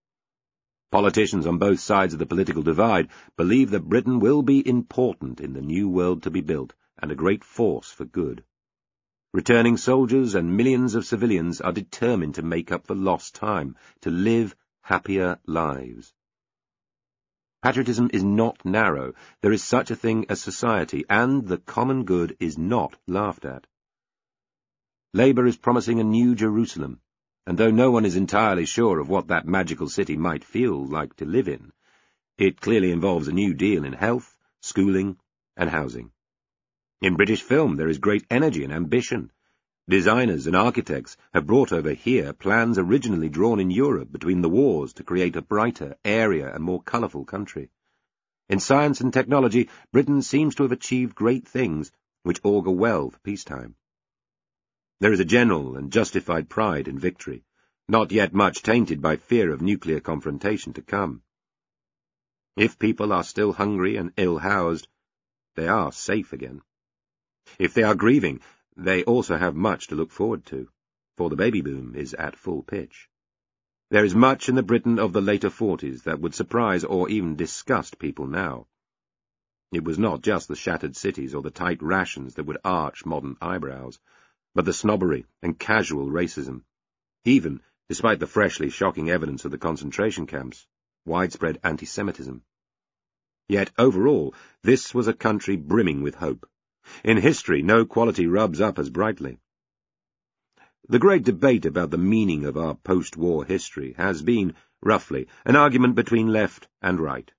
Politicians 0.91 1.47
on 1.47 1.57
both 1.57 1.79
sides 1.79 2.15
of 2.15 2.19
the 2.19 2.27
political 2.27 2.65
divide 2.65 3.11
believe 3.37 3.71
that 3.71 3.89
Britain 3.89 4.19
will 4.19 4.43
be 4.43 4.69
important 4.69 5.41
in 5.41 5.53
the 5.53 5.63
new 5.63 5.89
world 5.89 6.25
to 6.25 6.33
be 6.33 6.41
built 6.41 6.75
and 7.01 7.13
a 7.13 7.15
great 7.15 7.45
force 7.45 7.93
for 7.93 8.07
good. 8.07 8.43
Returning 9.33 9.77
soldiers 9.77 10.35
and 10.35 10.57
millions 10.57 10.97
of 10.97 11.07
civilians 11.07 11.61
are 11.61 11.71
determined 11.71 12.35
to 12.35 12.43
make 12.43 12.73
up 12.73 12.89
for 12.89 12.97
lost 12.97 13.37
time, 13.37 13.77
to 14.01 14.11
live 14.11 14.57
happier 14.81 15.39
lives. 15.47 16.13
Patriotism 17.63 18.09
is 18.13 18.23
not 18.23 18.65
narrow. 18.65 19.15
There 19.41 19.53
is 19.53 19.65
such 19.65 19.91
a 19.91 19.97
thing 19.97 20.27
as 20.29 20.41
society, 20.41 21.05
and 21.11 21.49
the 21.49 21.59
common 21.59 22.05
good 22.05 22.37
is 22.39 22.57
not 22.57 22.97
laughed 23.09 23.45
at. 23.45 23.67
Labour 25.13 25.45
is 25.47 25.57
promising 25.57 25.99
a 25.99 26.05
new 26.05 26.37
Jerusalem, 26.37 27.01
and 27.47 27.59
though 27.59 27.71
no 27.71 27.91
one 27.91 28.05
is 28.05 28.15
entirely 28.15 28.65
sure 28.65 29.01
of 29.01 29.09
what 29.09 29.29
that 29.29 29.47
magical 29.47 29.89
city 29.89 30.17
might 30.17 30.45
feel 30.45 30.87
like 30.87 31.17
to 31.17 31.25
live 31.25 31.49
in, 31.49 31.73
it 32.37 32.61
clearly 32.61 32.93
involves 32.93 33.27
a 33.27 33.33
new 33.33 33.55
deal 33.55 33.85
in 33.85 33.93
health, 33.93 34.39
schooling, 34.61 35.19
and 35.57 35.69
housing. 35.69 36.13
In 37.01 37.17
British 37.17 37.43
film 37.43 37.75
there 37.75 37.89
is 37.89 37.99
great 37.99 38.25
energy 38.31 38.63
and 38.63 38.73
ambition. 38.73 39.33
Designers 39.89 40.47
and 40.47 40.55
architects 40.55 41.17
have 41.33 41.47
brought 41.47 41.73
over 41.73 41.93
here 41.93 42.35
plans 42.35 42.77
originally 42.77 43.31
drawn 43.31 43.59
in 43.59 43.71
Europe 43.71 44.13
between 44.13 44.43
the 44.43 44.49
wars 44.51 44.93
to 44.95 45.03
create 45.03 45.35
a 45.35 45.41
brighter, 45.41 45.97
airier, 46.05 46.49
and 46.49 46.63
more 46.63 46.83
colourful 46.83 47.25
country. 47.25 47.71
In 48.51 48.61
science 48.61 49.01
and 49.01 49.11
technology, 49.11 49.71
Britain 49.91 50.21
seems 50.21 50.55
to 50.57 50.65
have 50.65 50.73
achieved 50.73 51.15
great 51.15 51.49
things, 51.49 51.91
which 52.23 52.41
augur 52.45 52.71
well 52.71 53.09
for 53.09 53.19
peacetime. 53.21 53.77
There 55.01 55.13
is 55.13 55.21
a 55.21 55.25
general 55.25 55.77
and 55.77 55.91
justified 55.91 56.51
pride 56.51 56.87
in 56.87 56.99
victory, 56.99 57.45
not 57.89 58.13
yet 58.13 58.35
much 58.35 58.63
tainted 58.63 59.01
by 59.01 59.17
fear 59.17 59.51
of 59.51 59.63
nuclear 59.63 60.01
confrontation 60.01 60.75
to 60.75 60.83
come. 60.83 61.23
If 62.57 62.79
people 62.79 63.11
are 63.11 63.25
still 63.25 63.55
hungry 63.55 63.97
and 63.97 64.13
ill-housed, 64.19 64.87
they 65.55 65.67
are 65.67 65.93
safe 65.93 66.35
again. 66.35 66.61
If 67.59 67.73
they 67.73 67.85
are 67.85 67.95
grieving, 67.95 68.41
they 68.79 69.03
also 69.03 69.37
have 69.37 69.57
much 69.57 69.89
to 69.89 69.97
look 69.97 70.13
forward 70.13 70.47
to, 70.47 70.69
for 71.17 71.29
the 71.29 71.37
baby 71.37 71.61
boom 71.61 71.97
is 71.97 72.15
at 72.15 72.37
full 72.37 72.63
pitch. 72.63 73.09
There 73.91 74.05
is 74.05 74.15
much 74.15 74.49
in 74.49 74.55
the 74.55 74.63
Britain 74.63 75.01
of 75.01 75.13
the 75.13 75.21
later 75.21 75.51
forties 75.51 76.05
that 76.05 76.21
would 76.21 76.33
surprise 76.33 76.85
or 76.85 77.09
even 77.09 77.35
disgust 77.35 77.99
people 77.99 78.29
now. 78.29 78.69
It 79.73 79.83
was 79.83 79.99
not 79.99 80.23
just 80.23 80.47
the 80.47 80.55
shattered 80.55 80.95
cities 80.95 81.35
or 81.35 81.43
the 81.43 81.51
tight 81.51 81.83
rations 81.83 82.35
that 82.35 82.45
would 82.45 82.59
arch 82.65 83.05
modern 83.05 83.37
eyebrows, 83.43 83.99
but 84.55 84.65
the 84.65 84.73
snobbery 84.73 85.27
and 85.43 85.59
casual 85.59 86.07
racism, 86.07 86.63
even, 87.25 87.61
despite 87.89 88.21
the 88.21 88.27
freshly 88.29 88.71
shocking 88.71 89.11
evidence 89.11 89.45
of 89.45 89.51
the 89.51 89.59
concentration 89.59 90.27
camps, 90.27 90.69
widespread 91.05 91.59
anti-Semitism. 91.65 92.43
Yet 93.49 93.73
overall, 93.77 94.35
this 94.63 94.95
was 94.95 95.09
a 95.09 95.15
country 95.15 95.57
brimming 95.57 96.03
with 96.03 96.15
hope. 96.15 96.49
In 97.05 97.19
history, 97.19 97.63
no 97.63 97.85
quality 97.85 98.27
rubs 98.27 98.61
up 98.61 98.79
as 98.79 98.91
brightly. 98.91 99.39
The 100.89 100.99
great 100.99 101.25
debate 101.25 101.67
about 101.67 101.91
the 101.91 101.99
meaning 101.99 102.45
of 102.45 102.57
our 102.57 102.75
post-war 102.75 103.45
history 103.45 103.95
has 103.99 104.23
been, 104.23 104.55
roughly, 104.83 105.29
an 105.45 105.55
argument 105.55 105.95
between 105.95 106.29
left 106.29 106.67
and 106.81 106.99
right. 106.99 107.31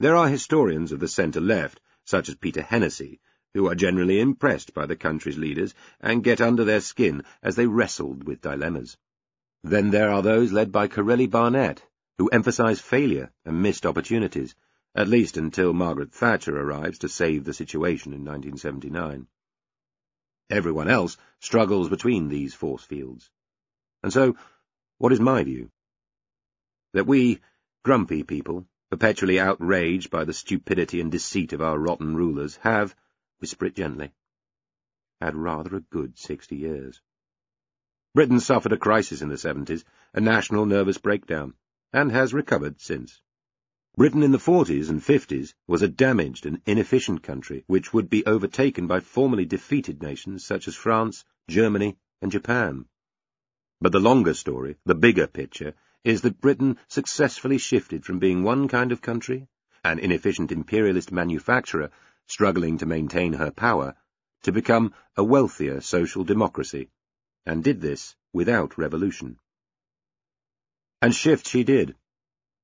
There 0.00 0.16
are 0.16 0.28
historians 0.28 0.90
of 0.90 0.98
the 0.98 1.06
centre-left, 1.06 1.80
such 2.04 2.28
as 2.28 2.34
Peter 2.34 2.62
Hennessy, 2.62 3.20
who 3.54 3.68
are 3.68 3.76
generally 3.76 4.18
impressed 4.18 4.74
by 4.74 4.86
the 4.86 4.96
country's 4.96 5.38
leaders 5.38 5.74
and 6.00 6.24
get 6.24 6.40
under 6.40 6.64
their 6.64 6.80
skin 6.80 7.22
as 7.42 7.54
they 7.54 7.66
wrestled 7.66 8.24
with 8.24 8.40
dilemmas. 8.40 8.96
Then 9.62 9.90
there 9.90 10.10
are 10.10 10.22
those 10.22 10.50
led 10.50 10.72
by 10.72 10.88
Corelli 10.88 11.28
Barnett, 11.28 11.84
who 12.18 12.28
emphasize 12.30 12.80
failure 12.80 13.30
and 13.44 13.62
missed 13.62 13.86
opportunities, 13.86 14.56
at 14.94 15.08
least 15.08 15.36
until 15.36 15.72
Margaret 15.72 16.12
Thatcher 16.12 16.56
arrives 16.58 16.98
to 16.98 17.08
save 17.08 17.44
the 17.44 17.54
situation 17.54 18.12
in 18.12 18.24
1979. 18.24 19.26
Everyone 20.50 20.88
else 20.88 21.16
struggles 21.40 21.88
between 21.88 22.28
these 22.28 22.54
force 22.54 22.84
fields. 22.84 23.30
And 24.02 24.12
so, 24.12 24.36
what 24.98 25.12
is 25.12 25.20
my 25.20 25.44
view? 25.44 25.70
That 26.92 27.06
we, 27.06 27.40
grumpy 27.84 28.22
people, 28.22 28.66
perpetually 28.90 29.40
outraged 29.40 30.10
by 30.10 30.24
the 30.24 30.34
stupidity 30.34 31.00
and 31.00 31.10
deceit 31.10 31.54
of 31.54 31.62
our 31.62 31.78
rotten 31.78 32.14
rulers, 32.14 32.56
have, 32.56 32.94
whisper 33.38 33.64
it 33.64 33.74
gently, 33.74 34.12
had 35.22 35.34
rather 35.34 35.76
a 35.76 35.80
good 35.80 36.18
sixty 36.18 36.56
years. 36.56 37.00
Britain 38.14 38.40
suffered 38.40 38.72
a 38.72 38.76
crisis 38.76 39.22
in 39.22 39.30
the 39.30 39.38
seventies, 39.38 39.86
a 40.12 40.20
national 40.20 40.66
nervous 40.66 40.98
breakdown, 40.98 41.54
and 41.94 42.12
has 42.12 42.34
recovered 42.34 42.78
since. 42.78 43.21
Britain 43.94 44.22
in 44.22 44.32
the 44.32 44.38
40s 44.38 44.88
and 44.88 45.02
50s 45.02 45.52
was 45.66 45.82
a 45.82 45.88
damaged 45.88 46.46
and 46.46 46.62
inefficient 46.64 47.22
country 47.22 47.62
which 47.66 47.92
would 47.92 48.08
be 48.08 48.24
overtaken 48.24 48.86
by 48.86 49.00
formerly 49.00 49.44
defeated 49.44 50.00
nations 50.00 50.46
such 50.46 50.66
as 50.66 50.74
France, 50.74 51.26
Germany, 51.46 51.98
and 52.22 52.32
Japan. 52.32 52.86
But 53.82 53.92
the 53.92 54.00
longer 54.00 54.32
story, 54.32 54.78
the 54.86 54.94
bigger 54.94 55.26
picture, 55.26 55.74
is 56.04 56.22
that 56.22 56.40
Britain 56.40 56.78
successfully 56.88 57.58
shifted 57.58 58.06
from 58.06 58.18
being 58.18 58.42
one 58.42 58.66
kind 58.66 58.92
of 58.92 59.02
country, 59.02 59.46
an 59.84 59.98
inefficient 59.98 60.50
imperialist 60.52 61.12
manufacturer 61.12 61.90
struggling 62.26 62.78
to 62.78 62.86
maintain 62.86 63.34
her 63.34 63.50
power, 63.50 63.94
to 64.44 64.52
become 64.52 64.94
a 65.18 65.24
wealthier 65.24 65.82
social 65.82 66.24
democracy, 66.24 66.88
and 67.44 67.62
did 67.62 67.82
this 67.82 68.16
without 68.32 68.78
revolution. 68.78 69.38
And 71.02 71.14
shift 71.14 71.46
she 71.46 71.62
did 71.62 71.94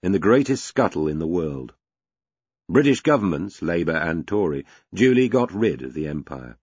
in 0.00 0.12
the 0.12 0.18
greatest 0.20 0.64
scuttle 0.64 1.08
in 1.08 1.18
the 1.18 1.26
world. 1.26 1.74
British 2.68 3.00
governments, 3.00 3.62
Labour 3.62 3.96
and 3.96 4.28
Tory, 4.28 4.64
duly 4.94 5.28
got 5.28 5.52
rid 5.52 5.82
of 5.82 5.92
the 5.92 6.06
Empire. 6.06 6.56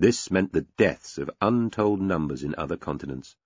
This 0.00 0.32
meant 0.32 0.52
the 0.52 0.66
deaths 0.76 1.16
of 1.16 1.30
untold 1.40 2.00
numbers 2.00 2.42
in 2.42 2.56
other 2.58 2.76
continents. 2.76 3.36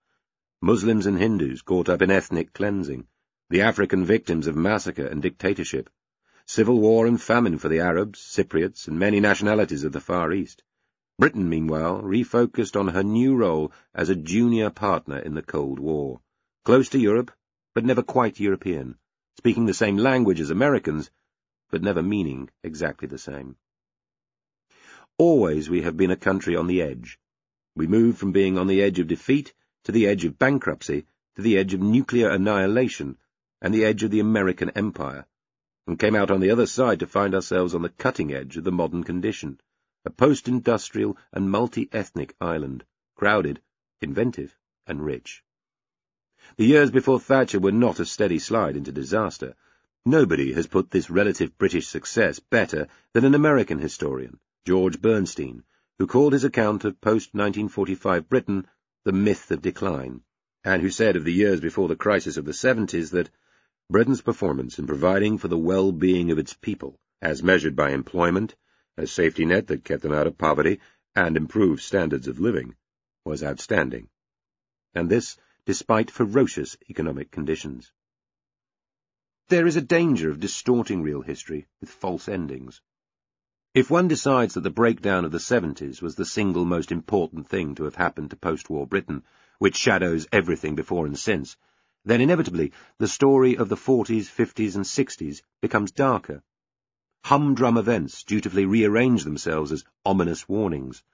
Muslims 0.62 1.04
and 1.04 1.18
Hindus 1.18 1.60
caught 1.60 1.90
up 1.90 2.00
in 2.00 2.10
ethnic 2.10 2.54
cleansing, 2.54 3.08
the 3.50 3.60
African 3.60 4.06
victims 4.06 4.46
of 4.46 4.56
massacre 4.56 5.06
and 5.06 5.20
dictatorship, 5.20 5.90
civil 6.46 6.80
war 6.80 7.06
and 7.06 7.20
famine 7.20 7.58
for 7.58 7.68
the 7.68 7.80
Arabs, 7.80 8.20
Cypriots, 8.20 8.88
and 8.88 8.98
many 8.98 9.20
nationalities 9.20 9.84
of 9.84 9.92
the 9.92 10.00
Far 10.00 10.32
East. 10.32 10.62
Britain, 11.18 11.46
meanwhile, 11.46 12.00
refocused 12.00 12.74
on 12.74 12.88
her 12.88 13.02
new 13.02 13.36
role 13.36 13.70
as 13.94 14.08
a 14.08 14.16
junior 14.16 14.70
partner 14.70 15.18
in 15.18 15.34
the 15.34 15.42
Cold 15.42 15.78
War, 15.78 16.22
close 16.64 16.88
to 16.88 16.98
Europe, 16.98 17.30
but 17.74 17.84
never 17.84 18.02
quite 18.02 18.40
European, 18.40 18.96
speaking 19.38 19.66
the 19.66 19.74
same 19.74 19.96
language 19.96 20.40
as 20.40 20.50
Americans, 20.50 21.10
but 21.70 21.82
never 21.82 22.02
meaning 22.02 22.50
exactly 22.62 23.08
the 23.08 23.18
same. 23.18 23.56
Always 25.18 25.68
we 25.68 25.82
have 25.82 25.96
been 25.96 26.10
a 26.10 26.16
country 26.16 26.56
on 26.56 26.66
the 26.66 26.82
edge. 26.82 27.18
We 27.76 27.86
moved 27.86 28.18
from 28.18 28.32
being 28.32 28.58
on 28.58 28.66
the 28.66 28.82
edge 28.82 28.98
of 28.98 29.06
defeat 29.06 29.54
to 29.84 29.92
the 29.92 30.06
edge 30.06 30.24
of 30.24 30.38
bankruptcy 30.38 31.06
to 31.36 31.42
the 31.42 31.56
edge 31.58 31.74
of 31.74 31.80
nuclear 31.80 32.30
annihilation 32.30 33.16
and 33.62 33.72
the 33.72 33.84
edge 33.84 34.02
of 34.02 34.10
the 34.10 34.20
American 34.20 34.70
empire, 34.70 35.26
and 35.86 35.98
came 35.98 36.14
out 36.14 36.30
on 36.30 36.40
the 36.40 36.50
other 36.50 36.66
side 36.66 37.00
to 37.00 37.06
find 37.06 37.34
ourselves 37.34 37.74
on 37.74 37.82
the 37.82 37.88
cutting 37.88 38.32
edge 38.32 38.56
of 38.56 38.64
the 38.64 38.72
modern 38.72 39.04
condition, 39.04 39.60
a 40.04 40.10
post-industrial 40.10 41.16
and 41.32 41.50
multi-ethnic 41.50 42.34
island, 42.40 42.84
crowded, 43.14 43.60
inventive, 44.00 44.56
and 44.86 45.04
rich. 45.04 45.44
The 46.56 46.66
years 46.66 46.90
before 46.90 47.20
Thatcher 47.20 47.60
were 47.60 47.72
not 47.72 48.00
a 48.00 48.04
steady 48.04 48.38
slide 48.38 48.76
into 48.76 48.92
disaster. 48.92 49.54
Nobody 50.04 50.52
has 50.54 50.66
put 50.66 50.90
this 50.90 51.10
relative 51.10 51.56
British 51.58 51.86
success 51.86 52.40
better 52.40 52.88
than 53.12 53.24
an 53.24 53.34
American 53.34 53.78
historian, 53.78 54.40
George 54.66 55.00
Bernstein, 55.00 55.62
who 55.98 56.06
called 56.06 56.32
his 56.32 56.44
account 56.44 56.84
of 56.84 57.00
post-1945 57.00 58.28
Britain 58.28 58.66
the 59.04 59.12
myth 59.12 59.50
of 59.50 59.62
decline, 59.62 60.22
and 60.64 60.82
who 60.82 60.90
said 60.90 61.16
of 61.16 61.24
the 61.24 61.32
years 61.32 61.60
before 61.60 61.88
the 61.88 61.96
crisis 61.96 62.36
of 62.36 62.44
the 62.44 62.52
70s 62.52 63.10
that 63.10 63.30
Britain's 63.88 64.22
performance 64.22 64.78
in 64.78 64.86
providing 64.86 65.38
for 65.38 65.48
the 65.48 65.58
well-being 65.58 66.30
of 66.30 66.38
its 66.38 66.54
people, 66.54 66.98
as 67.22 67.42
measured 67.42 67.76
by 67.76 67.90
employment, 67.90 68.54
a 68.96 69.06
safety 69.06 69.44
net 69.44 69.66
that 69.68 69.84
kept 69.84 70.02
them 70.02 70.12
out 70.12 70.26
of 70.26 70.38
poverty 70.38 70.80
and 71.14 71.36
improved 71.36 71.82
standards 71.82 72.28
of 72.28 72.40
living, 72.40 72.74
was 73.24 73.42
outstanding. 73.42 74.08
And 74.94 75.08
this 75.08 75.36
despite 75.70 76.10
ferocious 76.10 76.76
economic 76.90 77.30
conditions. 77.30 77.92
There 79.50 79.68
is 79.68 79.76
a 79.76 79.80
danger 79.80 80.28
of 80.28 80.40
distorting 80.40 81.00
real 81.00 81.22
history 81.22 81.68
with 81.80 81.88
false 81.88 82.28
endings. 82.28 82.80
If 83.72 83.88
one 83.88 84.08
decides 84.08 84.54
that 84.54 84.62
the 84.62 84.78
breakdown 84.82 85.24
of 85.24 85.30
the 85.30 85.38
70s 85.38 86.02
was 86.02 86.16
the 86.16 86.24
single 86.24 86.64
most 86.64 86.90
important 86.90 87.46
thing 87.46 87.76
to 87.76 87.84
have 87.84 87.94
happened 87.94 88.30
to 88.30 88.36
post-war 88.36 88.84
Britain, 88.84 89.22
which 89.60 89.76
shadows 89.76 90.26
everything 90.32 90.74
before 90.74 91.06
and 91.06 91.16
since, 91.16 91.56
then 92.04 92.20
inevitably 92.20 92.72
the 92.98 93.06
story 93.06 93.56
of 93.56 93.68
the 93.68 93.76
40s, 93.76 94.24
50s 94.24 94.74
and 94.74 94.84
60s 94.84 95.40
becomes 95.60 95.92
darker. 95.92 96.42
Humdrum 97.26 97.76
events 97.76 98.24
dutifully 98.24 98.66
rearrange 98.66 99.22
themselves 99.22 99.70
as 99.70 99.84
ominous 100.04 100.48
warnings. 100.48 101.04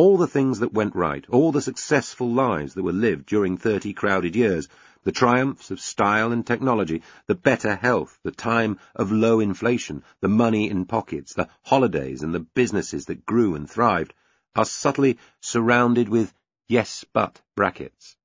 All 0.00 0.16
the 0.16 0.26
things 0.26 0.60
that 0.60 0.72
went 0.72 0.96
right, 0.96 1.26
all 1.28 1.52
the 1.52 1.60
successful 1.60 2.32
lives 2.32 2.72
that 2.72 2.82
were 2.82 2.90
lived 2.90 3.26
during 3.26 3.58
thirty 3.58 3.92
crowded 3.92 4.34
years, 4.34 4.66
the 5.04 5.12
triumphs 5.12 5.70
of 5.70 5.78
style 5.78 6.32
and 6.32 6.46
technology, 6.46 7.02
the 7.26 7.34
better 7.34 7.76
health, 7.76 8.18
the 8.22 8.30
time 8.30 8.78
of 8.96 9.12
low 9.12 9.40
inflation, 9.40 10.02
the 10.22 10.28
money 10.28 10.70
in 10.70 10.86
pockets, 10.86 11.34
the 11.34 11.50
holidays 11.64 12.22
and 12.22 12.32
the 12.32 12.40
businesses 12.40 13.04
that 13.04 13.26
grew 13.26 13.54
and 13.54 13.68
thrived, 13.68 14.14
are 14.56 14.64
subtly 14.64 15.18
surrounded 15.42 16.08
with 16.08 16.32
yes 16.66 17.04
but 17.12 17.42
brackets. 17.54 18.16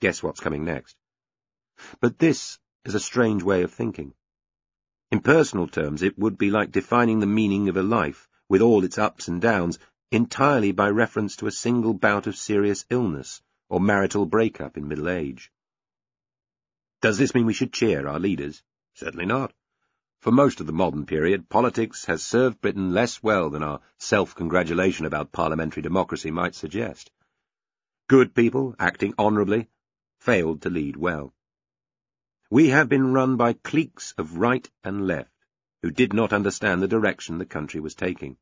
Guess 0.00 0.24
what's 0.24 0.40
coming 0.40 0.64
next? 0.64 0.96
But 2.00 2.18
this 2.18 2.58
is 2.84 2.96
a 2.96 2.98
strange 2.98 3.44
way 3.44 3.62
of 3.62 3.72
thinking. 3.72 4.12
In 5.12 5.20
personal 5.20 5.68
terms, 5.68 6.02
it 6.02 6.18
would 6.18 6.36
be 6.36 6.50
like 6.50 6.72
defining 6.72 7.20
the 7.20 7.26
meaning 7.26 7.68
of 7.68 7.76
a 7.76 7.84
life, 7.84 8.28
with 8.48 8.60
all 8.60 8.82
its 8.82 8.98
ups 8.98 9.28
and 9.28 9.40
downs, 9.40 9.78
entirely 10.10 10.72
by 10.72 10.88
reference 10.88 11.36
to 11.36 11.46
a 11.46 11.50
single 11.50 11.92
bout 11.92 12.26
of 12.26 12.36
serious 12.36 12.86
illness 12.90 13.42
or 13.68 13.80
marital 13.80 14.24
breakup 14.26 14.76
in 14.76 14.86
middle 14.86 15.08
age. 15.08 15.50
Does 17.00 17.18
this 17.18 17.34
mean 17.34 17.46
we 17.46 17.52
should 17.52 17.72
cheer 17.72 18.06
our 18.06 18.20
leaders? 18.20 18.62
Certainly 18.94 19.26
not. 19.26 19.52
For 20.20 20.30
most 20.30 20.60
of 20.60 20.66
the 20.66 20.72
modern 20.72 21.06
period, 21.06 21.48
politics 21.48 22.06
has 22.06 22.22
served 22.22 22.60
Britain 22.60 22.92
less 22.92 23.22
well 23.22 23.50
than 23.50 23.62
our 23.62 23.80
self-congratulation 23.98 25.06
about 25.06 25.32
parliamentary 25.32 25.82
democracy 25.82 26.30
might 26.30 26.54
suggest. 26.54 27.10
Good 28.08 28.34
people, 28.34 28.74
acting 28.78 29.14
honourably, 29.18 29.68
failed 30.18 30.62
to 30.62 30.70
lead 30.70 30.96
well. 30.96 31.34
We 32.50 32.68
have 32.68 32.88
been 32.88 33.12
run 33.12 33.36
by 33.36 33.52
cliques 33.54 34.14
of 34.16 34.38
right 34.38 34.68
and 34.84 35.06
left, 35.06 35.30
who 35.82 35.90
did 35.90 36.12
not 36.12 36.32
understand 36.32 36.80
the 36.80 36.88
direction 36.88 37.38
the 37.38 37.44
country 37.44 37.80
was 37.80 37.94
taking. 37.94 38.36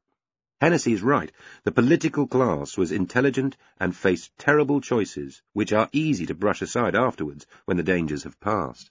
Hennessy 0.65 0.95
is 0.95 1.03
right. 1.03 1.31
The 1.65 1.73
political 1.73 2.27
class 2.27 2.79
was 2.79 2.91
intelligent 2.91 3.55
and 3.79 3.95
faced 3.95 4.33
terrible 4.39 4.81
choices, 4.81 5.43
which 5.53 5.75
are 5.75 5.91
easy 5.93 6.25
to 6.25 6.35
brush 6.35 6.62
aside 6.62 6.95
afterwards 6.95 7.47
when 7.67 7.77
the 7.77 7.83
dangers 7.83 8.23
have 8.23 8.41
passed. 8.41 8.91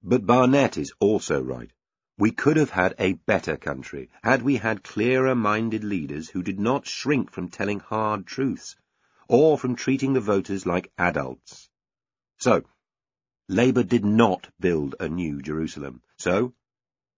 But 0.00 0.26
Barnett 0.26 0.78
is 0.78 0.92
also 1.00 1.42
right. 1.42 1.72
We 2.18 2.30
could 2.30 2.56
have 2.56 2.70
had 2.70 2.94
a 3.00 3.14
better 3.14 3.56
country 3.56 4.10
had 4.22 4.42
we 4.42 4.58
had 4.58 4.84
clearer-minded 4.84 5.82
leaders 5.82 6.28
who 6.28 6.40
did 6.40 6.60
not 6.60 6.86
shrink 6.86 7.32
from 7.32 7.48
telling 7.48 7.80
hard 7.80 8.24
truths, 8.24 8.76
or 9.26 9.58
from 9.58 9.74
treating 9.74 10.12
the 10.12 10.20
voters 10.20 10.66
like 10.66 10.92
adults. 10.98 11.68
So, 12.38 12.62
Labour 13.48 13.82
did 13.82 14.04
not 14.04 14.50
build 14.60 14.94
a 15.00 15.08
new 15.08 15.42
Jerusalem. 15.42 16.02
So, 16.16 16.54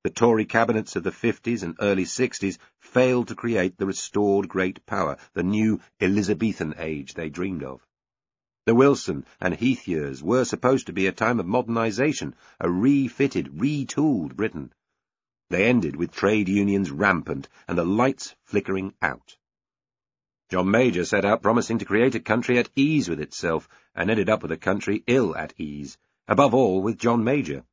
the 0.05 0.11
Tory 0.11 0.45
cabinets 0.45 0.97
of 0.97 1.03
the 1.03 1.11
50s 1.11 1.63
and 1.63 1.77
early 1.81 2.05
60s 2.05 2.59
failed 2.79 3.29
to 3.29 3.35
create 3.35 3.79
the 3.79 3.87
restored 3.87 4.51
great 4.51 4.85
power, 4.85 5.17
the 5.33 5.43
new 5.43 5.81
Elizabethan 5.99 6.75
age 6.77 7.15
they 7.15 7.31
dreamed 7.31 7.65
of. 7.65 7.81
The 8.67 8.75
Wilson 8.75 9.25
and 9.41 9.55
Heath 9.55 9.89
years 9.89 10.23
were 10.23 10.45
supposed 10.45 10.89
to 10.89 10.93
be 10.93 11.07
a 11.07 11.13
time 11.13 11.41
of 11.41 11.47
modernisation, 11.47 12.35
a 12.61 12.71
refitted, 12.71 13.47
retooled 13.57 14.37
Britain. 14.37 14.75
They 15.49 15.65
ended 15.65 15.97
with 15.97 16.13
trade 16.13 16.51
unions 16.51 16.91
rampant 16.91 17.49
and 17.67 17.79
the 17.79 17.87
lights 17.87 18.35
flickering 18.45 18.93
out. 19.01 19.39
John 20.51 20.71
Major 20.71 21.07
set 21.07 21.25
out 21.25 21.41
promising 21.41 21.79
to 21.79 21.87
create 21.87 22.15
a 22.15 22.21
country 22.21 22.59
at 22.59 22.69
ease 22.77 23.09
with 23.09 23.21
itself, 23.21 23.71
and 23.95 24.11
ended 24.11 24.29
up 24.29 24.43
with 24.43 24.53
a 24.53 24.59
country 24.59 25.03
ill 25.07 25.35
at 25.35 25.55
ease, 25.59 25.97
above 26.29 26.53
all 26.53 26.83
with 26.83 26.99
John 26.99 27.25
Major. 27.25 27.65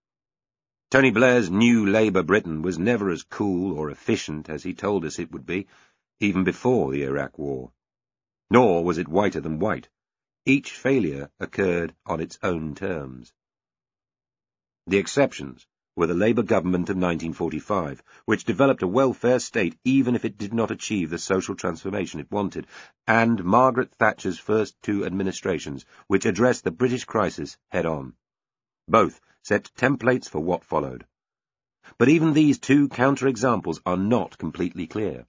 Tony 0.92 1.10
Blair's 1.10 1.50
new 1.50 1.86
Labour 1.86 2.22
Britain 2.22 2.62
was 2.62 2.78
never 2.78 3.10
as 3.10 3.24
cool 3.24 3.80
or 3.80 3.90
efficient 3.90 4.50
as 4.50 4.64
he 4.64 4.74
told 4.74 5.06
us 5.06 5.20
it 5.20 5.32
would 5.32 5.46
be, 5.46 5.66
even 6.20 6.44
before 6.44 6.92
the 6.92 7.04
Iraq 7.04 7.40
War. 7.40 7.72
Nor 8.50 8.84
was 8.84 8.98
it 8.98 9.08
whiter 9.08 9.40
than 9.40 9.60
white. 9.60 9.88
Each 10.46 10.74
failure 10.74 11.32
occurred 11.40 11.96
on 12.06 12.20
its 12.20 12.38
own 12.44 12.76
terms. 12.76 13.32
The 14.86 14.98
exceptions 14.98 15.66
were 15.96 16.08
the 16.08 16.14
Labour 16.14 16.44
government 16.44 16.90
of 16.90 16.98
1945, 16.98 18.04
which 18.26 18.44
developed 18.44 18.84
a 18.84 18.88
welfare 18.88 19.40
state 19.40 19.80
even 19.86 20.14
if 20.14 20.26
it 20.26 20.38
did 20.38 20.54
not 20.54 20.72
achieve 20.72 21.10
the 21.10 21.18
social 21.18 21.56
transformation 21.56 22.20
it 22.20 22.30
wanted, 22.30 22.68
and 23.08 23.46
Margaret 23.46 23.94
Thatcher's 23.94 24.40
first 24.40 24.76
two 24.82 25.06
administrations, 25.06 25.86
which 26.08 26.26
addressed 26.26 26.66
the 26.66 26.72
British 26.72 27.06
crisis 27.06 27.58
head-on. 27.70 28.14
Both 28.88 29.22
set 29.44 29.72
templates 29.76 30.30
for 30.30 30.40
what 30.40 30.64
followed. 30.64 31.06
But 31.98 32.10
even 32.10 32.34
these 32.34 32.60
two 32.60 32.90
counter-examples 32.90 33.82
are 33.86 33.98
not 33.98 34.38
completely 34.38 34.88
clear. 34.88 35.26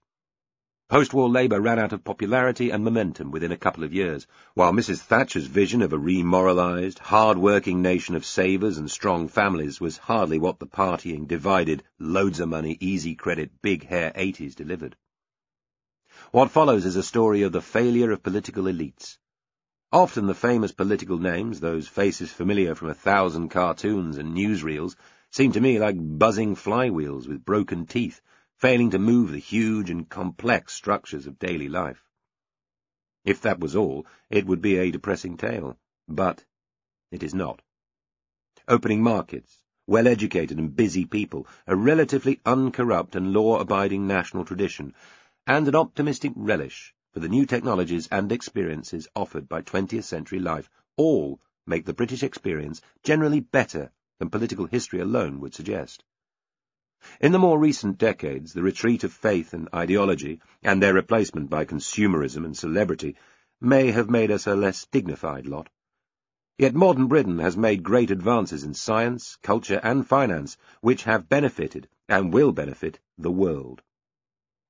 Post-war 0.88 1.30
Labour 1.30 1.59
ran 1.59 1.78
out 1.78 1.94
of 1.94 2.05
popularity 2.05 2.68
and 2.68 2.84
momentum 2.84 3.30
within 3.30 3.50
a 3.50 3.57
couple 3.57 3.82
of 3.82 3.94
years, 3.94 4.26
while 4.53 4.74
Mrs. 4.74 5.00
Thatcher's 5.00 5.46
vision 5.46 5.80
of 5.80 5.94
a 5.94 5.98
remoralised, 5.98 6.98
hard-working 6.98 7.80
nation 7.80 8.14
of 8.14 8.26
savers 8.26 8.76
and 8.76 8.90
strong 8.90 9.28
families 9.28 9.80
was 9.80 9.96
hardly 9.96 10.38
what 10.38 10.59
the 10.59 10.66
partying, 10.66 11.26
divided, 11.26 11.82
loads-of-money, 11.98 12.76
easy-credit, 12.78 13.62
big-hair 13.62 14.12
80s 14.14 14.55
delivered. 14.55 14.94
What 16.30 16.50
follows 16.50 16.84
is 16.84 16.96
a 16.96 17.03
story 17.03 17.40
of 17.40 17.53
the 17.53 17.62
failure 17.62 18.11
of 18.11 18.22
political 18.22 18.64
elites, 18.64 19.16
Often 19.95 20.26
the 20.26 20.34
famous 20.34 20.72
political 20.72 21.18
names, 21.18 21.61
those 21.61 21.86
faces 21.86 22.32
familiar 22.32 22.74
from 22.74 22.88
a 22.88 22.95
thousand 22.95 23.51
cartoons 23.51 24.16
and 24.16 24.34
newsreels, 24.34 24.97
seem 25.30 25.53
to 25.53 25.61
me 25.61 25.78
like 25.78 25.97
buzzing 25.99 26.55
flywheels 26.55 27.28
with 27.28 27.45
broken 27.45 27.84
teeth, 27.84 28.22
failing 28.57 28.88
to 28.93 28.99
move 28.99 29.30
the 29.30 29.38
huge 29.38 29.90
and 29.90 30.09
complex 30.09 30.72
structures 30.72 31.26
of 31.26 31.38
daily 31.38 31.68
life. 31.68 32.03
If 33.26 33.43
that 33.43 33.61
was 33.61 33.76
all, 33.76 34.07
it 34.30 34.47
would 34.47 34.62
be 34.62 34.76
a 34.76 34.90
depressing 34.90 35.36
tale, 35.36 35.76
but 36.09 36.43
it 37.11 37.22
is 37.22 37.34
not. 37.34 37.61
Opening 38.66 39.03
markets, 39.03 39.62
well-educated 39.86 40.57
and 40.57 40.74
busy 40.74 41.05
people, 41.05 41.47
a 41.66 41.76
relatively 41.76 42.40
uncorrupt 42.47 43.14
and 43.14 43.34
law-abiding 43.34 44.07
national 44.07 44.47
tradition, 44.47 44.95
and 45.47 45.68
an 45.68 45.76
optimistic 45.76 46.32
relish 46.34 46.95
for 47.13 47.21
the 47.21 47.29
new 47.29 47.45
technologies 47.45 48.09
and 48.11 48.33
experiences 48.33 49.07
offered 49.15 49.49
by 49.49 49.61
20th 49.61 50.05
century 50.05 50.39
life 50.39 50.71
all 50.97 51.41
make 51.67 51.85
the 51.85 51.93
British 51.93 52.23
experience 52.23 52.81
generally 53.03 53.41
better 53.41 53.93
than 54.19 54.31
political 54.31 54.67
history 54.67 55.01
alone 55.01 55.41
would 55.41 55.55
suggest. 55.55 56.05
In 57.21 57.33
the 57.33 57.39
more 57.39 57.59
recent 57.59 57.99
decades, 57.99 58.53
the 58.53 58.63
retreat 58.63 59.05
of 59.05 59.13
faith 59.13 59.53
and 59.53 59.69
ideology, 59.75 60.41
and 60.63 60.81
their 60.81 60.95
replacement 60.95 61.51
by 61.51 61.65
consumerism 61.65 62.45
and 62.45 62.57
celebrity, 62.57 63.17
may 63.61 63.91
have 63.91 64.09
made 64.09 64.31
us 64.31 64.47
a 64.47 64.55
less 64.55 64.87
dignified 64.87 65.47
lot. 65.47 65.69
Yet 66.59 66.75
modern 66.75 67.09
Britain 67.09 67.41
has 67.41 67.57
made 67.57 67.83
great 67.83 68.11
advances 68.11 68.63
in 68.63 68.75
science, 68.75 69.37
culture, 69.43 69.81
and 69.83 70.07
finance, 70.07 70.57
which 70.81 71.05
have 71.05 71.29
benefited, 71.29 71.89
and 72.09 72.33
will 72.33 72.53
benefit, 72.53 73.01
the 73.19 73.33
world. 73.33 73.83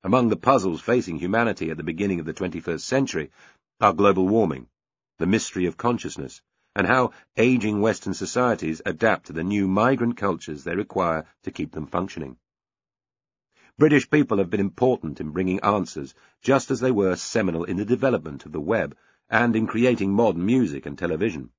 Among 0.05 0.29
the 0.29 0.37
puzzles 0.37 0.81
facing 0.81 1.19
humanity 1.19 1.71
at 1.71 1.77
the 1.77 1.85
beginning 1.85 2.19
of 2.19 2.27
the 2.27 2.35
21st 2.35 2.81
century 2.81 3.31
are 3.81 3.93
global 3.93 4.27
warming, 4.27 4.67
the 5.19 5.27
mystery 5.27 5.67
of 5.67 5.77
consciousness, 5.77 6.43
and 6.75 6.89
how 6.89 7.13
aging 7.37 7.81
Western 7.81 8.13
societies 8.13 8.83
adapt 8.85 9.27
to 9.27 9.33
the 9.33 9.45
new 9.45 9.69
migrant 9.69 10.17
cultures 10.17 10.65
they 10.65 10.75
require 10.75 11.25
to 11.45 11.53
keep 11.53 11.71
them 11.71 11.87
functioning. 11.87 12.37
British 13.79 14.11
people 14.11 14.39
have 14.39 14.51
been 14.51 14.61
important 14.61 15.21
in 15.21 15.31
bringing 15.31 15.61
answers, 15.61 16.15
just 16.41 16.73
as 16.73 16.81
they 16.81 16.91
were 16.91 17.15
seminal 17.15 17.63
in 17.63 17.77
the 17.77 17.85
development 17.85 18.45
of 18.45 18.51
the 18.51 18.61
web 18.61 18.97
and 19.31 19.55
in 19.55 19.69
creating 19.69 20.13
modern 20.13 20.45
music 20.45 20.85
and 20.85 20.99
television. 20.99 21.51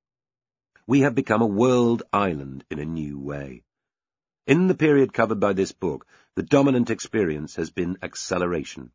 We 0.86 1.00
have 1.00 1.14
become 1.14 1.40
a 1.40 1.46
world 1.46 2.02
island 2.12 2.64
in 2.70 2.78
a 2.78 2.84
new 2.84 3.18
way. 3.18 3.62
In 4.46 4.66
the 4.66 4.74
period 4.74 5.14
covered 5.14 5.40
by 5.40 5.54
this 5.54 5.72
book, 5.72 6.06
the 6.34 6.42
dominant 6.42 6.90
experience 6.90 7.56
has 7.56 7.70
been 7.70 7.96
acceleration. 8.02 8.92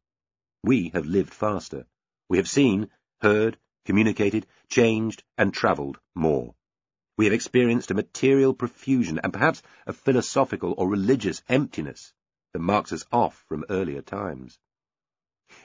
We 0.64 0.90
have 0.90 1.08
lived 1.08 1.34
faster. 1.34 1.88
We 2.28 2.38
have 2.38 2.48
seen, 2.48 2.92
heard, 3.22 3.58
communicated, 3.84 4.46
changed, 4.68 5.24
and 5.40 5.52
travelled 5.52 6.00
more. 6.14 6.54
We 7.18 7.26
have 7.26 7.34
experienced 7.34 7.90
a 7.90 7.96
material 7.96 8.54
profusion 8.54 9.20
and 9.24 9.34
perhaps 9.34 9.64
a 9.88 9.94
philosophical 9.94 10.76
or 10.78 10.88
religious 10.88 11.42
emptiness 11.50 12.14
that 12.54 12.60
marks 12.60 12.94
us 12.94 13.04
off 13.12 13.44
from 13.48 13.66
earlier 13.72 14.04
times. 14.04 14.60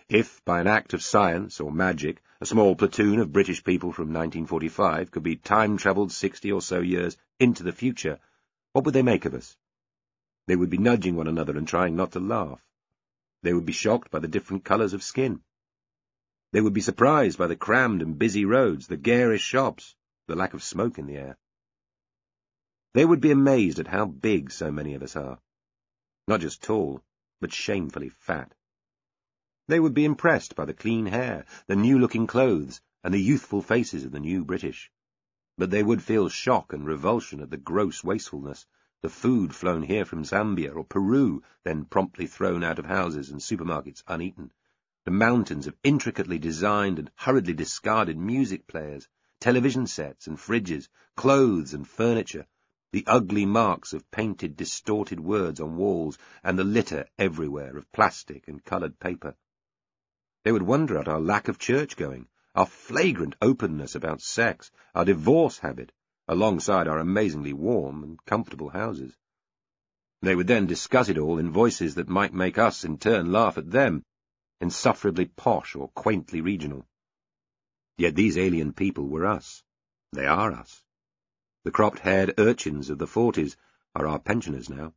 If, 0.09 0.43
by 0.47 0.63
an 0.63 0.67
act 0.67 0.95
of 0.95 1.03
science 1.03 1.61
or 1.61 1.71
magic, 1.71 2.23
a 2.41 2.47
small 2.47 2.75
platoon 2.75 3.21
of 3.21 3.35
British 3.35 3.63
people 3.63 3.93
from 3.93 4.15
1945 4.15 5.11
could 5.11 5.23
be 5.23 5.37
time-travelled 5.37 6.11
sixty 6.11 6.51
or 6.51 6.63
so 6.63 6.81
years 6.81 7.19
into 7.39 7.63
the 7.63 7.73
future, 7.73 8.19
what 8.73 8.87
would 8.87 8.95
they 8.95 9.03
make 9.03 9.27
of 9.27 9.35
us? 9.35 9.59
They 10.47 10.57
would 10.57 10.71
be 10.71 10.79
nudging 10.79 11.17
one 11.17 11.27
another 11.27 11.57
and 11.57 11.67
trying 11.67 11.97
not 11.97 12.13
to 12.13 12.21
laugh. 12.21 12.63
They 13.43 13.55
would 13.55 13.67
be 13.67 13.73
shocked 13.73 14.11
by 14.11 14.19
the 14.19 14.29
different 14.29 14.65
colours 14.65 14.93
of 14.93 15.03
skin. 15.03 15.43
They 16.53 16.61
would 16.61 16.73
be 16.73 16.81
surprised 16.81 17.39
by 17.39 17.47
the 17.47 17.57
crammed 17.57 18.03
and 18.03 18.19
busy 18.19 18.45
roads, 18.45 18.87
the 18.87 18.97
garish 18.97 19.43
shops, 19.43 19.97
the 20.27 20.37
lack 20.37 20.55
of 20.55 20.63
smoke 20.63 20.99
in 20.99 21.07
the 21.07 21.17
air. 21.17 21.39
They 22.93 23.05
would 23.05 23.21
be 23.21 23.31
amazed 23.31 23.79
at 23.79 23.89
how 23.89 24.07
big 24.07 24.51
so 24.51 24.71
many 24.71 24.95
of 24.95 25.03
us 25.03 25.17
are. 25.17 25.41
Not 26.29 26.41
just 26.41 26.63
tall, 26.63 27.03
but 27.41 27.53
shamefully 27.53 28.09
fat. 28.09 28.55
They 29.67 29.81
would 29.81 29.95
be 29.95 30.05
impressed 30.05 30.55
by 30.55 30.65
the 30.65 30.75
clean 30.75 31.07
hair, 31.07 31.45
the 31.67 31.77
new-looking 31.77 32.27
clothes, 32.27 32.81
and 33.03 33.13
the 33.13 33.21
youthful 33.21 33.63
faces 33.63 34.05
of 34.05 34.13
the 34.13 34.21
new 34.21 34.45
British. 34.45 34.91
But 35.59 35.71
they 35.71 35.83
would 35.83 36.03
feel 36.03 36.29
shock 36.29 36.73
and 36.73 36.87
revulsion 36.87 37.41
at 37.41 37.51
the 37.51 37.57
gross 37.57 38.05
wastefulness, 38.05 38.67
the 39.05 39.11
food 39.11 39.55
flown 39.55 39.83
here 39.83 40.07
from 40.07 40.25
Zambia 40.25 40.75
or 40.75 40.83
Peru, 40.83 41.43
then 41.63 41.85
promptly 41.85 42.27
thrown 42.27 42.65
out 42.65 42.79
of 42.79 42.87
houses 42.87 43.29
and 43.29 43.39
supermarkets 43.39 44.03
uneaten, 44.09 44.51
the 45.05 45.11
mountains 45.11 45.67
of 45.67 45.77
intricately 45.85 46.39
designed 46.39 46.99
and 46.99 47.11
hurriedly 47.15 47.53
discarded 47.53 48.17
music 48.17 48.67
players, 48.67 49.07
television 49.41 49.87
sets 49.87 50.27
and 50.27 50.39
fridges, 50.39 50.89
clothes 51.17 51.75
and 51.75 51.87
furniture, 51.87 52.47
the 52.93 53.05
ugly 53.07 53.45
marks 53.45 53.93
of 53.93 54.11
painted, 54.11 54.57
distorted 54.57 55.21
words 55.21 55.61
on 55.61 55.77
walls, 55.77 56.17
and 56.43 56.59
the 56.59 56.65
litter 56.65 57.07
everywhere 57.19 57.77
of 57.77 57.93
plastic 57.93 58.49
and 58.49 58.65
coloured 58.65 58.99
paper. 58.99 59.37
They 60.45 60.53
would 60.53 60.63
wonder 60.63 60.97
at 60.97 61.09
our 61.09 61.21
lack 61.21 61.49
of 61.49 61.59
church-going, 61.59 62.27
our 62.55 62.65
flagrant 62.65 63.37
openness 63.43 63.95
about 63.95 64.23
sex, 64.23 64.71
our 64.95 65.05
divorce 65.05 65.59
habit, 65.59 65.93
alongside 66.27 66.89
our 66.89 66.99
amazingly 66.99 67.53
warm 67.53 68.03
and 68.03 68.25
comfortable 68.25 68.71
houses. 68.71 69.17
They 70.23 70.35
would 70.35 70.47
then 70.47 70.67
discuss 70.67 71.09
it 71.09 71.19
all 71.19 71.39
in 71.39 71.51
voices 71.51 71.97
that 71.97 72.09
might 72.09 72.33
make 72.33 72.57
us 72.57 72.85
in 72.85 72.99
turn 72.99 73.31
laugh 73.31 73.59
at 73.59 73.71
them, 73.71 74.03
insufferably 74.61 75.27
posh 75.27 75.77
or 75.77 75.89
quaintly 75.89 76.41
regional. 76.41 76.87
Yet 77.99 78.15
these 78.15 78.39
alien 78.39 78.73
people 78.73 79.07
were 79.07 79.27
us. 79.27 79.63
They 80.13 80.27
are 80.27 80.53
us. 80.53 80.83
The 81.65 81.71
cropped-haired 81.71 82.35
urchins 82.39 82.91
of 82.91 82.99
the 82.99 83.07
forties 83.07 83.57
are 83.95 84.07
our 84.07 84.19
pensioners 84.19 84.71
now. 84.71 84.95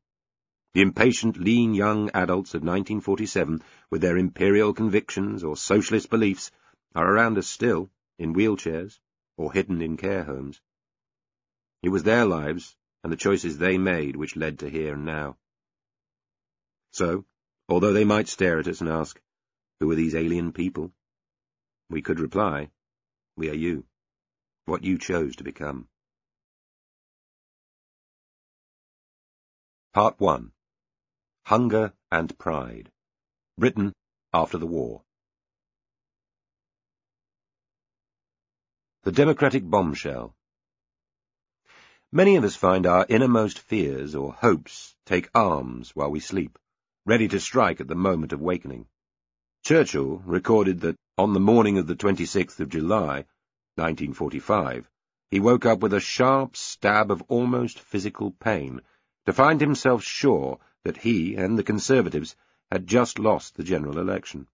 The 0.74 0.82
impatient, 0.82 1.38
lean 1.38 1.74
young 1.74 2.10
adults 2.14 2.54
of 2.54 2.62
1947, 2.62 3.62
with 3.90 4.02
their 4.02 4.18
imperial 4.18 4.74
convictions 4.74 5.44
or 5.44 5.58
socialist 5.58 6.10
beliefs, 6.10 6.52
are 6.96 7.12
around 7.12 7.38
us 7.38 7.48
still, 7.48 7.90
in 8.18 8.34
wheelchairs, 8.34 9.00
or 9.38 9.54
hidden 9.54 9.82
in 9.82 9.98
care 9.98 10.24
homes. 10.24 10.62
It 11.84 11.90
was 11.90 12.04
their 12.04 12.26
lives 12.26 12.76
and 13.04 13.12
the 13.12 13.18
choices 13.18 13.58
they 13.58 13.78
made 13.78 14.16
which 14.16 14.36
led 14.36 14.60
to 14.60 14.70
here 14.70 14.94
and 14.94 15.06
now. 15.06 15.38
So, 16.92 17.26
although 17.70 17.94
they 17.94 18.06
might 18.06 18.28
stare 18.28 18.60
at 18.60 18.68
us 18.68 18.82
and 18.82 18.90
ask, 18.90 19.22
who 19.80 19.92
are 19.92 19.96
these 19.96 20.16
alien 20.16 20.52
people? 20.52 20.92
We 21.90 22.02
could 22.02 22.20
reply, 22.20 22.72
we 23.36 23.50
are 23.50 23.56
you, 23.56 23.86
what 24.66 24.84
you 24.84 24.98
chose 24.98 25.36
to 25.38 25.44
become. 25.44 25.88
Part 29.94 30.20
1 30.20 30.52
Hunger 31.46 31.94
and 32.12 32.38
Pride. 32.38 32.92
Britain 33.58 33.94
after 34.34 34.58
the 34.58 34.68
war. 34.68 35.02
The 39.04 39.12
Democratic 39.12 39.64
Bombshell. 39.64 40.37
Many 42.14 42.38
of 42.38 42.46
us 42.46 42.56
find 42.56 42.86
our 42.86 43.06
innermost 43.10 43.60
fears 43.60 44.16
or 44.16 44.32
hopes 44.32 44.96
take 45.06 45.30
arms 45.36 45.94
while 45.94 46.10
we 46.10 46.22
sleep, 46.22 46.58
ready 47.06 47.28
to 47.28 47.40
strike 47.42 47.82
at 47.82 47.90
the 47.90 47.96
moment 47.96 48.32
of 48.32 48.40
wakening. 48.40 48.88
Churchill 49.66 50.22
recorded 50.26 50.80
that 50.82 50.96
on 51.18 51.34
the 51.34 51.42
morning 51.42 51.78
of 51.78 51.86
the 51.86 51.98
26th 51.98 52.62
of 52.62 52.70
July, 52.70 53.26
1945, 53.76 54.90
he 55.32 55.42
woke 55.42 55.66
up 55.66 55.80
with 55.82 55.92
a 55.92 56.00
sharp 56.00 56.56
stab 56.56 57.12
of 57.12 57.24
almost 57.24 57.78
physical 57.78 58.32
pain 58.32 58.80
to 59.26 59.34
find 59.34 59.60
himself 59.60 60.02
sure 60.02 60.60
that 60.86 60.96
he 60.96 61.36
and 61.36 61.58
the 61.58 61.64
Conservatives 61.64 62.38
had 62.72 62.88
just 62.88 63.20
lost 63.20 63.58
the 63.58 63.66
general 63.66 64.00
election. 64.00 64.48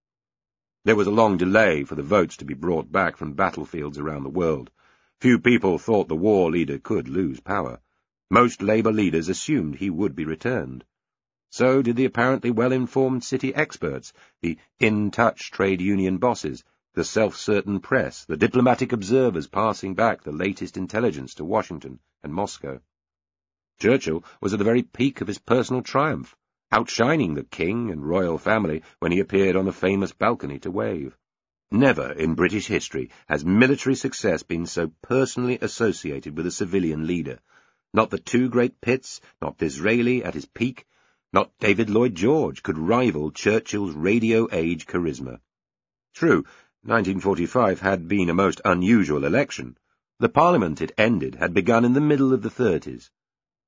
There 0.85 0.95
was 0.95 1.05
a 1.05 1.11
long 1.11 1.37
delay 1.37 1.83
for 1.83 1.93
the 1.93 2.01
votes 2.01 2.37
to 2.37 2.45
be 2.45 2.55
brought 2.55 2.91
back 2.91 3.15
from 3.15 3.33
battlefields 3.33 3.99
around 3.99 4.23
the 4.23 4.29
world. 4.29 4.71
Few 5.23 5.39
people 5.39 5.77
thought 5.77 6.09
the 6.09 6.17
war 6.17 6.51
leader 6.51 6.77
could 6.77 7.07
lose 7.07 7.39
power. 7.39 7.79
Most 8.29 8.61
Labour 8.61 8.91
leaders 8.91 9.29
assumed 9.29 9.77
he 9.77 9.89
would 9.89 10.17
be 10.17 10.25
returned. 10.25 10.83
So 11.49 11.81
did 11.81 11.95
the 11.95 12.03
apparently 12.03 12.51
well-informed 12.51 13.23
city 13.23 13.55
experts, 13.55 14.11
the 14.41 14.57
in-touch 14.81 15.49
trade 15.51 15.79
union 15.79 16.17
bosses, 16.17 16.65
the 16.93 17.05
self-certain 17.05 17.79
press, 17.79 18.25
the 18.25 18.35
diplomatic 18.35 18.91
observers 18.91 19.47
passing 19.47 19.95
back 19.95 20.23
the 20.23 20.33
latest 20.33 20.75
intelligence 20.75 21.35
to 21.35 21.45
Washington 21.45 22.01
and 22.21 22.33
Moscow. 22.33 22.81
Churchill 23.79 24.25
was 24.41 24.51
at 24.51 24.59
the 24.59 24.65
very 24.65 24.83
peak 24.83 25.21
of 25.21 25.27
his 25.27 25.39
personal 25.39 25.83
triumph, 25.83 26.35
outshining 26.69 27.35
the 27.35 27.45
king 27.45 27.91
and 27.91 28.05
royal 28.05 28.37
family 28.37 28.83
when 28.99 29.13
he 29.13 29.21
appeared 29.21 29.55
on 29.55 29.63
the 29.63 29.71
famous 29.71 30.11
balcony 30.11 30.59
to 30.59 30.69
wave. 30.69 31.17
Never 31.71 32.11
in 32.11 32.35
British 32.35 32.67
history 32.67 33.09
has 33.27 33.43
military 33.43 33.95
success 33.95 34.43
been 34.43 34.65
so 34.65 34.91
personally 35.01 35.57
associated 35.61 36.37
with 36.37 36.45
a 36.45 36.51
civilian 36.51 37.07
leader. 37.07 37.39
Not 37.93 38.09
the 38.09 38.19
two 38.19 38.49
great 38.49 38.79
Pitts, 38.79 39.21
not 39.41 39.57
Disraeli 39.57 40.23
at 40.23 40.33
his 40.33 40.45
peak, 40.45 40.85
not 41.31 41.51
David 41.59 41.89
Lloyd 41.89 42.15
George 42.15 42.63
could 42.63 42.77
rival 42.77 43.31
Churchill's 43.31 43.95
radio 43.95 44.47
age 44.51 44.85
charisma. 44.85 45.39
True, 46.13 46.43
1945 46.83 47.79
had 47.79 48.07
been 48.07 48.29
a 48.29 48.33
most 48.33 48.61
unusual 48.65 49.25
election. 49.25 49.77
The 50.19 50.29
parliament 50.29 50.81
it 50.81 50.91
ended 50.97 51.35
had 51.35 51.53
begun 51.53 51.85
in 51.85 51.93
the 51.93 52.01
middle 52.01 52.33
of 52.33 52.41
the 52.43 52.49
thirties 52.49 53.09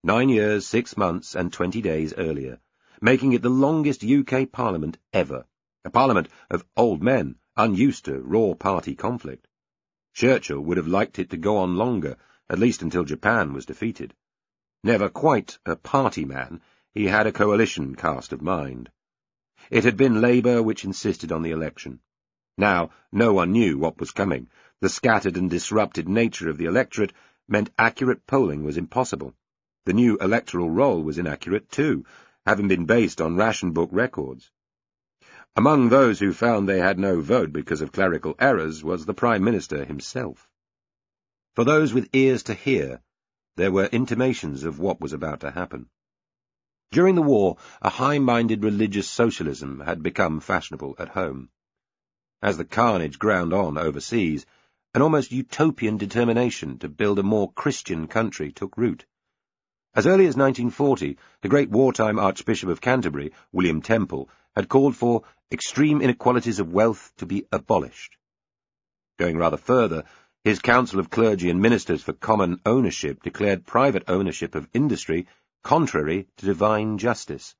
nine 0.05 0.29
years, 0.29 0.67
six 0.67 0.95
months, 0.95 1.33
and 1.33 1.51
twenty 1.51 1.81
days 1.81 2.13
earlier, 2.15 2.59
making 3.01 3.33
it 3.33 3.41
the 3.41 3.49
longest 3.49 4.03
UK 4.03 4.51
Parliament 4.51 4.99
ever, 5.11 5.43
a 5.83 5.89
Parliament 5.89 6.29
of 6.51 6.63
old 6.77 7.01
men, 7.01 7.35
unused 7.57 8.05
to 8.05 8.19
raw 8.21 8.53
party 8.53 8.95
conflict. 8.95 9.47
Churchill 10.13 10.59
would 10.59 10.77
have 10.77 10.87
liked 10.87 11.19
it 11.19 11.29
to 11.29 11.37
go 11.37 11.57
on 11.57 11.75
longer, 11.75 12.17
at 12.49 12.59
least 12.59 12.81
until 12.81 13.03
Japan 13.03 13.53
was 13.53 13.65
defeated. 13.65 14.13
Never 14.83 15.09
quite 15.09 15.57
a 15.65 15.75
party 15.75 16.25
man, 16.25 16.61
he 16.93 17.07
had 17.07 17.27
a 17.27 17.31
coalition 17.31 17.95
cast 17.95 18.33
of 18.33 18.41
mind. 18.41 18.89
It 19.69 19.83
had 19.83 19.97
been 19.97 20.21
Labour 20.21 20.61
which 20.61 20.85
insisted 20.85 21.31
on 21.31 21.41
the 21.41 21.51
election. 21.51 21.99
Now, 22.57 22.91
no 23.11 23.33
one 23.33 23.51
knew 23.51 23.77
what 23.77 23.99
was 23.99 24.11
coming. 24.11 24.49
The 24.81 24.89
scattered 24.89 25.37
and 25.37 25.49
disrupted 25.49 26.07
nature 26.07 26.49
of 26.49 26.57
the 26.57 26.65
electorate 26.65 27.13
meant 27.47 27.69
accurate 27.77 28.27
polling 28.27 28.63
was 28.63 28.77
impossible. 28.77 29.33
The 29.85 29.93
new 29.93 30.17
electoral 30.17 30.69
roll 30.69 31.01
was 31.01 31.17
inaccurate 31.17 31.69
too, 31.69 32.05
having 32.45 32.67
been 32.67 32.85
based 32.85 33.21
on 33.21 33.35
ration 33.35 33.71
book 33.71 33.89
records. 33.91 34.51
Among 35.57 35.87
those 35.87 36.19
who 36.19 36.33
found 36.33 36.67
they 36.67 36.79
had 36.79 36.99
no 36.99 37.21
vote 37.21 37.53
because 37.53 37.79
of 37.79 37.93
clerical 37.93 38.35
errors 38.39 38.83
was 38.83 39.05
the 39.05 39.13
Prime 39.13 39.41
Minister 39.41 39.85
himself. 39.85 40.49
For 41.55 41.63
those 41.63 41.93
with 41.93 42.09
ears 42.11 42.43
to 42.43 42.53
hear, 42.53 43.01
there 43.55 43.71
were 43.71 43.85
intimations 43.85 44.65
of 44.65 44.79
what 44.79 44.99
was 44.99 45.13
about 45.13 45.39
to 45.39 45.51
happen. 45.51 45.87
During 46.91 47.15
the 47.15 47.21
war, 47.21 47.55
a 47.81 47.89
high-minded 47.89 48.65
religious 48.65 49.07
socialism 49.07 49.79
had 49.79 50.03
become 50.03 50.41
fashionable 50.41 50.95
at 50.99 51.09
home. 51.09 51.47
As 52.41 52.57
the 52.57 52.65
carnage 52.65 53.17
ground 53.17 53.53
on 53.53 53.77
overseas, 53.77 54.45
an 54.93 55.01
almost 55.01 55.31
utopian 55.31 55.95
determination 55.95 56.79
to 56.79 56.89
build 56.89 57.17
a 57.17 57.23
more 57.23 57.53
Christian 57.53 58.07
country 58.07 58.51
took 58.51 58.77
root. 58.77 59.05
As 59.93 60.05
early 60.05 60.25
as 60.25 60.35
1940, 60.35 61.17
the 61.39 61.47
great 61.47 61.69
wartime 61.69 62.19
Archbishop 62.19 62.67
of 62.67 62.81
Canterbury, 62.81 63.31
William 63.53 63.81
Temple, 63.81 64.29
had 64.53 64.69
called 64.69 64.95
for 64.95 65.23
extreme 65.51 66.01
inequalities 66.01 66.59
of 66.59 66.73
wealth 66.73 67.11
to 67.17 67.25
be 67.25 67.45
abolished. 67.51 68.17
Going 69.17 69.37
rather 69.37 69.57
further, 69.57 70.03
his 70.43 70.59
Council 70.59 70.99
of 70.99 71.09
Clergy 71.09 71.49
and 71.49 71.61
Ministers 71.61 72.03
for 72.03 72.13
Common 72.13 72.59
Ownership 72.65 73.23
declared 73.23 73.65
private 73.65 74.03
ownership 74.07 74.55
of 74.55 74.67
industry 74.73 75.27
contrary 75.63 76.27
to 76.37 76.45
divine 76.45 76.97
justice. 76.97 77.55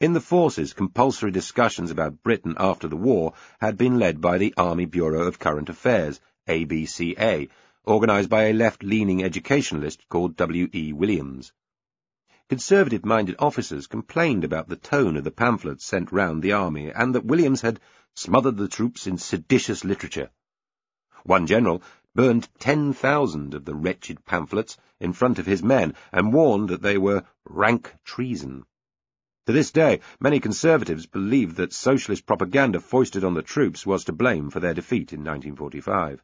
In 0.00 0.12
the 0.14 0.20
forces, 0.20 0.72
compulsory 0.72 1.30
discussions 1.30 1.90
about 1.90 2.22
Britain 2.22 2.54
after 2.58 2.88
the 2.88 2.96
war 2.96 3.34
had 3.60 3.76
been 3.76 3.98
led 3.98 4.20
by 4.20 4.38
the 4.38 4.54
Army 4.56 4.86
Bureau 4.86 5.26
of 5.26 5.38
Current 5.38 5.68
Affairs, 5.68 6.20
ABCA, 6.48 7.48
organised 7.86 8.30
by 8.30 8.44
a 8.44 8.52
left-leaning 8.52 9.22
educationalist 9.22 10.08
called 10.08 10.36
W. 10.36 10.68
E. 10.74 10.92
Williams. 10.92 11.52
Conservative-minded 12.50 13.36
officers 13.38 13.86
complained 13.86 14.42
about 14.42 14.68
the 14.68 14.74
tone 14.74 15.16
of 15.16 15.22
the 15.22 15.30
pamphlets 15.30 15.84
sent 15.84 16.10
round 16.10 16.42
the 16.42 16.50
army 16.50 16.90
and 16.90 17.14
that 17.14 17.24
Williams 17.24 17.60
had 17.60 17.78
smothered 18.16 18.56
the 18.56 18.66
troops 18.66 19.06
in 19.06 19.18
seditious 19.18 19.84
literature. 19.84 20.30
One 21.22 21.46
general 21.46 21.80
burned 22.12 22.48
10,000 22.58 23.54
of 23.54 23.64
the 23.66 23.74
wretched 23.76 24.24
pamphlets 24.24 24.76
in 24.98 25.12
front 25.12 25.38
of 25.38 25.46
his 25.46 25.62
men 25.62 25.94
and 26.10 26.32
warned 26.32 26.70
that 26.70 26.82
they 26.82 26.98
were 26.98 27.22
rank 27.44 27.94
treason. 28.04 28.64
To 29.46 29.52
this 29.52 29.70
day, 29.70 30.00
many 30.18 30.40
conservatives 30.40 31.06
believe 31.06 31.54
that 31.54 31.72
socialist 31.72 32.26
propaganda 32.26 32.80
foisted 32.80 33.22
on 33.22 33.34
the 33.34 33.42
troops 33.42 33.86
was 33.86 34.02
to 34.06 34.12
blame 34.12 34.50
for 34.50 34.58
their 34.58 34.74
defeat 34.74 35.12
in 35.12 35.20
1945. 35.20 36.20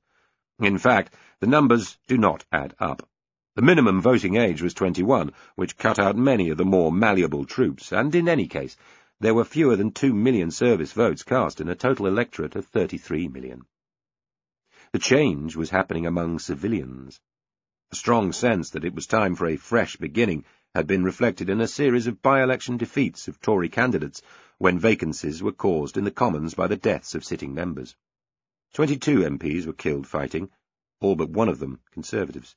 In 0.58 0.78
fact, 0.78 1.14
the 1.38 1.46
numbers 1.46 1.96
do 2.08 2.18
not 2.18 2.44
add 2.50 2.74
up. 2.80 3.08
The 3.56 3.62
minimum 3.62 4.02
voting 4.02 4.36
age 4.36 4.60
was 4.60 4.74
21, 4.74 5.32
which 5.54 5.78
cut 5.78 5.98
out 5.98 6.14
many 6.14 6.50
of 6.50 6.58
the 6.58 6.64
more 6.66 6.92
malleable 6.92 7.46
troops, 7.46 7.90
and 7.90 8.14
in 8.14 8.28
any 8.28 8.48
case, 8.48 8.76
there 9.18 9.32
were 9.32 9.46
fewer 9.46 9.76
than 9.76 9.92
2 9.92 10.12
million 10.12 10.50
service 10.50 10.92
votes 10.92 11.22
cast 11.22 11.62
in 11.62 11.70
a 11.70 11.74
total 11.74 12.06
electorate 12.06 12.54
of 12.54 12.66
33 12.66 13.28
million. 13.28 13.62
The 14.92 14.98
change 14.98 15.56
was 15.56 15.70
happening 15.70 16.04
among 16.04 16.38
civilians. 16.38 17.18
A 17.90 17.96
strong 17.96 18.30
sense 18.34 18.68
that 18.72 18.84
it 18.84 18.94
was 18.94 19.06
time 19.06 19.34
for 19.34 19.46
a 19.46 19.56
fresh 19.56 19.96
beginning 19.96 20.44
had 20.74 20.86
been 20.86 21.02
reflected 21.02 21.48
in 21.48 21.62
a 21.62 21.66
series 21.66 22.06
of 22.06 22.20
by-election 22.20 22.76
defeats 22.76 23.26
of 23.26 23.40
Tory 23.40 23.70
candidates 23.70 24.20
when 24.58 24.78
vacancies 24.78 25.42
were 25.42 25.50
caused 25.50 25.96
in 25.96 26.04
the 26.04 26.10
Commons 26.10 26.52
by 26.52 26.66
the 26.66 26.76
deaths 26.76 27.14
of 27.14 27.24
sitting 27.24 27.54
members. 27.54 27.96
Twenty-two 28.74 29.20
MPs 29.20 29.66
were 29.66 29.72
killed 29.72 30.06
fighting, 30.06 30.50
all 31.00 31.16
but 31.16 31.30
one 31.30 31.48
of 31.48 31.58
them 31.58 31.80
Conservatives. 31.92 32.54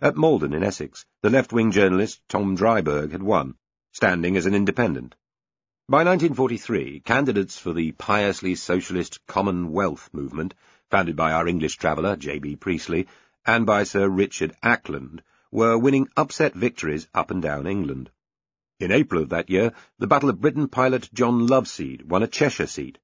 At 0.00 0.16
Maldon 0.16 0.52
in 0.52 0.62
Essex, 0.62 1.06
the 1.22 1.30
left-wing 1.30 1.70
journalist 1.70 2.20
Tom 2.28 2.54
Driberg 2.54 3.12
had 3.12 3.22
won, 3.22 3.56
standing 3.92 4.36
as 4.36 4.44
an 4.44 4.54
independent. 4.54 5.14
By 5.88 6.04
1943, 6.04 7.00
candidates 7.00 7.58
for 7.58 7.72
the 7.72 7.92
piously 7.92 8.56
socialist 8.56 9.26
Commonwealth 9.26 10.10
movement, 10.12 10.52
founded 10.90 11.16
by 11.16 11.32
our 11.32 11.48
English 11.48 11.76
traveller 11.76 12.14
J.B. 12.14 12.56
Priestley, 12.56 13.06
and 13.46 13.64
by 13.64 13.84
Sir 13.84 14.06
Richard 14.08 14.54
Acland, 14.62 15.20
were 15.50 15.78
winning 15.78 16.08
upset 16.14 16.54
victories 16.54 17.08
up 17.14 17.30
and 17.30 17.40
down 17.40 17.66
England. 17.66 18.10
In 18.78 18.92
April 18.92 19.22
of 19.22 19.30
that 19.30 19.48
year, 19.48 19.72
the 19.98 20.06
Battle 20.06 20.28
of 20.28 20.42
Britain 20.42 20.68
pilot 20.68 21.08
John 21.14 21.46
Loverseed 21.46 22.04
won 22.04 22.22
a 22.22 22.26
Cheshire 22.26 22.66
seat. 22.66 22.98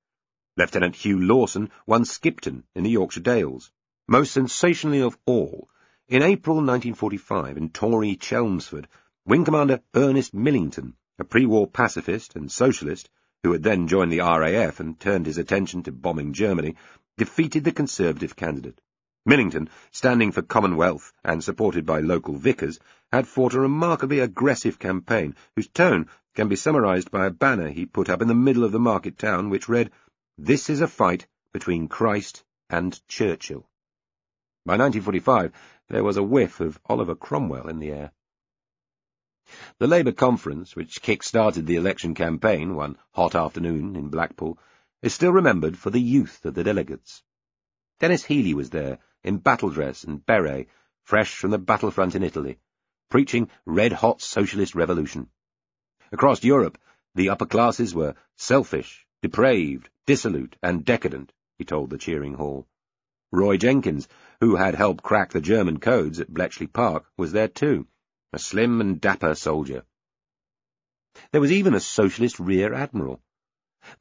Lieutenant 0.59 0.97
Hugh 0.97 1.21
Lawson 1.21 1.71
won 1.87 2.05
Skipton 2.05 2.65
in 2.75 2.85
the 2.85 2.91
Yorkshire 2.91 3.21
Dales. 3.21 3.71
Most 4.07 4.33
sensationally 4.33 5.01
of 5.01 5.17
all, 5.25 5.71
in 6.09 6.23
April 6.23 6.57
1945, 6.57 7.57
in 7.57 7.71
Tory 7.71 8.17
Chelmsford, 8.17 8.87
Wing 9.25 9.45
Commander 9.45 9.81
Ernest 9.95 10.35
Millington, 10.35 10.95
a 11.19 11.25
pre-war 11.25 11.67
pacifist 11.67 12.35
and 12.37 12.51
socialist, 12.51 13.09
who 13.43 13.53
had 13.53 13.63
then 13.63 13.89
joined 13.89 14.13
the 14.13 14.19
RAF 14.19 14.81
and 14.81 14.99
turned 14.99 15.27
his 15.27 15.39
attention 15.39 15.83
to 15.85 15.93
bombing 15.93 16.33
Germany, 16.33 16.75
defeated 17.17 17.65
the 17.65 17.73
Conservative 17.73 18.37
candidate. 18.37 18.81
Millington, 19.25 19.71
standing 19.93 20.33
for 20.33 20.43
Commonwealth 20.43 21.13
and 21.25 21.43
supported 21.43 21.87
by 21.87 22.01
local 22.01 22.35
vicars, 22.35 22.81
had 23.13 23.29
fought 23.29 23.55
a 23.55 23.61
remarkably 23.61 24.19
aggressive 24.19 24.79
campaign 24.79 25.37
whose 25.55 25.69
tone 25.69 26.09
can 26.35 26.49
be 26.49 26.57
summarised 26.57 27.11
by 27.11 27.27
a 27.27 27.31
banner 27.31 27.69
he 27.69 27.87
put 27.87 28.11
up 28.11 28.21
in 28.21 28.29
the 28.29 28.35
middle 28.35 28.65
of 28.65 28.73
the 28.73 28.81
market 28.81 29.17
town 29.17 29.49
which 29.49 29.69
read, 29.69 29.91
This 30.37 30.69
is 30.69 30.81
a 30.81 30.89
fight 30.89 31.27
between 31.53 31.89
Christ 31.89 32.45
and 32.69 33.01
Churchill. 33.07 33.69
By 34.65 34.75
1945, 34.75 35.53
there 35.89 36.05
was 36.05 36.17
a 36.17 36.23
whiff 36.23 36.61
of 36.61 36.79
Oliver 36.87 37.17
Cromwell 37.17 37.69
in 37.69 37.81
the 37.81 37.91
air. 37.91 38.13
The 39.79 39.89
Labour 39.89 40.13
conference, 40.13 40.77
which 40.77 41.03
kick-started 41.03 41.67
the 41.67 41.75
election 41.75 42.15
campaign 42.15 42.77
one 42.77 42.97
hot 43.11 43.35
afternoon 43.35 43.97
in 43.97 44.09
Blackpool, 44.09 44.59
is 45.03 45.13
still 45.13 45.33
remembered 45.33 45.77
for 45.77 45.91
the 45.91 46.01
youth 46.01 46.45
of 46.45 46.55
the 46.55 46.63
delegates. 46.63 47.25
Denis 47.99 48.25
Healey 48.25 48.55
was 48.55 48.71
there, 48.71 49.01
in 49.25 49.39
battle 49.39 49.71
dress 49.71 50.05
and 50.05 50.25
beret, 50.25 50.69
fresh 51.03 51.35
from 51.35 51.51
the 51.51 51.59
battlefront 51.59 52.15
in 52.15 52.23
Italy, 52.23 52.59
preaching 53.11 53.51
red-hot 53.67 54.23
socialist 54.23 54.77
revolution. 54.77 55.29
Across 56.13 56.45
Europe, 56.45 56.79
the 57.17 57.31
upper 57.31 57.47
classes 57.47 57.97
were 57.97 58.15
selfish, 58.37 59.07
depraved, 59.23 59.91
dissolute, 60.07 60.57
and 60.63 60.85
decadent, 60.85 61.33
he 61.59 61.65
told 61.65 61.91
the 61.91 61.99
cheering 61.99 62.35
hall. 62.35 62.69
Roy 63.35 63.57
Jenkins, 63.57 64.09
who 64.41 64.57
had 64.57 64.75
helped 64.75 65.03
crack 65.03 65.33
the 65.33 65.41
German 65.41 65.81
codes 65.81 66.21
at 66.21 66.33
Bletchley 66.33 66.67
Park, 66.67 67.07
was 67.17 67.33
there 67.33 67.49
too, 67.49 67.87
a 68.31 68.39
slim 68.39 68.79
and 68.81 69.01
dapper 69.01 69.35
soldier. 69.35 69.85
There 71.31 71.41
was 71.41 71.51
even 71.51 71.73
a 71.75 71.81
socialist 71.81 72.39
rear 72.39 72.75
admiral. 72.75 73.23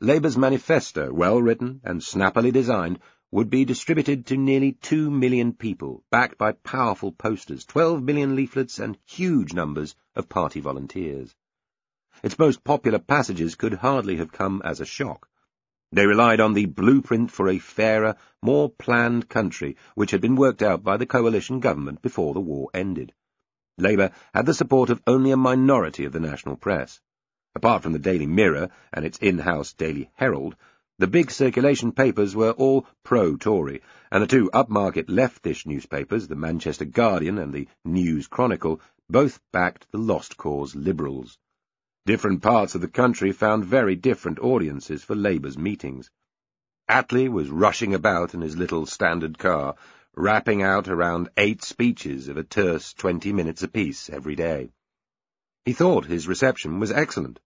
Labour's 0.02 0.38
manifesto, 0.38 1.14
well 1.14 1.42
written 1.42 1.80
and 1.86 2.04
snappily 2.04 2.52
designed, 2.52 3.00
would 3.32 3.50
be 3.50 3.64
distributed 3.64 4.26
to 4.26 4.36
nearly 4.36 4.74
two 4.74 5.10
million 5.10 5.54
people, 5.54 6.04
backed 6.12 6.38
by 6.38 6.52
powerful 6.52 7.14
posters, 7.14 7.64
twelve 7.64 8.04
million 8.04 8.36
leaflets, 8.36 8.80
and 8.80 8.98
huge 9.06 9.54
numbers 9.54 9.96
of 10.14 10.28
party 10.28 10.60
volunteers. 10.60 11.34
Its 12.22 12.38
most 12.38 12.66
popular 12.66 13.00
passages 13.00 13.56
could 13.56 13.76
hardly 13.76 14.18
have 14.18 14.34
come 14.34 14.62
as 14.66 14.82
a 14.82 14.86
shock. 14.86 15.30
They 15.94 16.08
relied 16.08 16.40
on 16.40 16.54
the 16.54 16.68
blueprint 16.68 17.32
for 17.32 17.50
a 17.50 17.60
fairer, 17.60 18.16
more 18.42 18.70
planned 18.70 19.28
country 19.28 19.76
which 19.94 20.12
had 20.12 20.22
been 20.22 20.38
worked 20.38 20.62
out 20.62 20.84
by 20.84 20.96
the 20.96 21.06
coalition 21.06 21.60
government 21.60 22.02
before 22.02 22.34
the 22.34 22.40
war 22.40 22.70
ended. 22.74 23.14
Labour 23.78 24.12
had 24.34 24.46
the 24.46 24.54
support 24.54 24.90
of 24.90 25.02
only 25.06 25.32
a 25.32 25.38
minority 25.38 26.06
of 26.06 26.14
the 26.14 26.20
national 26.22 26.56
press. 26.56 27.02
Apart 27.56 27.84
from 27.84 27.92
the 27.92 28.00
Daily 28.00 28.26
Mirror 28.26 28.70
and 28.94 29.04
its 29.04 29.18
in-house 29.18 29.74
Daily 29.74 30.10
Herald, 30.14 30.56
the 30.98 31.08
big 31.08 31.30
circulation 31.30 31.92
papers 31.92 32.36
were 32.38 32.52
all 32.52 32.88
pro-Tory, 33.04 33.82
and 34.12 34.24
the 34.24 34.28
two 34.28 34.50
upmarket 34.54 35.10
leftish 35.10 35.66
newspapers, 35.66 36.30
the 36.30 36.36
Manchester 36.36 36.86
Guardian 36.86 37.38
and 37.38 37.52
the 37.52 37.68
News 37.84 38.28
Chronicle, 38.28 38.80
both 39.10 39.42
backed 39.52 39.92
the 39.92 39.98
lost 39.98 40.38
cause 40.38 40.74
Liberals. 40.74 41.38
Different 42.04 42.42
parts 42.42 42.74
of 42.74 42.82
the 42.82 42.88
country 42.88 43.32
found 43.32 43.64
very 43.64 43.96
different 43.96 44.40
audiences 44.40 45.04
for 45.04 45.16
Labour's 45.16 45.58
meetings. 45.58 46.10
Attlee 46.90 47.30
was 47.30 47.52
rushing 47.52 47.94
about 47.94 48.34
in 48.34 48.42
his 48.42 48.58
little 48.58 48.88
standard 48.88 49.38
car, 49.38 49.76
rapping 50.16 50.64
out 50.64 50.88
around 50.88 51.30
eight 51.38 51.64
speeches 51.64 52.28
of 52.28 52.38
a 52.38 52.44
terse 52.44 52.94
twenty 52.94 53.32
minutes 53.32 53.62
apiece 53.62 54.10
every 54.10 54.36
day. 54.36 54.72
He 55.64 55.74
thought 55.74 56.06
his 56.06 56.28
reception 56.28 56.80
was 56.80 56.92
excellent. 56.92 57.40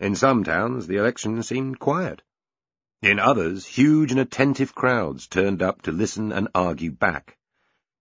In 0.00 0.14
some 0.14 0.42
towns 0.42 0.86
the 0.86 0.96
election 0.96 1.42
seemed 1.42 1.78
quiet. 1.78 2.22
In 3.02 3.18
others, 3.18 3.66
huge 3.66 4.10
and 4.10 4.20
attentive 4.20 4.74
crowds 4.74 5.28
turned 5.28 5.62
up 5.62 5.82
to 5.82 5.92
listen 5.92 6.32
and 6.32 6.48
argue 6.54 6.92
back. 6.92 7.36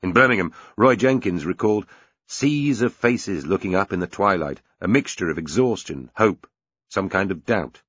In 0.01 0.13
Birmingham, 0.13 0.53
Roy 0.77 0.95
Jenkins 0.95 1.45
recalled 1.45 1.85
seas 2.28 2.82
of 2.82 2.93
faces 2.93 3.45
looking 3.45 3.73
up 3.73 3.93
in 3.93 4.01
the 4.01 4.07
twilight, 4.07 4.61
a 4.82 4.88
mixture 4.88 5.30
of 5.30 5.38
exhaustion, 5.38 6.11
hope, 6.15 6.45
some 6.89 7.09
kind 7.09 7.32
of 7.32 7.45
doubt. 7.45 7.82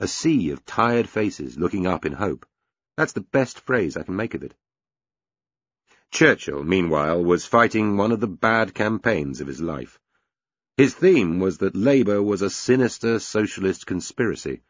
A 0.00 0.08
sea 0.08 0.50
of 0.50 0.64
tired 0.66 1.08
faces 1.08 1.58
looking 1.58 1.86
up 1.86 2.04
in 2.04 2.12
hope. 2.12 2.46
That's 2.96 3.12
the 3.12 3.20
best 3.20 3.60
phrase 3.60 3.96
I 3.96 4.02
can 4.02 4.16
make 4.16 4.34
of 4.34 4.42
it. 4.42 4.54
Churchill, 6.10 6.64
meanwhile, 6.64 7.22
was 7.22 7.44
fighting 7.44 7.96
one 7.96 8.12
of 8.12 8.20
the 8.20 8.26
bad 8.26 8.74
campaigns 8.74 9.40
of 9.40 9.46
his 9.46 9.60
life. 9.60 9.98
His 10.76 10.94
theme 10.94 11.38
was 11.38 11.58
that 11.58 11.76
Labour 11.76 12.22
was 12.22 12.42
a 12.42 12.50
sinister 12.50 13.18
socialist 13.18 13.86
conspiracy. 13.86 14.62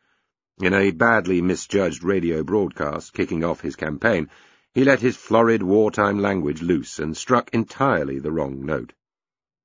In 0.59 0.73
a 0.73 0.91
badly 0.91 1.43
misjudged 1.43 2.03
radio 2.03 2.43
broadcast 2.43 3.13
kicking 3.13 3.45
off 3.45 3.61
his 3.61 3.77
campaign, 3.77 4.31
he 4.77 4.85
let 4.85 5.01
his 5.01 5.17
florid 5.17 5.63
wartime 5.63 6.19
language 6.19 6.61
loose 6.61 6.99
and 6.99 7.17
struck 7.17 7.49
entirely 7.55 8.19
the 8.19 8.31
wrong 8.31 8.63
note. 8.67 8.93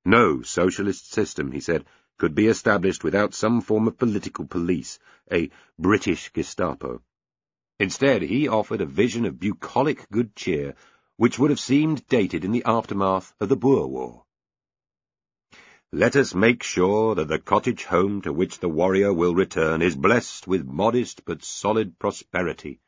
No 0.06 0.40
socialist 0.40 1.12
system, 1.12 1.52
he 1.52 1.60
said, 1.60 1.84
could 2.16 2.34
be 2.34 2.46
established 2.46 3.04
without 3.04 3.34
some 3.34 3.60
form 3.60 3.86
of 3.86 3.98
political 3.98 4.46
police, 4.46 4.98
a 5.30 5.50
British 5.78 6.32
Gestapo. 6.32 7.02
Instead, 7.78 8.22
he 8.22 8.48
offered 8.48 8.80
a 8.80 8.86
vision 8.86 9.26
of 9.26 9.38
bucolic 9.38 10.08
good 10.10 10.34
cheer 10.34 10.74
which 11.18 11.38
would 11.38 11.50
have 11.50 11.60
seemed 11.60 12.06
dated 12.06 12.42
in 12.42 12.50
the 12.50 12.64
aftermath 12.64 13.34
of 13.38 13.50
the 13.50 13.56
Boer 13.56 13.86
War. 13.86 14.24
Let 15.92 16.16
us 16.16 16.34
make 16.34 16.62
sure 16.62 17.14
that 17.16 17.28
the 17.28 17.38
cottage 17.38 17.84
home 17.84 18.22
to 18.22 18.32
which 18.32 18.60
the 18.60 18.68
warrior 18.70 19.12
will 19.12 19.34
return 19.34 19.82
is 19.82 19.94
blessed 19.94 20.46
with 20.46 20.64
modest 20.64 21.26
but 21.26 21.44
solid 21.44 21.98
prosperity, 21.98 22.80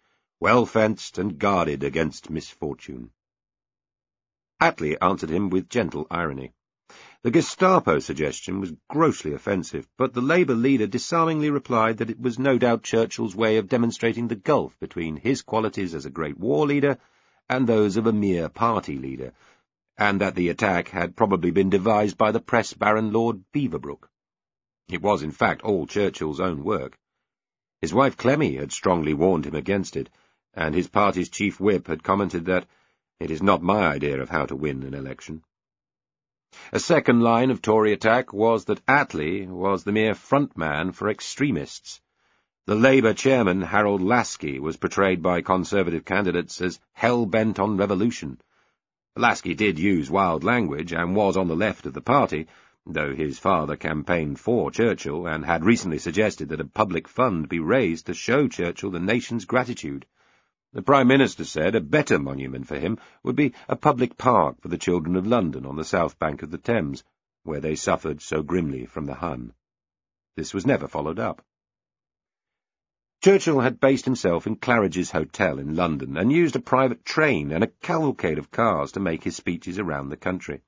well 0.45 0.67
fenced 0.67 1.17
and 1.17 1.39
guarded 1.39 1.83
against 1.83 2.29
misfortune. 2.29 3.11
Attlee 4.61 4.95
answered 5.01 5.31
him 5.31 5.49
with 5.49 5.71
gentle 5.71 6.07
irony. 6.11 6.53
The 7.23 7.31
Gestapo 7.31 7.99
suggestion 7.99 8.61
was 8.61 8.75
grossly 8.91 9.33
offensive, 9.33 9.89
but 9.97 10.13
the 10.13 10.21
Labour 10.21 10.55
leader 10.55 10.87
disarmingly 10.87 11.49
replied 11.49 11.97
that 11.97 12.11
it 12.11 12.21
was 12.21 12.39
no 12.39 12.59
doubt 12.59 12.83
Churchill's 12.83 13.35
way 13.35 13.57
of 13.57 13.71
demonstrating 13.71 14.29
the 14.29 14.35
gulf 14.35 14.79
between 14.81 15.17
his 15.17 15.41
qualities 15.41 15.95
as 15.95 16.05
a 16.05 16.11
great 16.11 16.37
war 16.37 16.67
leader 16.67 16.99
and 17.49 17.67
those 17.67 17.97
of 17.97 18.07
a 18.07 18.13
mere 18.13 18.51
party 18.51 18.99
leader, 18.99 19.33
and 19.97 20.21
that 20.21 20.35
the 20.35 20.51
attack 20.51 20.89
had 20.91 21.17
probably 21.17 21.53
been 21.53 21.71
devised 21.71 22.19
by 22.19 22.33
the 22.33 22.39
press 22.39 22.75
baron 22.75 23.15
Lord 23.15 23.43
Beaverbrook. 23.55 24.11
It 24.91 25.01
was, 25.01 25.23
in 25.23 25.31
fact, 25.31 25.63
all 25.63 25.87
Churchill's 25.87 26.39
own 26.39 26.63
work. 26.65 26.99
His 27.81 27.95
wife 27.95 28.19
Clemmy 28.19 28.57
had 28.57 28.73
strongly 28.73 29.15
warned 29.15 29.47
him 29.47 29.55
against 29.55 29.97
it, 29.97 30.11
and 30.57 30.75
his 30.75 30.89
party's 30.89 31.29
chief 31.29 31.59
whip 31.61 31.89
had 31.89 32.03
commented 32.03 32.47
that 32.47 32.67
it 33.21 33.31
is 33.31 33.43
not 33.43 33.63
my 33.63 33.87
idea 33.87 34.21
of 34.21 34.31
how 34.31 34.47
to 34.47 34.57
win 34.57 34.83
an 34.83 34.95
election. 34.95 35.43
A 36.73 36.79
second 36.79 37.21
line 37.21 37.51
of 37.51 37.61
Tory 37.61 37.93
attack 37.93 38.33
was 38.33 38.67
that 38.67 38.87
Attlee 38.87 39.47
was 39.49 39.83
the 39.83 39.93
mere 39.93 40.15
front 40.15 40.57
man 40.57 40.93
for 40.93 41.09
extremists. 41.09 42.01
The 42.67 42.77
Labour 42.77 43.13
chairman, 43.13 43.61
Harold 43.61 44.01
Laski, 44.01 44.61
was 44.61 44.77
portrayed 44.77 45.21
by 45.21 45.43
Conservative 45.43 46.05
candidates 46.05 46.61
as 46.61 46.81
hell-bent 46.93 47.59
on 47.59 47.77
revolution. 47.77 48.41
Laski 49.17 49.55
did 49.55 49.79
use 49.79 50.11
wild 50.11 50.45
language 50.45 50.93
and 50.93 51.15
was 51.15 51.37
on 51.37 51.49
the 51.49 51.57
left 51.57 51.87
of 51.87 51.93
the 51.93 52.01
party, 52.01 52.47
though 52.87 53.15
his 53.15 53.39
father 53.39 53.77
campaigned 53.77 54.39
for 54.39 54.71
Churchill 54.71 55.27
and 55.27 55.45
had 55.45 55.65
recently 55.65 55.99
suggested 55.99 56.49
that 56.49 56.61
a 56.61 56.65
public 56.65 57.09
fund 57.09 57.49
be 57.49 57.59
raised 57.59 58.07
to 58.07 58.15
show 58.15 58.49
Churchill 58.49 58.91
the 58.91 59.01
nation's 59.01 59.45
gratitude. 59.45 60.07
The 60.75 60.83
Prime 60.83 61.07
Minister 61.07 61.45
said 61.45 61.77
a 61.77 61.81
better 61.81 62.19
monument 62.19 62.67
for 62.67 62.77
him 62.77 62.99
would 63.23 63.37
be 63.37 63.55
a 63.69 63.77
public 63.77 64.19
park 64.19 64.61
for 64.61 64.67
the 64.67 64.77
children 64.77 65.15
of 65.15 65.25
London 65.25 65.65
on 65.67 65.77
the 65.77 65.85
south 65.85 66.19
bank 66.19 66.43
of 66.43 66.51
the 66.51 66.59
Thames, 66.59 67.05
where 67.45 67.61
they 67.61 67.77
suffered 67.77 68.21
so 68.21 68.43
grimly 68.43 68.85
from 68.85 69.07
the 69.07 69.15
Hun. 69.15 69.53
This 70.35 70.53
was 70.53 70.67
never 70.67 70.89
followed 70.89 71.21
up. 71.21 71.47
Churchill 73.23 73.61
had 73.61 73.79
based 73.79 74.05
himself 74.05 74.49
in 74.49 74.57
Claridge's 74.57 75.13
Hotel 75.13 75.61
in 75.61 75.77
London 75.77 76.17
and 76.17 76.33
used 76.33 76.57
a 76.57 76.61
private 76.61 77.05
train 77.05 77.53
and 77.53 77.63
a 77.63 77.69
cavalcade 77.69 78.39
of 78.39 78.51
cars 78.51 78.91
to 78.93 79.01
make 79.01 79.23
his 79.23 79.37
speeches 79.37 79.79
around 79.79 80.09
the 80.09 80.17
country. 80.17 80.63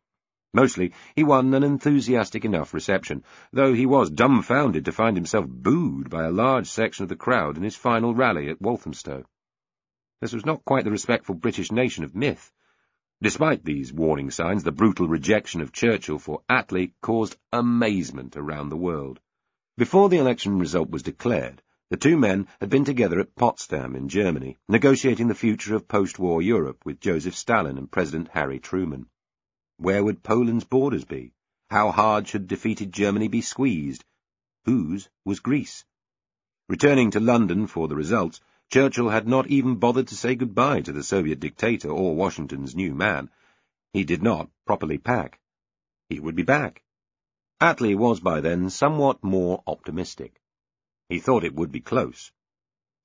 Mostly, 0.55 0.93
he 1.17 1.25
won 1.25 1.53
an 1.53 1.65
enthusiastic 1.65 2.45
enough 2.45 2.73
reception, 2.73 3.25
though 3.53 3.73
he 3.73 3.87
was 3.87 4.09
dumbfounded 4.09 4.85
to 4.85 4.93
find 4.93 5.17
himself 5.17 5.47
booed 5.49 6.09
by 6.09 6.23
a 6.23 6.31
large 6.31 6.69
section 6.69 7.03
of 7.03 7.09
the 7.09 7.17
crowd 7.17 7.57
in 7.57 7.65
his 7.65 7.75
final 7.75 8.15
rally 8.15 8.49
at 8.49 8.63
Walthamstow. 8.63 9.25
This 10.21 10.33
was 10.33 10.47
not 10.47 10.65
quite 10.65 10.85
the 10.85 10.91
respectful 10.91 11.35
British 11.35 11.71
nation 11.71 12.03
of 12.03 12.15
myth. 12.15 12.53
Despite 13.21 13.65
these 13.65 13.93
warning 13.93 14.31
signs, 14.31 14.65
the 14.65 14.73
brutal 14.73 15.09
rejection 15.09 15.61
of 15.61 15.73
Churchill 15.73 16.19
for 16.19 16.43
Attlee 16.49 16.93
caused 17.03 17.37
amazement 17.53 18.37
around 18.37 18.71
the 18.71 18.77
world. 18.77 19.21
Before 19.77 20.09
the 20.09 20.19
election 20.19 20.59
result 20.59 20.91
was 20.91 21.03
declared, 21.03 21.63
the 21.91 21.97
two 21.97 22.17
men 22.17 22.49
had 22.61 22.71
been 22.71 22.85
together 22.85 23.21
at 23.21 23.37
Potsdam 23.37 23.95
in 23.95 24.09
Germany, 24.09 24.57
negotiating 24.69 25.29
the 25.29 25.35
future 25.35 25.77
of 25.77 25.87
post-war 25.87 26.41
Europe 26.41 26.85
with 26.85 27.01
Joseph 27.01 27.35
Stalin 27.35 27.77
and 27.77 27.91
President 27.91 28.29
Harry 28.29 28.59
Truman. 28.59 29.07
Where 29.77 30.03
would 30.03 30.23
Poland's 30.23 30.65
borders 30.65 31.05
be? 31.05 31.35
How 31.71 31.91
hard 31.91 32.27
should 32.27 32.49
defeated 32.49 32.91
Germany 32.91 33.29
be 33.29 33.43
squeezed? 33.43 34.05
Whose 34.65 35.11
was 35.25 35.41
Greece? 35.41 35.85
Returning 36.69 37.11
to 37.13 37.21
London 37.21 37.67
for 37.67 37.87
the 37.87 37.95
results, 37.95 38.41
Churchill 38.73 39.09
had 39.09 39.29
not 39.29 39.47
even 39.47 39.77
bothered 39.77 40.09
to 40.09 40.17
say 40.17 40.35
goodbye 40.35 40.81
to 40.81 40.93
the 40.93 41.05
Soviet 41.05 41.39
dictator 41.39 41.89
or 41.89 42.17
Washington's 42.17 42.75
new 42.75 42.95
man. 42.95 43.31
He 43.93 44.03
did 44.05 44.23
not 44.23 44.51
properly 44.67 44.99
pack. 44.99 45.41
He 46.09 46.19
would 46.19 46.35
be 46.35 46.43
back. 46.43 46.83
Attlee 47.61 47.95
was 47.95 48.21
by 48.21 48.41
then 48.41 48.69
somewhat 48.69 49.23
more 49.23 49.63
optimistic. 49.67 50.41
He 51.09 51.21
thought 51.21 51.45
it 51.45 51.55
would 51.55 51.71
be 51.71 51.81
close. 51.81 52.33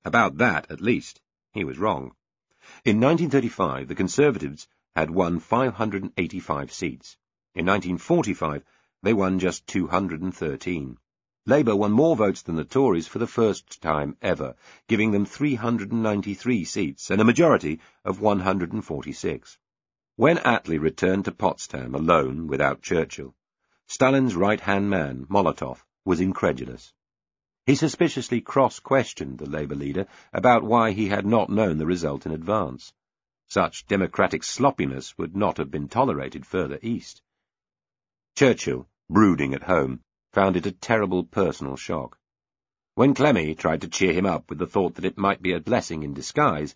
About 0.04 0.38
that, 0.38 0.70
at 0.70 0.80
least, 0.80 1.20
he 1.52 1.64
was 1.64 1.78
wrong. 1.78 2.16
In 2.84 3.00
1935, 3.00 3.88
the 3.88 3.94
Conservatives 3.94 4.66
had 4.96 5.10
won 5.10 5.38
585 5.38 6.72
seats. 6.72 7.16
In 7.54 7.66
1945, 7.66 8.64
they 9.02 9.12
won 9.12 9.38
just 9.38 9.66
213. 9.68 10.98
Labour 11.44 11.74
won 11.74 11.90
more 11.90 12.14
votes 12.14 12.42
than 12.42 12.54
the 12.54 12.64
Tories 12.64 13.08
for 13.08 13.18
the 13.18 13.26
first 13.26 13.82
time 13.82 14.16
ever, 14.22 14.54
giving 14.86 15.10
them 15.10 15.24
393 15.24 16.64
seats 16.64 17.10
and 17.10 17.20
a 17.20 17.24
majority 17.24 17.80
of 18.04 18.20
146. 18.20 19.58
When 20.14 20.38
Attlee 20.38 20.78
returned 20.78 21.24
to 21.24 21.32
Potsdam 21.32 21.96
alone 21.96 22.46
without 22.46 22.80
Churchill, 22.80 23.34
Stalin's 23.88 24.36
right-hand 24.36 24.88
man, 24.88 25.26
Molotov, 25.28 25.84
was 26.04 26.20
incredulous. 26.20 26.94
He 27.66 27.74
suspiciously 27.74 28.40
cross-questioned 28.40 29.38
the 29.38 29.50
Labour 29.50 29.74
leader 29.74 30.06
about 30.32 30.62
why 30.62 30.92
he 30.92 31.08
had 31.08 31.26
not 31.26 31.50
known 31.50 31.78
the 31.78 31.86
result 31.86 32.24
in 32.24 32.30
advance. 32.30 32.92
Such 33.48 33.86
democratic 33.88 34.44
sloppiness 34.44 35.18
would 35.18 35.34
not 35.34 35.56
have 35.56 35.72
been 35.72 35.88
tolerated 35.88 36.46
further 36.46 36.78
east. 36.82 37.20
Churchill, 38.36 38.88
brooding 39.10 39.54
at 39.54 39.64
home, 39.64 40.04
found 40.32 40.56
it 40.56 40.66
a 40.66 40.72
terrible 40.72 41.24
personal 41.24 41.76
shock. 41.76 42.18
When 42.94 43.14
Clemmy 43.14 43.54
tried 43.54 43.80
to 43.82 43.88
cheer 43.88 44.12
him 44.12 44.26
up 44.26 44.48
with 44.48 44.58
the 44.58 44.66
thought 44.66 44.94
that 44.96 45.04
it 45.04 45.16
might 45.16 45.42
be 45.42 45.52
a 45.52 45.60
blessing 45.60 46.02
in 46.02 46.14
disguise, 46.14 46.74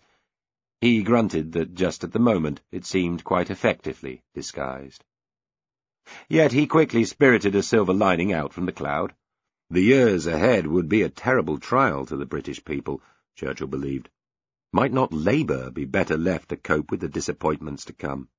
he 0.81 1.01
grunted 1.01 1.53
that 1.53 1.73
just 1.73 2.03
at 2.03 2.11
the 2.11 2.19
moment 2.19 2.61
it 2.71 2.85
seemed 2.85 3.23
quite 3.23 3.49
effectively 3.49 4.23
disguised. 4.33 5.03
Yet 6.29 6.51
he 6.51 6.67
quickly 6.67 7.03
spirited 7.03 7.55
a 7.55 7.63
silver 7.63 7.93
lining 7.93 8.31
out 8.31 8.53
from 8.53 8.65
the 8.65 8.71
cloud. 8.71 9.13
The 9.69 9.81
years 9.81 10.27
ahead 10.27 10.67
would 10.67 10.87
be 10.87 11.01
a 11.01 11.09
terrible 11.09 11.59
trial 11.59 12.05
to 12.05 12.15
the 12.15 12.25
British 12.25 12.63
people, 12.63 13.01
Churchill 13.35 13.67
believed. 13.67 14.09
Might 14.71 14.93
not 14.93 15.11
Labour 15.11 15.71
be 15.71 15.85
better 15.85 16.17
left 16.17 16.49
to 16.49 16.57
cope 16.57 16.91
with 16.91 17.01
the 17.01 17.09
disappointments 17.09 17.85
to 17.85 17.93
come? 17.93 18.29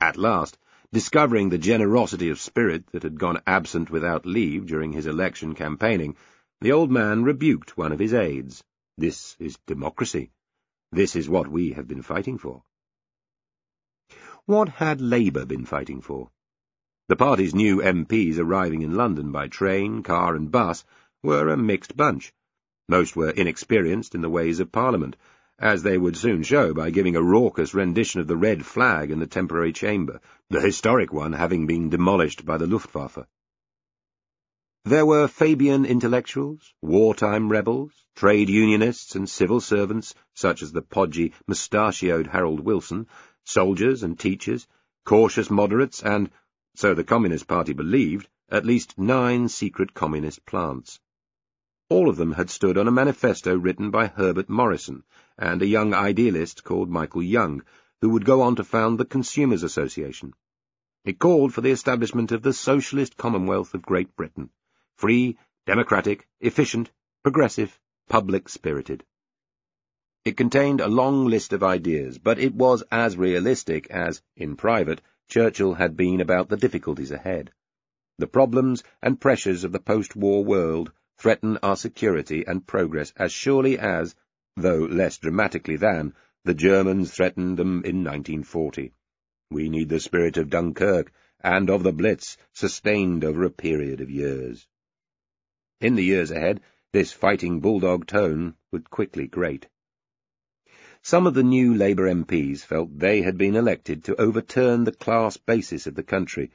At 0.00 0.16
last, 0.16 0.58
Discovering 0.92 1.48
the 1.48 1.58
generosity 1.58 2.28
of 2.28 2.38
spirit 2.38 2.86
that 2.92 3.02
had 3.02 3.18
gone 3.18 3.42
absent 3.46 3.90
without 3.90 4.24
leave 4.24 4.66
during 4.66 4.92
his 4.92 5.06
election 5.06 5.54
campaigning, 5.54 6.16
the 6.60 6.72
old 6.72 6.90
man 6.90 7.24
rebuked 7.24 7.76
one 7.76 7.92
of 7.92 7.98
his 7.98 8.14
aides. 8.14 8.62
This 8.96 9.36
is 9.40 9.58
democracy. 9.66 10.30
This 10.92 11.16
is 11.16 11.28
what 11.28 11.48
we 11.48 11.72
have 11.72 11.88
been 11.88 12.02
fighting 12.02 12.38
for. 12.38 12.62
What 14.44 14.68
had 14.68 15.00
Labour 15.00 15.44
been 15.44 15.64
fighting 15.64 16.00
for? 16.00 16.30
The 17.08 17.16
party's 17.16 17.54
new 17.54 17.78
MPs 17.78 18.38
arriving 18.38 18.82
in 18.82 18.94
London 18.94 19.32
by 19.32 19.48
train, 19.48 20.04
car 20.04 20.36
and 20.36 20.50
bus 20.50 20.84
were 21.22 21.48
a 21.48 21.56
mixed 21.56 21.96
bunch. 21.96 22.32
Most 22.88 23.16
were 23.16 23.30
inexperienced 23.30 24.14
in 24.14 24.20
the 24.20 24.30
ways 24.30 24.60
of 24.60 24.70
Parliament, 24.70 25.16
as 25.58 25.82
they 25.82 25.96
would 25.96 26.16
soon 26.16 26.42
show 26.42 26.74
by 26.74 26.90
giving 26.90 27.16
a 27.16 27.22
raucous 27.22 27.72
rendition 27.72 28.20
of 28.20 28.26
the 28.26 28.36
red 28.36 28.64
flag 28.64 29.10
in 29.10 29.18
the 29.18 29.26
temporary 29.26 29.72
chamber, 29.72 30.20
the 30.50 30.60
historic 30.60 31.12
one 31.12 31.32
having 31.32 31.66
been 31.66 31.88
demolished 31.88 32.44
by 32.44 32.58
the 32.58 32.66
Luftwaffe. 32.66 33.26
There 34.84 35.06
were 35.06 35.26
Fabian 35.26 35.84
intellectuals, 35.84 36.74
wartime 36.82 37.48
rebels, 37.48 37.92
trade 38.14 38.48
unionists 38.48 39.16
and 39.16 39.28
civil 39.28 39.60
servants, 39.60 40.14
such 40.34 40.62
as 40.62 40.72
the 40.72 40.82
podgy, 40.82 41.32
mustachioed 41.48 42.28
Harold 42.28 42.60
Wilson, 42.60 43.08
soldiers 43.44 44.02
and 44.02 44.18
teachers, 44.18 44.68
cautious 45.04 45.50
moderates, 45.50 46.02
and, 46.02 46.30
so 46.74 46.94
the 46.94 47.02
Communist 47.02 47.48
Party 47.48 47.72
believed, 47.72 48.28
at 48.48 48.66
least 48.66 48.96
nine 48.98 49.48
secret 49.48 49.94
communist 49.94 50.44
plants. 50.46 51.00
All 51.88 52.08
of 52.08 52.16
them 52.16 52.32
had 52.32 52.50
stood 52.50 52.76
on 52.76 52.88
a 52.88 52.90
manifesto 52.90 53.56
written 53.56 53.92
by 53.92 54.08
Herbert 54.08 54.48
Morrison 54.48 55.04
and 55.38 55.62
a 55.62 55.66
young 55.66 55.94
idealist 55.94 56.64
called 56.64 56.90
Michael 56.90 57.22
Young, 57.22 57.62
who 58.00 58.10
would 58.10 58.24
go 58.24 58.42
on 58.42 58.56
to 58.56 58.64
found 58.64 58.98
the 58.98 59.04
Consumers 59.04 59.62
Association. 59.62 60.34
It 61.04 61.20
called 61.20 61.54
for 61.54 61.60
the 61.60 61.70
establishment 61.70 62.32
of 62.32 62.42
the 62.42 62.52
Socialist 62.52 63.16
Commonwealth 63.16 63.72
of 63.72 63.82
Great 63.82 64.16
Britain, 64.16 64.50
free, 64.96 65.38
democratic, 65.64 66.26
efficient, 66.40 66.90
progressive, 67.22 67.78
public-spirited. 68.08 69.04
It 70.24 70.36
contained 70.36 70.80
a 70.80 70.88
long 70.88 71.26
list 71.26 71.52
of 71.52 71.62
ideas, 71.62 72.18
but 72.18 72.40
it 72.40 72.52
was 72.52 72.82
as 72.90 73.16
realistic 73.16 73.86
as, 73.90 74.22
in 74.34 74.56
private, 74.56 75.02
Churchill 75.28 75.74
had 75.74 75.96
been 75.96 76.20
about 76.20 76.48
the 76.48 76.56
difficulties 76.56 77.12
ahead. 77.12 77.52
The 78.18 78.26
problems 78.26 78.82
and 79.00 79.20
pressures 79.20 79.62
of 79.62 79.70
the 79.70 79.78
post-war 79.78 80.44
world 80.44 80.90
threaten 81.18 81.58
our 81.62 81.76
security 81.76 82.44
and 82.46 82.66
progress 82.66 83.12
as 83.16 83.32
surely 83.32 83.78
as, 83.78 84.14
though 84.56 84.80
less 84.80 85.18
dramatically 85.18 85.76
than, 85.76 86.14
the 86.44 86.54
Germans 86.54 87.10
threatened 87.10 87.56
them 87.56 87.82
in 87.84 88.04
1940. 88.04 88.92
We 89.50 89.68
need 89.68 89.88
the 89.88 90.00
spirit 90.00 90.36
of 90.36 90.50
Dunkirk 90.50 91.12
and 91.40 91.70
of 91.70 91.82
the 91.82 91.92
Blitz 91.92 92.36
sustained 92.52 93.24
over 93.24 93.44
a 93.44 93.50
period 93.50 94.00
of 94.00 94.10
years. 94.10 94.66
In 95.80 95.94
the 95.94 96.04
years 96.04 96.30
ahead, 96.30 96.60
this 96.92 97.12
fighting 97.12 97.60
bulldog 97.60 98.06
tone 98.06 98.54
would 98.72 98.90
quickly 98.90 99.26
grate. 99.26 99.66
Some 101.02 101.26
of 101.26 101.34
the 101.34 101.42
new 101.42 101.74
Labour 101.74 102.08
MPs 102.12 102.60
felt 102.64 102.98
they 102.98 103.22
had 103.22 103.38
been 103.38 103.54
elected 103.54 104.04
to 104.04 104.20
overturn 104.20 104.84
the 104.84 104.92
class 104.92 105.36
basis 105.36 105.86
of 105.86 105.94
the 105.94 106.02
country, 106.02 106.50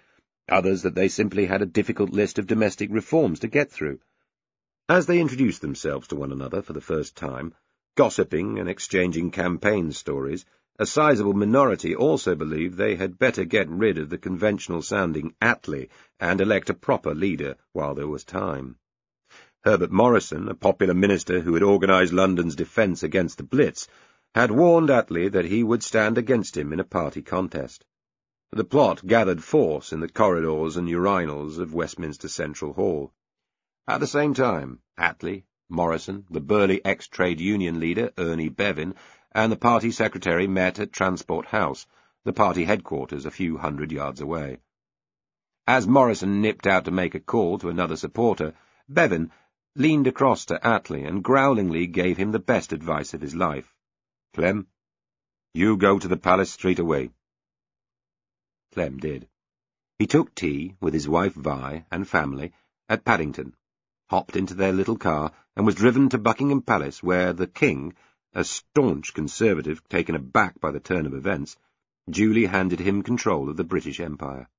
others 0.50 0.82
that 0.82 0.96
they 0.96 1.08
simply 1.08 1.46
had 1.46 1.62
a 1.62 1.66
difficult 1.66 2.10
list 2.10 2.38
of 2.38 2.48
domestic 2.48 2.90
reforms 2.92 3.40
to 3.40 3.48
get 3.48 3.72
through. 3.72 4.00
As 4.94 5.06
they 5.06 5.22
introduced 5.22 5.62
themselves 5.62 6.10
to 6.10 6.18
one 6.18 6.34
another 6.34 6.62
for 6.62 6.74
the 6.74 6.82
first 6.82 7.16
time, 7.16 7.54
gossiping 7.96 8.60
and 8.60 8.68
exchanging 8.68 9.32
campaign 9.32 9.94
stories, 9.94 10.44
a 10.78 10.86
sizable 10.86 11.32
minority 11.32 11.96
also 11.96 12.36
believed 12.36 12.76
they 12.76 12.96
had 12.98 13.18
better 13.18 13.46
get 13.46 13.70
rid 13.70 13.98
of 13.98 14.10
the 14.10 14.18
conventional-sounding 14.18 15.34
Attlee 15.42 15.88
and 16.20 16.42
elect 16.42 16.70
a 16.70 16.74
proper 16.74 17.16
leader 17.16 17.56
while 17.72 17.96
there 17.96 18.10
was 18.10 18.26
time. 18.26 18.76
Herbert 19.64 19.94
Morrison, 19.94 20.50
a 20.50 20.56
popular 20.56 20.94
minister 20.94 21.40
who 21.40 21.54
had 21.54 21.64
organised 21.64 22.12
London's 22.12 22.58
defence 22.58 23.02
against 23.02 23.38
the 23.38 23.46
Blitz, 23.46 23.88
had 24.36 24.52
warned 24.52 24.90
Attlee 24.90 25.30
that 25.30 25.46
he 25.46 25.64
would 25.64 25.84
stand 25.84 26.18
against 26.18 26.58
him 26.58 26.74
in 26.74 26.82
a 26.82 26.84
party 26.84 27.22
contest. 27.22 27.86
The 28.52 28.66
plot 28.66 29.08
gathered 29.08 29.42
force 29.42 29.94
in 29.94 30.02
the 30.02 30.10
corridors 30.10 30.76
and 30.76 30.90
urinals 30.90 31.60
of 31.60 31.74
Westminster 31.74 32.28
Central 32.28 32.74
Hall. 32.74 33.14
At 33.88 34.00
the 34.00 34.08
same 34.08 34.34
time, 34.34 34.80
Attlee, 34.98 35.44
Morrison, 35.68 36.26
the 36.30 36.40
burly 36.40 36.84
ex-trade 36.86 37.40
union 37.42 37.80
leader, 37.80 38.12
Ernie 38.18 38.50
Bevin, 38.50 38.96
and 39.32 39.52
the 39.52 39.58
party 39.58 39.92
secretary 39.92 40.48
met 40.48 40.80
at 40.80 40.94
Transport 40.94 41.48
House, 41.48 41.88
the 42.24 42.32
party 42.32 42.64
headquarters 42.64 43.26
a 43.26 43.32
few 43.32 43.58
hundred 43.58 43.92
yards 43.92 44.22
away. 44.22 44.60
As 45.68 45.88
Morrison 45.88 46.42
nipped 46.42 46.68
out 46.68 46.86
to 46.86 46.92
make 46.92 47.16
a 47.16 47.20
call 47.20 47.58
to 47.60 47.70
another 47.70 47.96
supporter, 47.96 48.54
Bevin 48.88 49.32
leaned 49.76 50.08
across 50.08 50.46
to 50.46 50.60
Attlee 50.64 51.04
and 51.04 51.24
growlingly 51.24 51.88
gave 51.88 52.18
him 52.18 52.32
the 52.32 52.40
best 52.40 52.72
advice 52.74 53.14
of 53.14 53.22
his 53.22 53.36
life. 53.36 53.74
Clem, 54.34 54.68
you 55.54 55.76
go 55.76 55.98
to 55.98 56.08
the 56.08 56.18
palace 56.18 56.52
straight 56.52 56.80
away. 56.80 57.10
Clem 58.74 59.00
did. 59.00 59.28
He 59.98 60.08
took 60.08 60.36
tea 60.36 60.76
with 60.80 60.94
his 60.94 61.10
wife 61.10 61.34
Vi 61.34 61.86
and 61.92 62.08
family 62.08 62.54
at 62.88 63.04
Paddington, 63.04 63.56
hopped 64.12 64.36
into 64.36 64.54
their 64.54 64.74
little 64.74 64.98
car, 64.98 65.32
and 65.56 65.66
was 65.66 65.74
driven 65.74 66.10
to 66.10 66.18
Buckingham 66.18 66.62
Palace, 66.62 67.02
where 67.02 67.32
the 67.32 67.48
king, 67.48 67.94
a 68.34 68.44
staunch 68.44 69.14
Conservative 69.14 69.82
taken 69.88 70.16
aback 70.16 70.60
by 70.60 70.70
the 70.70 70.82
turn 70.82 71.06
of 71.06 71.14
events, 71.14 71.56
duly 72.10 72.46
handed 72.46 72.82
him 72.82 73.04
control 73.04 73.50
of 73.50 73.56
the 73.56 73.64
British 73.64 74.02
Empire. 74.02 74.50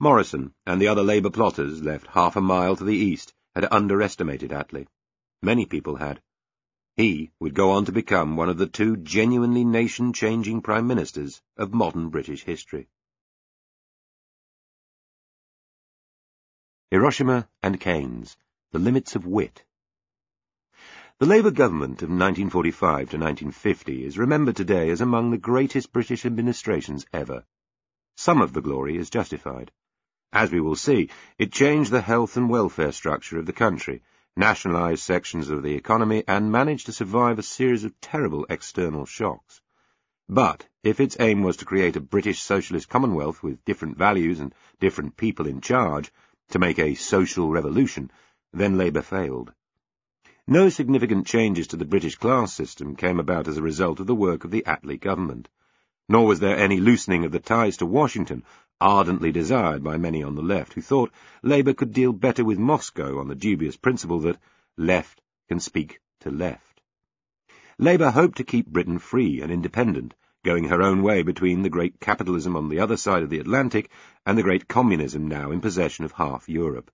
Morrison 0.00 0.52
and 0.66 0.82
the 0.82 0.88
other 0.88 1.04
Labour 1.04 1.30
plotters, 1.30 1.82
left 1.82 2.08
half 2.08 2.34
a 2.34 2.40
mile 2.40 2.74
to 2.74 2.82
the 2.82 2.96
east, 2.96 3.32
had 3.54 3.68
underestimated 3.70 4.50
Attlee. 4.50 4.88
Many 5.40 5.64
people 5.64 5.94
had. 5.94 6.20
He 6.96 7.30
would 7.38 7.54
go 7.54 7.70
on 7.70 7.84
to 7.84 7.92
become 7.92 8.36
one 8.36 8.48
of 8.48 8.58
the 8.58 8.66
two 8.66 8.96
genuinely 8.96 9.64
nation-changing 9.64 10.62
prime 10.62 10.88
ministers 10.88 11.40
of 11.56 11.72
modern 11.72 12.08
British 12.08 12.42
history. 12.42 12.88
Hiroshima 16.90 17.48
and 17.62 17.78
Keynes, 17.78 18.36
The 18.70 18.78
Limits 18.78 19.16
of 19.16 19.24
Wit 19.24 19.64
the 21.18 21.24
Labour 21.24 21.50
government 21.50 22.02
of 22.02 22.10
1945 22.10 22.82
to 22.82 23.16
1950 23.16 24.04
is 24.04 24.18
remembered 24.18 24.56
today 24.56 24.90
as 24.90 25.00
among 25.00 25.30
the 25.30 25.38
greatest 25.38 25.90
British 25.90 26.26
administrations 26.26 27.06
ever. 27.10 27.46
Some 28.18 28.42
of 28.42 28.52
the 28.52 28.60
glory 28.60 28.98
is 28.98 29.08
justified. 29.08 29.72
As 30.34 30.52
we 30.52 30.60
will 30.60 30.76
see, 30.76 31.08
it 31.38 31.50
changed 31.50 31.90
the 31.90 32.02
health 32.02 32.36
and 32.36 32.50
welfare 32.50 32.92
structure 32.92 33.38
of 33.38 33.46
the 33.46 33.54
country, 33.54 34.02
nationalised 34.36 35.02
sections 35.02 35.48
of 35.48 35.62
the 35.62 35.74
economy, 35.74 36.22
and 36.28 36.52
managed 36.52 36.84
to 36.86 36.92
survive 36.92 37.38
a 37.38 37.42
series 37.42 37.84
of 37.84 37.98
terrible 38.02 38.44
external 38.50 39.06
shocks. 39.06 39.62
But 40.28 40.68
if 40.82 41.00
its 41.00 41.16
aim 41.18 41.42
was 41.42 41.56
to 41.56 41.64
create 41.64 41.96
a 41.96 42.02
British 42.02 42.42
socialist 42.42 42.90
commonwealth 42.90 43.42
with 43.42 43.64
different 43.64 43.96
values 43.96 44.40
and 44.40 44.54
different 44.78 45.16
people 45.16 45.46
in 45.46 45.62
charge, 45.62 46.12
to 46.50 46.58
make 46.58 46.78
a 46.78 46.94
social 46.94 47.50
revolution, 47.50 48.10
then 48.52 48.76
Labour 48.78 49.02
failed. 49.02 49.52
No 50.46 50.70
significant 50.70 51.26
changes 51.26 51.66
to 51.66 51.76
the 51.76 51.84
British 51.84 52.16
class 52.16 52.54
system 52.54 52.96
came 52.96 53.20
about 53.20 53.48
as 53.48 53.58
a 53.58 53.62
result 53.62 54.00
of 54.00 54.06
the 54.06 54.14
work 54.14 54.44
of 54.44 54.50
the 54.50 54.62
Attlee 54.66 54.98
government, 54.98 55.48
nor 56.08 56.26
was 56.26 56.40
there 56.40 56.56
any 56.56 56.80
loosening 56.80 57.24
of 57.24 57.32
the 57.32 57.38
ties 57.38 57.76
to 57.76 57.84
Washington, 57.84 58.42
ardently 58.80 59.30
desired 59.30 59.84
by 59.84 59.98
many 59.98 60.22
on 60.22 60.34
the 60.34 60.42
left, 60.42 60.72
who 60.72 60.80
thought 60.80 61.12
Labour 61.42 61.74
could 61.74 61.92
deal 61.92 62.14
better 62.14 62.44
with 62.44 62.58
Moscow 62.58 63.18
on 63.18 63.28
the 63.28 63.34
dubious 63.34 63.76
principle 63.76 64.20
that 64.20 64.38
left 64.78 65.20
can 65.48 65.60
speak 65.60 66.00
to 66.20 66.30
left. 66.30 66.80
Labour 67.78 68.10
hoped 68.10 68.38
to 68.38 68.44
keep 68.44 68.66
Britain 68.66 68.98
free 68.98 69.42
and 69.42 69.52
independent, 69.52 70.14
going 70.44 70.64
her 70.64 70.80
own 70.80 71.02
way 71.02 71.22
between 71.22 71.62
the 71.62 71.68
great 71.68 72.00
capitalism 72.00 72.56
on 72.56 72.70
the 72.70 72.80
other 72.80 72.96
side 72.96 73.22
of 73.22 73.28
the 73.28 73.38
Atlantic 73.38 73.90
and 74.24 74.38
the 74.38 74.42
great 74.42 74.66
communism 74.66 75.28
now 75.28 75.50
in 75.50 75.60
possession 75.60 76.06
of 76.06 76.12
half 76.12 76.48
Europe. 76.48 76.90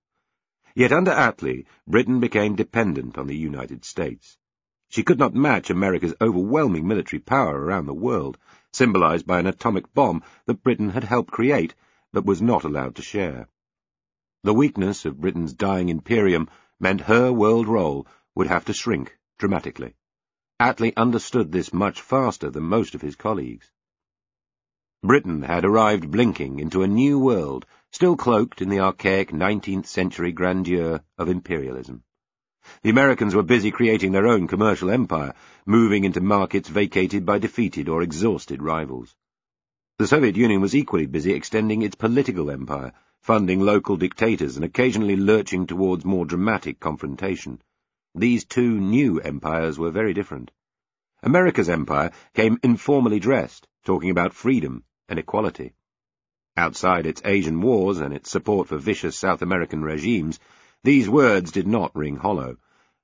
Yet 0.75 0.91
under 0.91 1.11
Attlee, 1.11 1.65
Britain 1.87 2.19
became 2.19 2.55
dependent 2.55 3.17
on 3.17 3.27
the 3.27 3.37
United 3.37 3.85
States. 3.85 4.37
She 4.89 5.03
could 5.03 5.17
not 5.17 5.33
match 5.33 5.69
America's 5.69 6.13
overwhelming 6.19 6.85
military 6.85 7.21
power 7.21 7.61
around 7.61 7.85
the 7.85 7.93
world, 7.93 8.37
symbolized 8.73 9.25
by 9.25 9.39
an 9.39 9.47
atomic 9.47 9.93
bomb 9.93 10.21
that 10.47 10.63
Britain 10.63 10.89
had 10.89 11.05
helped 11.05 11.31
create, 11.31 11.73
but 12.11 12.25
was 12.25 12.41
not 12.41 12.65
allowed 12.65 12.95
to 12.95 13.01
share. 13.01 13.47
The 14.43 14.53
weakness 14.53 15.05
of 15.05 15.21
Britain's 15.21 15.53
dying 15.53 15.87
imperium 15.87 16.49
meant 16.77 17.01
her 17.01 17.31
world 17.31 17.69
role 17.69 18.05
would 18.35 18.47
have 18.47 18.65
to 18.65 18.73
shrink 18.73 19.17
dramatically. 19.37 19.95
Attlee 20.59 20.93
understood 20.97 21.53
this 21.53 21.73
much 21.73 22.01
faster 22.01 22.49
than 22.49 22.63
most 22.63 22.95
of 22.95 23.01
his 23.01 23.15
colleagues. 23.15 23.71
Britain 25.01 25.43
had 25.43 25.63
arrived 25.63 26.11
blinking 26.11 26.59
into 26.59 26.83
a 26.83 26.87
new 26.87 27.17
world 27.17 27.65
still 27.95 28.17
cloaked 28.17 28.61
in 28.61 28.67
the 28.67 28.81
archaic 28.81 29.31
19th-century 29.31 30.33
grandeur 30.33 30.99
of 31.17 31.29
imperialism. 31.29 32.03
The 32.81 32.89
Americans 32.89 33.33
were 33.33 33.41
busy 33.41 33.71
creating 33.71 34.11
their 34.11 34.27
own 34.27 34.49
commercial 34.49 34.89
empire, 34.89 35.33
moving 35.65 36.03
into 36.03 36.19
markets 36.19 36.67
vacated 36.67 37.25
by 37.25 37.39
defeated 37.39 37.87
or 37.87 38.01
exhausted 38.01 38.61
rivals. 38.61 39.15
The 39.97 40.07
Soviet 40.07 40.35
Union 40.35 40.59
was 40.59 40.75
equally 40.75 41.05
busy 41.05 41.31
extending 41.31 41.83
its 41.83 41.95
political 41.95 42.51
empire, 42.51 42.91
funding 43.21 43.61
local 43.61 43.95
dictators 43.95 44.57
and 44.57 44.65
occasionally 44.65 45.15
lurching 45.15 45.65
towards 45.65 46.03
more 46.03 46.25
dramatic 46.25 46.81
confrontation. 46.81 47.61
These 48.13 48.43
two 48.43 48.77
new 48.77 49.21
empires 49.21 49.79
were 49.79 49.91
very 49.91 50.13
different. 50.13 50.51
America's 51.23 51.69
empire 51.69 52.11
came 52.33 52.59
informally 52.61 53.21
dressed, 53.21 53.69
talking 53.85 54.09
about 54.09 54.33
freedom 54.33 54.83
and 55.07 55.17
equality. 55.17 55.75
Outside 56.57 57.05
its 57.05 57.21
Asian 57.25 57.59
wars 57.59 57.99
and 57.99 58.13
its 58.13 58.29
support 58.29 58.69
for 58.69 58.77
vicious 58.77 59.17
South 59.17 59.41
American 59.41 59.83
regimes, 59.83 60.39
these 60.83 61.09
words 61.09 61.51
did 61.51 61.67
not 61.67 61.93
ring 61.93 62.15
hollow, 62.15 62.55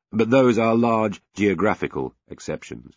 but 0.09 0.29
those 0.29 0.57
are 0.57 0.73
large 0.73 1.21
geographical 1.33 2.15
exceptions. 2.29 2.95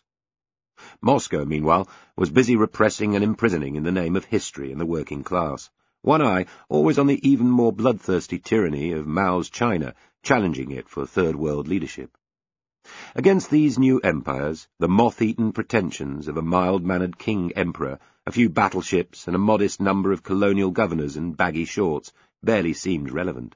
Moscow, 1.01 1.43
meanwhile, 1.43 1.89
was 2.15 2.29
busy 2.29 2.55
repressing 2.55 3.15
and 3.15 3.23
imprisoning 3.23 3.75
in 3.75 3.83
the 3.83 3.91
name 3.91 4.15
of 4.15 4.25
history 4.25 4.71
and 4.71 4.79
the 4.79 4.85
working 4.85 5.23
class, 5.23 5.69
one 6.01 6.21
eye 6.21 6.45
always 6.69 6.97
on 6.97 7.07
the 7.07 7.19
even 7.27 7.49
more 7.49 7.73
bloodthirsty 7.73 8.39
tyranny 8.39 8.93
of 8.93 9.05
Mao's 9.05 9.49
China, 9.49 9.93
challenging 10.23 10.71
it 10.71 10.87
for 10.87 11.05
Third 11.05 11.35
World 11.35 11.67
leadership. 11.67 12.17
Against 13.15 13.49
these 13.49 13.79
new 13.79 13.99
empires, 13.99 14.67
the 14.79 14.87
moth-eaten 14.87 15.51
pretensions 15.51 16.27
of 16.27 16.37
a 16.37 16.41
mild-mannered 16.41 17.17
king-emperor, 17.17 17.99
a 18.27 18.31
few 18.31 18.49
battleships, 18.49 19.27
and 19.27 19.35
a 19.35 19.39
modest 19.39 19.79
number 19.79 20.11
of 20.11 20.23
colonial 20.23 20.71
governors 20.71 21.15
in 21.15 21.33
baggy 21.33 21.63
shorts 21.63 22.11
barely 22.41 22.73
seemed 22.73 23.11
relevant. 23.11 23.55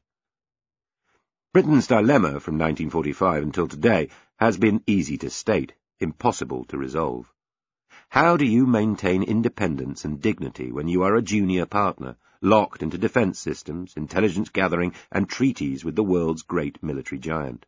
Britain's 1.51 1.87
dilemma 1.87 2.39
from 2.39 2.59
1945 2.59 3.41
until 3.41 3.67
today 3.67 4.09
has 4.37 4.57
been 4.57 4.83
easy 4.85 5.17
to 5.17 5.29
state, 5.31 5.73
impossible 5.99 6.65
to 6.65 6.77
resolve. 6.77 7.33
How 8.09 8.37
do 8.37 8.45
you 8.45 8.67
maintain 8.67 9.23
independence 9.23 10.05
and 10.05 10.21
dignity 10.21 10.71
when 10.71 10.87
you 10.87 11.01
are 11.01 11.15
a 11.15 11.23
junior 11.23 11.65
partner, 11.65 12.15
locked 12.39 12.83
into 12.83 12.99
defence 12.99 13.39
systems, 13.39 13.97
intelligence 13.97 14.49
gathering, 14.49 14.93
and 15.11 15.27
treaties 15.27 15.83
with 15.83 15.95
the 15.95 16.03
world's 16.03 16.43
great 16.43 16.83
military 16.83 17.17
giant? 17.17 17.65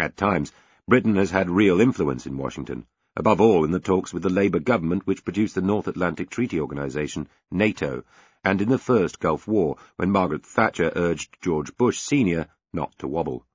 At 0.00 0.16
times, 0.16 0.52
Britain 0.88 1.14
has 1.14 1.30
had 1.30 1.48
real 1.48 1.80
influence 1.80 2.26
in 2.26 2.36
Washington, 2.36 2.86
above 3.16 3.40
all 3.40 3.64
in 3.64 3.70
the 3.70 3.80
talks 3.80 4.12
with 4.12 4.22
the 4.22 4.28
Labour 4.28 4.58
government 4.58 5.06
which 5.06 5.24
produced 5.24 5.54
the 5.54 5.62
North 5.62 5.88
Atlantic 5.88 6.28
Treaty 6.28 6.60
Organization, 6.60 7.26
NATO, 7.50 8.04
and 8.44 8.60
in 8.60 8.68
the 8.68 8.78
First 8.78 9.18
Gulf 9.20 9.48
War, 9.48 9.78
when 9.96 10.10
Margaret 10.10 10.44
Thatcher 10.44 10.92
urged 10.94 11.38
George 11.40 11.74
Bush 11.76 11.98
Sr. 11.98 12.46
not 12.74 12.96
to 12.98 13.08
wobble. 13.08 13.46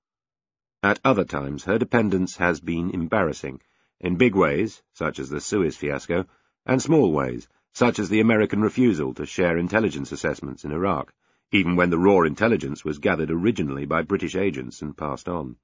At 0.82 1.00
other 1.06 1.26
times, 1.26 1.66
her 1.66 1.78
dependence 1.78 2.38
has 2.38 2.60
been 2.60 2.90
embarrassing, 2.90 3.62
in 4.00 4.16
big 4.16 4.34
ways, 4.34 4.82
such 4.94 5.20
as 5.20 5.30
the 5.30 5.40
Suez 5.40 5.78
fiasco, 5.78 6.26
and 6.66 6.82
small 6.82 7.12
ways, 7.12 7.48
such 7.72 8.00
as 8.00 8.10
the 8.10 8.20
American 8.20 8.62
refusal 8.62 9.14
to 9.14 9.28
share 9.28 9.60
intelligence 9.60 10.12
assessments 10.12 10.66
in 10.66 10.72
Iraq, 10.72 11.14
even 11.52 11.76
when 11.76 11.92
the 11.92 12.00
raw 12.00 12.22
intelligence 12.22 12.84
was 12.84 12.98
gathered 12.98 13.30
originally 13.30 13.86
by 13.86 14.02
British 14.02 14.36
agents 14.36 14.82
and 14.82 14.98
passed 14.98 15.30
on. 15.30 15.56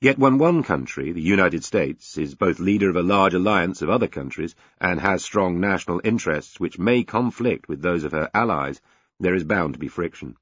Yet 0.00 0.18
when 0.18 0.38
one 0.38 0.62
country, 0.62 1.12
the 1.12 1.22
United 1.22 1.64
States, 1.64 2.18
is 2.18 2.34
both 2.34 2.58
leader 2.58 2.90
of 2.90 2.96
a 2.96 3.02
large 3.02 3.32
alliance 3.32 3.80
of 3.80 3.88
other 3.88 4.08
countries 4.08 4.54
and 4.80 5.00
has 5.00 5.24
strong 5.24 5.60
national 5.60 6.00
interests 6.02 6.58
which 6.58 6.78
may 6.78 7.04
conflict 7.04 7.68
with 7.68 7.80
those 7.80 8.04
of 8.04 8.12
her 8.12 8.28
allies, 8.34 8.80
there 9.20 9.34
is 9.34 9.44
bound 9.44 9.74
to 9.74 9.78
be 9.78 9.88
friction. 9.88 10.36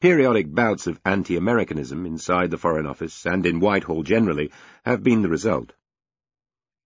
Periodic 0.00 0.54
bouts 0.54 0.86
of 0.86 1.00
anti-Americanism 1.04 2.06
inside 2.06 2.50
the 2.50 2.58
Foreign 2.58 2.86
Office 2.86 3.26
and 3.26 3.44
in 3.44 3.60
Whitehall 3.60 4.02
generally 4.02 4.52
have 4.84 5.02
been 5.02 5.22
the 5.22 5.28
result. 5.28 5.72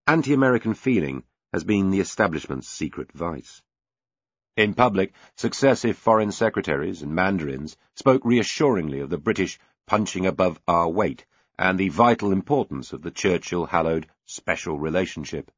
Anti-American 0.07 0.75
feeling 0.75 1.25
has 1.53 1.65
been 1.65 1.91
the 1.91 2.01
establishment's 2.01 2.69
secret 2.69 3.13
vice. 3.13 3.63
In 4.57 4.75
public, 4.75 5.13
successive 5.37 5.99
foreign 5.99 6.33
secretaries 6.33 7.03
and 7.03 7.15
mandarins 7.15 7.77
spoke 7.95 8.25
reassuringly 8.25 9.01
of 9.01 9.11
the 9.11 9.19
British 9.19 9.59
punching 9.87 10.25
above 10.25 10.61
our 10.67 10.89
weight 10.89 11.27
and 11.61 11.79
the 11.79 11.91
vital 11.91 12.33
importance 12.33 12.95
of 12.95 13.03
the 13.03 13.11
Churchill-hallowed 13.11 14.07
special 14.25 14.79
relationship. 14.79 15.51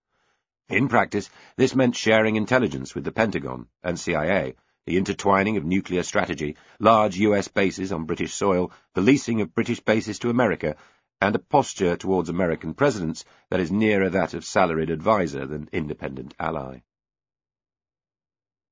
In 0.69 0.89
practice, 0.89 1.31
this 1.57 1.77
meant 1.77 1.95
sharing 1.95 2.35
intelligence 2.35 2.93
with 2.93 3.05
the 3.05 3.13
Pentagon 3.13 3.69
and 3.85 3.97
CIA, 3.97 4.57
the 4.85 4.97
intertwining 4.97 5.57
of 5.57 5.65
nuclear 5.65 6.03
strategy, 6.03 6.57
large 6.81 7.19
US 7.19 7.47
bases 7.47 7.93
on 7.93 8.07
British 8.07 8.35
soil, 8.35 8.73
the 8.95 9.01
leasing 9.01 9.43
of 9.43 9.55
British 9.55 9.79
bases 9.79 10.19
to 10.19 10.29
America, 10.29 10.75
and 11.21 11.37
a 11.37 11.39
posture 11.39 11.97
towards 11.97 12.29
American 12.29 12.75
presidents 12.75 13.25
that 13.51 13.61
is 13.61 13.71
nearer 13.71 14.11
that 14.11 14.35
of 14.35 14.45
salaried 14.45 14.91
advisor 14.91 15.47
than 15.47 15.69
independent 15.73 16.35
ally. 16.41 16.81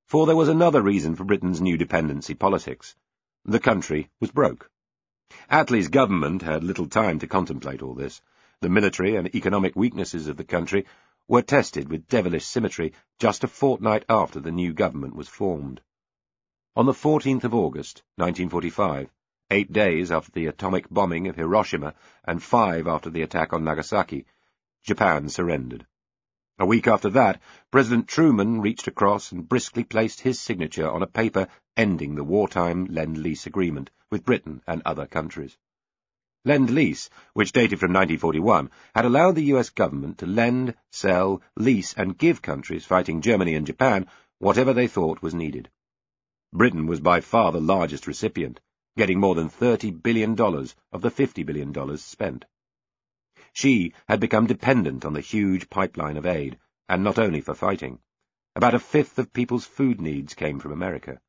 For 0.09 0.27
there 0.27 0.35
was 0.35 0.49
another 0.49 0.83
reason 0.83 1.15
for 1.15 1.23
Britain's 1.23 1.61
new 1.61 1.77
dependency 1.77 2.35
politics. 2.35 2.97
The 3.45 3.61
country 3.61 4.11
was 4.19 4.33
broke. 4.33 4.69
Attlee's 5.51 5.89
government 5.89 6.43
had 6.43 6.63
little 6.63 6.87
time 6.87 7.19
to 7.19 7.27
contemplate 7.27 7.83
all 7.83 7.95
this. 7.95 8.23
The 8.61 8.69
military 8.69 9.17
and 9.17 9.35
economic 9.35 9.75
weaknesses 9.75 10.29
of 10.29 10.37
the 10.37 10.45
country 10.45 10.87
were 11.27 11.43
tested 11.43 11.89
with 11.89 12.09
devilish 12.09 12.45
symmetry 12.45 12.93
just 13.19 13.43
a 13.43 13.49
fortnight 13.49 14.05
after 14.09 14.39
the 14.39 14.53
new 14.53 14.73
government 14.73 15.17
was 15.17 15.29
formed. 15.29 15.81
On 16.77 16.87
the 16.87 16.93
14th 16.93 17.45
of 17.45 17.55
August, 17.55 18.03
1945, 18.17 19.11
eight 19.51 19.73
days 19.73 20.13
after 20.13 20.31
the 20.31 20.47
atomic 20.47 20.89
bombing 20.89 21.27
of 21.27 21.37
Hiroshima 21.37 21.95
and 22.25 22.43
five 22.43 22.87
after 22.87 23.11
the 23.11 23.23
attack 23.23 23.53
on 23.53 23.65
Nagasaki, 23.65 24.27
Japan 24.83 25.29
surrendered. 25.29 25.87
A 26.61 26.67
week 26.67 26.87
after 26.87 27.09
that, 27.09 27.41
President 27.71 28.07
Truman 28.07 28.61
reached 28.61 28.87
across 28.87 29.33
and 29.33 29.49
briskly 29.49 29.83
placed 29.83 30.21
his 30.21 30.39
signature 30.39 30.91
on 30.91 31.03
a 31.03 31.07
paper 31.07 31.49
ending 31.75 32.17
the 32.17 32.23
wartime 32.23 32.85
Lend-Lease 32.85 33.47
agreement 33.47 33.89
with 34.11 34.27
Britain 34.27 34.61
and 34.67 34.83
other 34.85 35.07
countries. 35.07 35.57
Lend-Lease, 36.45 37.09
which 37.33 37.53
dated 37.53 37.81
from 37.81 37.95
1941, 37.95 38.71
had 38.95 39.07
allowed 39.07 39.37
the 39.37 39.55
US 39.55 39.71
government 39.71 40.19
to 40.19 40.27
lend, 40.27 40.75
sell, 40.93 41.41
lease 41.57 41.95
and 41.95 42.19
give 42.19 42.43
countries 42.43 42.85
fighting 42.85 43.23
Germany 43.23 43.55
and 43.55 43.67
Japan 43.67 44.07
whatever 44.39 44.75
they 44.75 44.87
thought 44.87 45.23
was 45.23 45.33
needed. 45.35 45.71
Britain 46.53 46.87
was 46.87 47.01
by 47.01 47.23
far 47.23 47.53
the 47.53 47.61
largest 47.63 48.07
recipient, 48.07 48.61
getting 48.99 49.19
more 49.19 49.35
than 49.35 49.49
$30 49.49 50.03
billion 50.03 50.39
of 50.39 51.01
the 51.01 51.11
$50 51.11 51.47
billion 51.47 51.97
spent. 51.97 52.45
She 53.53 53.95
had 54.09 54.21
become 54.21 54.47
dependent 54.47 55.05
on 55.05 55.13
the 55.13 55.21
huge 55.21 55.69
pipeline 55.69 56.17
of 56.17 56.25
aid, 56.25 56.59
and 56.89 57.03
not 57.03 57.19
only 57.19 57.41
for 57.41 57.55
fighting. 57.55 57.99
About 58.55 58.75
a 58.75 58.79
fifth 58.79 59.19
of 59.19 59.33
people's 59.33 59.65
food 59.65 60.01
needs 60.01 60.35
came 60.35 60.59
from 60.59 60.73
America. 60.73 61.21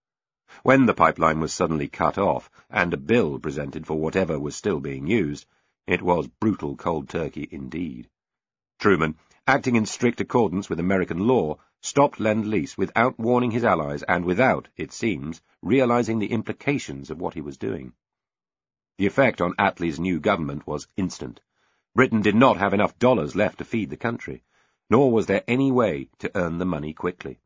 When 0.64 0.86
the 0.86 0.94
pipeline 0.94 1.40
was 1.40 1.54
suddenly 1.54 1.88
cut 1.88 2.18
off, 2.18 2.50
and 2.70 2.94
a 2.94 2.98
bill 2.98 3.40
presented 3.40 3.88
for 3.88 4.00
whatever 4.00 4.40
was 4.40 4.56
still 4.56 4.80
being 4.80 5.08
used, 5.08 5.46
it 5.88 6.02
was 6.02 6.28
brutal 6.28 6.76
cold 6.76 7.10
turkey 7.10 7.48
indeed. 7.52 8.10
Truman, 8.80 9.18
acting 9.48 9.76
in 9.76 9.86
strict 9.86 10.22
accordance 10.22 10.70
with 10.70 10.80
American 10.80 11.28
law, 11.28 11.58
stopped 11.82 12.20
Lend-Lease 12.20 12.78
without 12.78 13.18
warning 13.18 13.52
his 13.52 13.64
allies 13.64 14.04
and 14.04 14.26
without, 14.26 14.68
it 14.78 14.92
seems, 14.92 15.42
realizing 15.62 16.20
the 16.20 16.32
implications 16.32 17.10
of 17.10 17.20
what 17.20 17.34
he 17.34 17.42
was 17.42 17.58
doing. 17.58 17.94
The 18.98 19.08
effect 19.08 19.42
on 19.42 19.56
Attlee's 19.58 20.00
new 20.00 20.20
government 20.20 20.68
was 20.68 20.88
instant. 20.98 21.42
Britain 21.94 22.22
did 22.22 22.36
not 22.36 22.56
have 22.58 22.74
enough 22.74 22.98
dollars 23.00 23.36
left 23.36 23.58
to 23.58 23.66
feed 23.66 23.90
the 23.90 23.98
country, 23.98 24.44
nor 24.90 25.12
was 25.12 25.26
there 25.26 25.44
any 25.48 25.72
way 25.72 26.08
to 26.20 26.32
earn 26.36 26.58
the 26.58 26.66
money 26.66 26.94
quickly. 26.94 27.40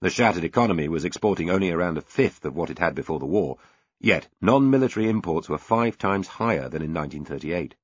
The 0.00 0.10
shattered 0.10 0.44
economy 0.44 0.88
was 0.88 1.04
exporting 1.04 1.50
only 1.50 1.70
around 1.70 1.98
a 1.98 2.02
fifth 2.02 2.44
of 2.44 2.54
what 2.54 2.70
it 2.70 2.78
had 2.78 2.94
before 2.94 3.18
the 3.18 3.26
war, 3.26 3.58
yet 3.98 4.28
non-military 4.40 5.08
imports 5.08 5.48
were 5.48 5.58
five 5.58 5.98
times 5.98 6.28
higher 6.28 6.68
than 6.68 6.82
in 6.82 6.94
1938. 6.94 7.74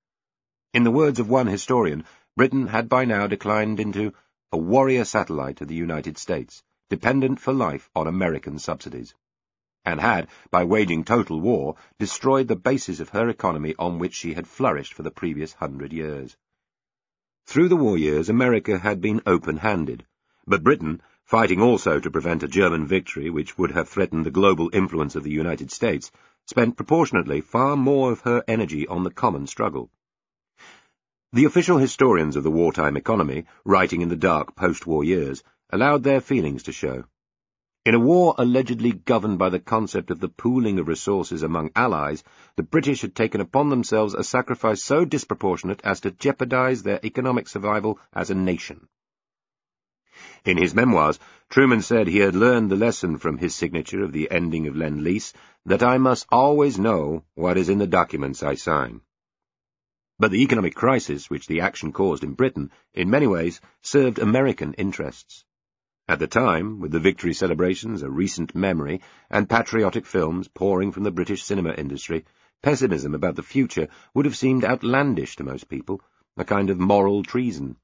In 0.72 0.84
the 0.84 0.90
words 0.90 1.18
of 1.18 1.28
one 1.28 1.48
historian, 1.48 2.04
Britain 2.36 2.68
had 2.68 2.88
by 2.88 3.04
now 3.04 3.26
declined 3.26 3.80
into 3.80 4.12
a 4.52 4.56
warrior 4.56 5.04
satellite 5.04 5.60
of 5.60 5.68
the 5.68 5.74
United 5.74 6.18
States, 6.18 6.62
dependent 6.88 7.40
for 7.40 7.52
life 7.52 7.90
on 7.96 8.06
American 8.06 8.58
subsidies, 8.58 9.14
and 9.86 10.00
had, 10.00 10.26
by 10.50 10.64
waging 10.64 11.04
total 11.04 11.40
war, 11.40 11.76
destroyed 11.98 12.48
the 12.48 12.56
basis 12.56 13.00
of 13.00 13.10
her 13.10 13.28
economy 13.28 13.74
on 13.78 13.98
which 13.98 14.14
she 14.14 14.34
had 14.34 14.48
flourished 14.48 14.92
for 14.92 15.04
the 15.04 15.10
previous 15.10 15.52
hundred 15.54 15.92
years. 15.92 16.36
Through 17.46 17.68
the 17.68 17.76
war 17.76 17.96
years, 17.96 18.28
America 18.28 18.76
had 18.76 19.00
been 19.00 19.22
open-handed, 19.24 20.04
but 20.44 20.64
Britain, 20.64 21.00
fighting 21.24 21.62
also 21.62 22.00
to 22.00 22.10
prevent 22.10 22.42
a 22.42 22.48
German 22.48 22.86
victory 22.86 23.30
which 23.30 23.56
would 23.56 23.70
have 23.70 23.88
threatened 23.88 24.26
the 24.26 24.30
global 24.30 24.68
influence 24.72 25.14
of 25.14 25.22
the 25.22 25.30
United 25.30 25.70
States, 25.70 26.10
spent 26.46 26.76
proportionately 26.76 27.40
far 27.40 27.76
more 27.76 28.10
of 28.10 28.20
her 28.22 28.42
energy 28.48 28.86
on 28.88 29.04
the 29.04 29.10
common 29.10 29.46
struggle. 29.46 29.90
The 31.32 31.44
official 31.44 31.78
historians 31.78 32.34
of 32.34 32.42
the 32.44 32.50
wartime 32.50 32.96
economy, 32.96 33.44
writing 33.64 34.00
in 34.00 34.08
the 34.08 34.16
dark 34.16 34.56
post-war 34.56 35.04
years, 35.04 35.44
allowed 35.70 36.02
their 36.02 36.20
feelings 36.20 36.64
to 36.64 36.72
show. 36.72 37.04
In 37.86 37.94
a 37.94 38.00
war 38.00 38.34
allegedly 38.36 38.90
governed 38.90 39.38
by 39.38 39.48
the 39.48 39.60
concept 39.60 40.10
of 40.10 40.18
the 40.18 40.28
pooling 40.28 40.80
of 40.80 40.88
resources 40.88 41.44
among 41.44 41.70
allies, 41.76 42.24
the 42.56 42.64
British 42.64 43.02
had 43.02 43.14
taken 43.14 43.40
upon 43.40 43.68
themselves 43.68 44.12
a 44.12 44.24
sacrifice 44.24 44.82
so 44.82 45.04
disproportionate 45.04 45.80
as 45.84 46.00
to 46.00 46.10
jeopardize 46.10 46.82
their 46.82 46.98
economic 47.06 47.46
survival 47.46 48.00
as 48.12 48.28
a 48.28 48.34
nation. 48.34 48.88
In 50.44 50.56
his 50.56 50.74
memoirs, 50.74 51.20
Truman 51.48 51.80
said 51.80 52.08
he 52.08 52.18
had 52.18 52.34
learned 52.34 52.72
the 52.72 52.74
lesson 52.74 53.18
from 53.18 53.38
his 53.38 53.54
signature 53.54 54.02
of 54.02 54.10
the 54.10 54.32
ending 54.32 54.66
of 54.66 54.74
Lend-Lease 54.74 55.32
that 55.66 55.84
I 55.84 55.98
must 55.98 56.26
always 56.32 56.80
know 56.80 57.22
what 57.36 57.56
is 57.56 57.68
in 57.68 57.78
the 57.78 57.86
documents 57.86 58.42
I 58.42 58.56
sign. 58.56 59.00
But 60.18 60.32
the 60.32 60.42
economic 60.42 60.74
crisis 60.74 61.30
which 61.30 61.46
the 61.46 61.60
action 61.60 61.92
caused 61.92 62.24
in 62.24 62.34
Britain, 62.34 62.72
in 62.94 63.10
many 63.10 63.28
ways, 63.28 63.60
served 63.80 64.18
American 64.18 64.74
interests. 64.74 65.44
At 66.08 66.20
the 66.20 66.28
time, 66.28 66.78
with 66.78 66.92
the 66.92 67.00
victory 67.00 67.34
celebrations 67.34 68.00
a 68.02 68.08
recent 68.08 68.54
memory 68.54 69.00
and 69.28 69.50
patriotic 69.50 70.06
films 70.06 70.46
pouring 70.46 70.92
from 70.92 71.02
the 71.02 71.10
British 71.10 71.42
cinema 71.42 71.72
industry, 71.72 72.24
pessimism 72.62 73.12
about 73.12 73.34
the 73.34 73.42
future 73.42 73.88
would 74.14 74.24
have 74.24 74.36
seemed 74.36 74.64
outlandish 74.64 75.34
to 75.34 75.42
most 75.42 75.68
people, 75.68 76.00
a 76.36 76.44
kind 76.44 76.70
of 76.70 76.78
moral 76.78 77.24
treason. 77.24 77.76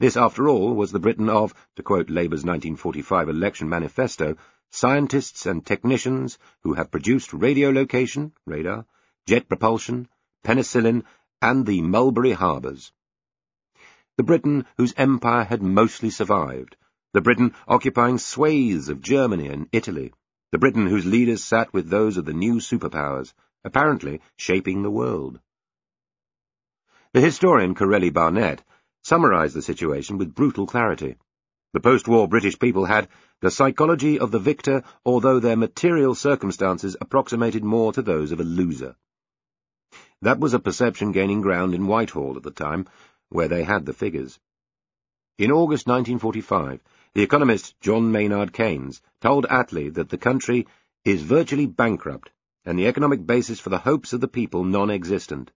This, 0.00 0.16
after 0.16 0.48
all, 0.48 0.74
was 0.74 0.90
the 0.90 0.98
Britain 0.98 1.28
of, 1.28 1.54
to 1.76 1.84
quote 1.84 2.10
Labour's 2.10 2.44
1945 2.44 3.28
election 3.28 3.68
manifesto, 3.68 4.36
scientists 4.70 5.46
and 5.46 5.64
technicians 5.64 6.38
who 6.64 6.72
have 6.74 6.90
produced 6.90 7.30
radiolocation, 7.30 8.32
radar, 8.46 8.84
jet 9.28 9.48
propulsion, 9.48 10.08
penicillin, 10.42 11.04
and 11.40 11.66
the 11.66 11.82
Mulberry 11.82 12.32
Harbours. 12.32 12.90
The 14.16 14.24
Britain 14.24 14.66
whose 14.76 14.94
empire 14.96 15.44
had 15.44 15.62
mostly 15.62 16.10
survived, 16.10 16.76
the 17.12 17.20
Britain 17.20 17.54
occupying 17.68 18.16
swathes 18.16 18.88
of 18.88 19.02
Germany 19.02 19.48
and 19.48 19.68
Italy, 19.70 20.12
the 20.50 20.58
Britain 20.58 20.86
whose 20.86 21.04
leaders 21.04 21.44
sat 21.44 21.72
with 21.72 21.88
those 21.88 22.16
of 22.16 22.24
the 22.24 22.32
new 22.32 22.54
superpowers, 22.54 23.34
apparently 23.64 24.20
shaping 24.36 24.82
the 24.82 24.90
world. 24.90 25.38
The 27.12 27.20
historian 27.20 27.74
Correlli 27.74 28.10
Barnett 28.10 28.64
summarized 29.02 29.54
the 29.54 29.60
situation 29.60 30.16
with 30.16 30.34
brutal 30.34 30.66
clarity. 30.66 31.16
The 31.74 31.80
post-war 31.80 32.28
British 32.28 32.58
people 32.58 32.86
had 32.86 33.08
the 33.40 33.50
psychology 33.50 34.18
of 34.18 34.30
the 34.30 34.38
victor, 34.38 34.82
although 35.04 35.38
their 35.38 35.56
material 35.56 36.14
circumstances 36.14 36.96
approximated 37.00 37.64
more 37.64 37.92
to 37.92 38.02
those 38.02 38.32
of 38.32 38.40
a 38.40 38.44
loser. 38.44 38.96
That 40.22 40.38
was 40.38 40.54
a 40.54 40.58
perception 40.58 41.12
gaining 41.12 41.42
ground 41.42 41.74
in 41.74 41.86
Whitehall 41.86 42.36
at 42.36 42.42
the 42.42 42.50
time, 42.50 42.86
where 43.28 43.48
they 43.48 43.64
had 43.64 43.84
the 43.84 43.92
figures. 43.92 44.38
In 45.38 45.50
August 45.50 45.86
1945, 45.86 46.80
the 47.14 47.22
economist 47.22 47.78
John 47.80 48.10
Maynard 48.10 48.54
Keynes 48.54 49.02
told 49.20 49.44
Attlee 49.46 49.92
that 49.94 50.08
the 50.08 50.16
country 50.16 50.66
is 51.04 51.22
virtually 51.22 51.66
bankrupt 51.66 52.30
and 52.64 52.78
the 52.78 52.86
economic 52.86 53.26
basis 53.26 53.60
for 53.60 53.68
the 53.68 53.78
hopes 53.78 54.14
of 54.14 54.20
the 54.22 54.28
people 54.28 54.64
non-existent. 54.64 55.50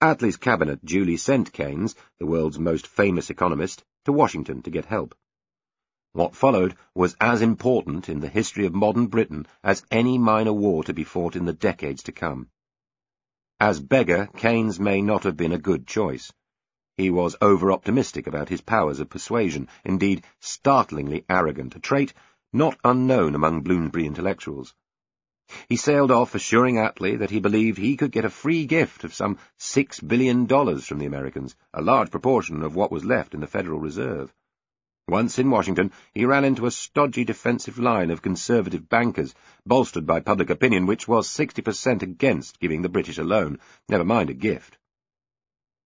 Attlee's 0.00 0.36
cabinet 0.36 0.84
duly 0.84 1.16
sent 1.16 1.52
Keynes, 1.52 1.94
the 2.18 2.26
world's 2.26 2.58
most 2.58 2.88
famous 2.88 3.30
economist, 3.30 3.84
to 4.04 4.12
Washington 4.12 4.62
to 4.62 4.70
get 4.70 4.86
help. 4.86 5.14
What 6.14 6.34
followed 6.34 6.74
was 6.96 7.16
as 7.20 7.40
important 7.40 8.08
in 8.08 8.18
the 8.18 8.28
history 8.28 8.66
of 8.66 8.74
modern 8.74 9.06
Britain 9.06 9.46
as 9.62 9.84
any 9.90 10.18
minor 10.18 10.52
war 10.52 10.82
to 10.84 10.92
be 10.92 11.04
fought 11.04 11.36
in 11.36 11.44
the 11.44 11.52
decades 11.52 12.02
to 12.04 12.12
come. 12.12 12.48
As 13.60 13.78
beggar, 13.78 14.28
Keynes 14.36 14.80
may 14.80 15.00
not 15.00 15.22
have 15.22 15.36
been 15.36 15.52
a 15.52 15.58
good 15.58 15.86
choice. 15.86 16.32
He 17.02 17.10
was 17.10 17.34
over-optimistic 17.42 18.28
about 18.28 18.48
his 18.48 18.60
powers 18.60 19.00
of 19.00 19.10
persuasion, 19.10 19.66
indeed 19.84 20.22
startlingly 20.38 21.24
arrogant, 21.28 21.74
a 21.74 21.80
trait 21.80 22.14
not 22.52 22.78
unknown 22.84 23.34
among 23.34 23.62
Bloomsbury 23.62 24.06
intellectuals. 24.06 24.72
He 25.68 25.74
sailed 25.74 26.12
off 26.12 26.36
assuring 26.36 26.76
Attlee 26.78 27.16
that 27.16 27.30
he 27.30 27.40
believed 27.40 27.78
he 27.78 27.96
could 27.96 28.12
get 28.12 28.24
a 28.24 28.30
free 28.30 28.66
gift 28.66 29.02
of 29.02 29.14
some 29.14 29.38
six 29.58 29.98
billion 29.98 30.46
dollars 30.46 30.86
from 30.86 31.00
the 31.00 31.06
Americans, 31.06 31.56
a 31.74 31.82
large 31.82 32.12
proportion 32.12 32.62
of 32.62 32.76
what 32.76 32.92
was 32.92 33.04
left 33.04 33.34
in 33.34 33.40
the 33.40 33.48
Federal 33.48 33.80
Reserve. 33.80 34.32
Once 35.08 35.40
in 35.40 35.50
Washington, 35.50 35.90
he 36.14 36.24
ran 36.24 36.44
into 36.44 36.66
a 36.66 36.70
stodgy 36.70 37.24
defensive 37.24 37.80
line 37.80 38.12
of 38.12 38.22
conservative 38.22 38.88
bankers, 38.88 39.34
bolstered 39.66 40.06
by 40.06 40.20
public 40.20 40.50
opinion 40.50 40.86
which 40.86 41.08
was 41.08 41.26
60% 41.26 42.02
against 42.02 42.60
giving 42.60 42.82
the 42.82 42.88
British 42.88 43.18
a 43.18 43.24
loan, 43.24 43.58
never 43.88 44.04
mind 44.04 44.30
a 44.30 44.34
gift. 44.34 44.78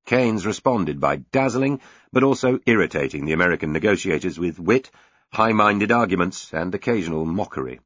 Keynes 0.07 0.47
responded 0.47 1.01
by 1.01 1.17
dazzling, 1.17 1.81
but 2.13 2.23
also 2.23 2.61
irritating 2.65 3.25
the 3.25 3.33
American 3.33 3.73
negotiators 3.73 4.39
with 4.39 4.61
wit, 4.61 4.91
high-minded 5.33 5.91
arguments, 5.91 6.53
and 6.55 6.73
occasional 6.75 7.25
mockery. 7.25 7.81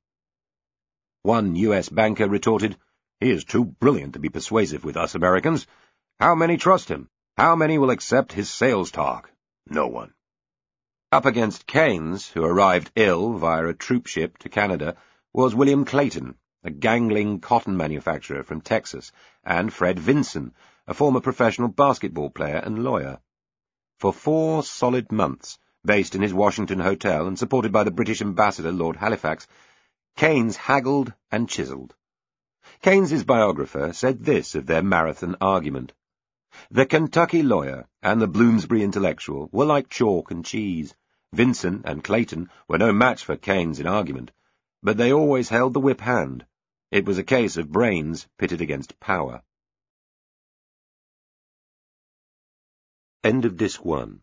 One 1.23 1.57
U.S. 1.57 1.89
banker 1.89 2.29
retorted, 2.29 2.77
He 3.21 3.31
is 3.31 3.45
too 3.45 3.65
brilliant 3.65 4.13
to 4.13 4.19
be 4.19 4.29
persuasive 4.29 4.85
with 4.85 4.99
us 4.99 5.15
Americans. 5.15 5.67
How 6.19 6.35
many 6.35 6.59
trust 6.59 6.91
him? 6.91 7.09
How 7.39 7.57
many 7.57 7.79
will 7.79 7.91
accept 7.91 8.33
his 8.33 8.51
sales 8.51 8.91
talk? 8.91 9.31
No 9.67 9.87
one. 9.87 10.13
Up 11.11 11.25
against 11.25 11.67
Keynes, 11.67 12.29
who 12.29 12.45
arrived 12.45 12.93
ill 12.97 13.33
via 13.33 13.67
a 13.67 13.75
troop 13.75 14.07
ship 14.07 14.37
to 14.39 14.51
Canada, 14.51 14.97
was 15.33 15.55
William 15.55 15.87
Clayton, 15.87 16.35
a 16.65 16.71
gangling 16.71 17.41
cotton 17.41 17.77
manufacturer 17.77 18.43
from 18.43 18.61
Texas, 18.61 19.11
and 19.43 19.73
Fred 19.73 19.99
Vinson, 19.99 20.53
a 20.87 20.95
former 20.95 21.21
professional 21.21 21.69
basketball 21.69 22.31
player 22.31 22.57
and 22.57 22.85
lawyer. 22.85 23.21
For 23.99 24.13
four 24.13 24.63
solid 24.63 25.13
months, 25.13 25.59
based 25.85 26.15
in 26.15 26.23
his 26.23 26.35
Washington 26.35 26.81
hotel 26.81 27.27
and 27.27 27.39
supported 27.39 27.73
by 27.73 27.85
the 27.85 27.91
British 27.91 28.21
ambassador 28.21 28.73
Lord 28.73 28.97
Halifax, 28.97 29.47
Keynes 30.17 30.57
haggled 30.57 31.13
and 31.31 31.49
chiselled. 31.49 31.95
Keynes's 32.83 33.25
biographer 33.25 33.93
said 33.93 34.25
this 34.25 34.55
of 34.55 34.67
their 34.67 34.83
marathon 34.83 35.37
argument. 35.41 35.93
The 36.71 36.87
Kentucky 36.87 37.43
lawyer 37.43 37.87
and 38.03 38.21
the 38.21 38.27
Bloomsbury 38.27 38.83
intellectual 38.83 39.49
were 39.53 39.65
like 39.65 39.89
chalk 39.89 40.31
and 40.31 40.45
cheese. 40.45 40.95
Vinson 41.33 41.83
and 41.85 42.03
Clayton 42.03 42.51
were 42.69 42.79
no 42.79 42.93
match 42.93 43.25
for 43.25 43.37
Keynes 43.37 43.81
in 43.81 43.87
argument, 43.87 44.33
but 44.83 44.97
they 44.97 45.13
always 45.13 45.49
held 45.49 45.75
the 45.75 45.81
whip 45.81 46.01
hand. 46.01 46.45
It 46.91 47.07
was 47.07 47.19
a 47.19 47.23
case 47.23 47.57
of 47.57 47.71
brains 47.71 48.27
pitted 48.37 48.61
against 48.61 48.99
power. 48.99 49.43
End 53.23 53.45
of 53.45 53.59
Disc 53.59 53.85
1 53.85 54.21